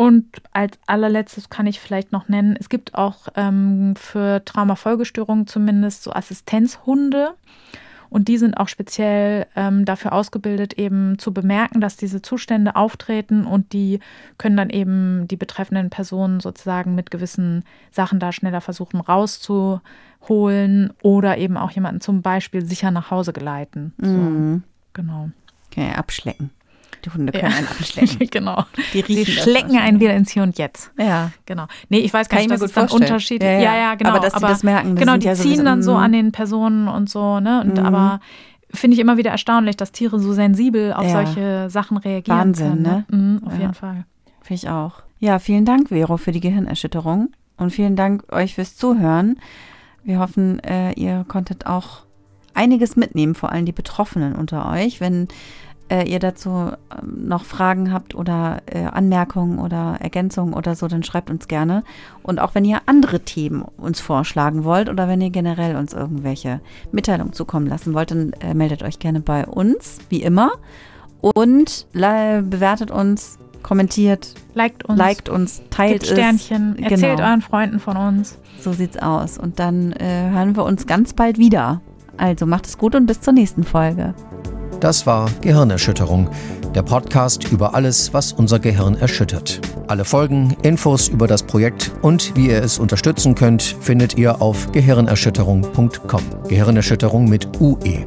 Und 0.00 0.24
als 0.54 0.78
allerletztes 0.86 1.50
kann 1.50 1.66
ich 1.66 1.78
vielleicht 1.78 2.10
noch 2.10 2.26
nennen, 2.26 2.56
es 2.58 2.70
gibt 2.70 2.94
auch 2.94 3.28
ähm, 3.36 3.94
für 3.96 4.42
Traumafolgestörungen 4.46 5.46
zumindest 5.46 6.04
so 6.04 6.12
Assistenzhunde. 6.14 7.34
Und 8.08 8.28
die 8.28 8.38
sind 8.38 8.54
auch 8.56 8.68
speziell 8.68 9.46
ähm, 9.56 9.84
dafür 9.84 10.14
ausgebildet, 10.14 10.72
eben 10.78 11.18
zu 11.18 11.34
bemerken, 11.34 11.82
dass 11.82 11.98
diese 11.98 12.22
Zustände 12.22 12.76
auftreten 12.76 13.44
und 13.44 13.74
die 13.74 14.00
können 14.38 14.56
dann 14.56 14.70
eben 14.70 15.28
die 15.28 15.36
betreffenden 15.36 15.90
Personen 15.90 16.40
sozusagen 16.40 16.94
mit 16.94 17.10
gewissen 17.10 17.62
Sachen 17.90 18.20
da 18.20 18.32
schneller 18.32 18.62
versuchen 18.62 19.00
rauszuholen 19.02 20.94
oder 21.02 21.36
eben 21.36 21.58
auch 21.58 21.72
jemanden 21.72 22.00
zum 22.00 22.22
Beispiel 22.22 22.64
sicher 22.64 22.90
nach 22.90 23.10
Hause 23.10 23.34
geleiten. 23.34 23.92
So, 23.98 24.08
mhm. 24.08 24.62
Genau. 24.94 25.28
Okay, 25.70 25.92
abschlecken. 25.94 26.48
Die 27.04 27.10
Hunde 27.10 27.32
können 27.32 27.50
ja. 27.50 27.56
einen 27.56 27.68
abschlecken. 27.68 28.28
genau. 28.30 28.64
Die 28.92 29.02
Sie 29.02 29.26
schlecken 29.26 29.78
einen 29.78 30.00
wieder 30.00 30.14
ins 30.14 30.30
Hier 30.30 30.42
und 30.42 30.58
Jetzt. 30.58 30.90
Ja. 30.98 31.32
Genau. 31.46 31.66
Nee, 31.88 31.98
ich 31.98 32.12
weiß 32.12 32.28
gar 32.28 32.38
nicht, 32.38 32.50
dass 32.50 32.62
es 32.62 32.72
dann 32.72 32.88
Unterschied. 32.88 33.42
Ja, 33.42 33.52
ja, 33.52 33.76
ja, 33.76 33.94
genau. 33.94 34.10
Aber 34.10 34.20
dass 34.20 34.34
aber, 34.34 34.48
sie 34.48 34.52
das 34.52 34.62
merken. 34.62 34.96
Das 34.96 35.00
genau, 35.00 35.16
die 35.16 35.26
ja 35.26 35.34
ziehen 35.34 35.58
so 35.58 35.64
dann 35.64 35.82
so 35.82 35.94
an 35.94 36.12
den 36.12 36.32
Personen 36.32 36.88
und 36.88 37.08
so, 37.08 37.40
ne? 37.40 37.62
Und 37.62 37.78
mhm. 37.78 37.84
aber 37.84 38.20
finde 38.72 38.94
ich 38.94 39.00
immer 39.00 39.16
wieder 39.16 39.30
erstaunlich, 39.30 39.76
dass 39.76 39.92
Tiere 39.92 40.18
so 40.18 40.32
sensibel 40.32 40.92
auf 40.92 41.04
ja. 41.04 41.10
solche 41.10 41.70
Sachen 41.70 41.96
reagieren 41.96 42.38
Wahnsinn, 42.38 42.68
können. 42.68 42.82
Ne? 42.82 43.04
Mhm, 43.08 43.42
auf 43.46 43.58
jeden 43.58 43.74
Fall. 43.74 44.04
Finde 44.42 44.54
ich 44.54 44.68
auch. 44.68 45.02
Ja, 45.18 45.38
vielen 45.38 45.64
Dank, 45.64 45.88
Vero, 45.88 46.16
für 46.16 46.32
die 46.32 46.40
Gehirnerschütterung. 46.40 47.30
Und 47.56 47.70
vielen 47.70 47.94
Dank 47.94 48.32
euch 48.32 48.54
fürs 48.54 48.76
Zuhören. 48.76 49.38
Wir 50.02 50.18
hoffen, 50.18 50.60
äh, 50.60 50.92
ihr 50.92 51.24
konntet 51.28 51.66
auch 51.66 52.04
einiges 52.54 52.96
mitnehmen, 52.96 53.34
vor 53.34 53.52
allem 53.52 53.66
die 53.66 53.72
Betroffenen 53.72 54.34
unter 54.34 54.68
euch. 54.70 55.00
Wenn 55.00 55.28
äh, 55.90 56.04
ihr 56.08 56.20
dazu 56.20 56.50
ähm, 56.50 57.26
noch 57.28 57.44
Fragen 57.44 57.92
habt 57.92 58.14
oder 58.14 58.62
äh, 58.66 58.84
Anmerkungen 58.84 59.58
oder 59.58 59.96
Ergänzungen 60.00 60.54
oder 60.54 60.74
so, 60.74 60.88
dann 60.88 61.02
schreibt 61.02 61.30
uns 61.30 61.48
gerne. 61.48 61.82
Und 62.22 62.38
auch 62.38 62.54
wenn 62.54 62.64
ihr 62.64 62.82
andere 62.86 63.20
Themen 63.20 63.62
uns 63.76 64.00
vorschlagen 64.00 64.64
wollt 64.64 64.88
oder 64.88 65.08
wenn 65.08 65.20
ihr 65.20 65.30
generell 65.30 65.76
uns 65.76 65.92
irgendwelche 65.92 66.60
Mitteilungen 66.92 67.32
zukommen 67.32 67.66
lassen 67.66 67.92
wollt, 67.92 68.12
dann 68.12 68.32
äh, 68.40 68.54
meldet 68.54 68.82
euch 68.82 68.98
gerne 68.98 69.20
bei 69.20 69.46
uns, 69.46 69.98
wie 70.08 70.22
immer. 70.22 70.52
Und 71.20 71.86
bewertet 71.92 72.90
uns, 72.90 73.38
kommentiert, 73.62 74.34
liked 74.54 74.86
uns, 74.86 74.98
liked 74.98 75.28
uns 75.28 75.62
teilt 75.68 76.04
es. 76.04 76.08
Sternchen, 76.08 76.78
erzählt 76.78 77.18
genau. 77.18 77.28
euren 77.28 77.42
Freunden 77.42 77.78
von 77.78 77.98
uns. 77.98 78.38
So 78.58 78.72
sieht's 78.72 78.96
aus. 78.96 79.36
Und 79.36 79.58
dann 79.58 79.92
äh, 79.92 80.30
hören 80.30 80.56
wir 80.56 80.64
uns 80.64 80.86
ganz 80.86 81.12
bald 81.12 81.36
wieder. 81.36 81.82
Also 82.16 82.46
macht 82.46 82.66
es 82.66 82.78
gut 82.78 82.94
und 82.94 83.04
bis 83.04 83.20
zur 83.20 83.34
nächsten 83.34 83.64
Folge. 83.64 84.14
Das 84.78 85.06
war 85.06 85.30
Gehirnerschütterung, 85.40 86.28
der 86.74 86.82
Podcast 86.82 87.50
über 87.50 87.74
alles, 87.74 88.14
was 88.14 88.32
unser 88.32 88.58
Gehirn 88.58 88.96
erschüttert. 88.96 89.60
Alle 89.88 90.04
Folgen, 90.04 90.56
Infos 90.62 91.08
über 91.08 91.26
das 91.26 91.42
Projekt 91.42 91.90
und 92.02 92.36
wie 92.36 92.50
ihr 92.50 92.62
es 92.62 92.78
unterstützen 92.78 93.34
könnt, 93.34 93.62
findet 93.62 94.16
ihr 94.16 94.40
auf 94.40 94.70
gehirnerschütterung.com. 94.70 96.22
Gehirnerschütterung 96.48 97.28
mit 97.28 97.48
UE. 97.60 98.06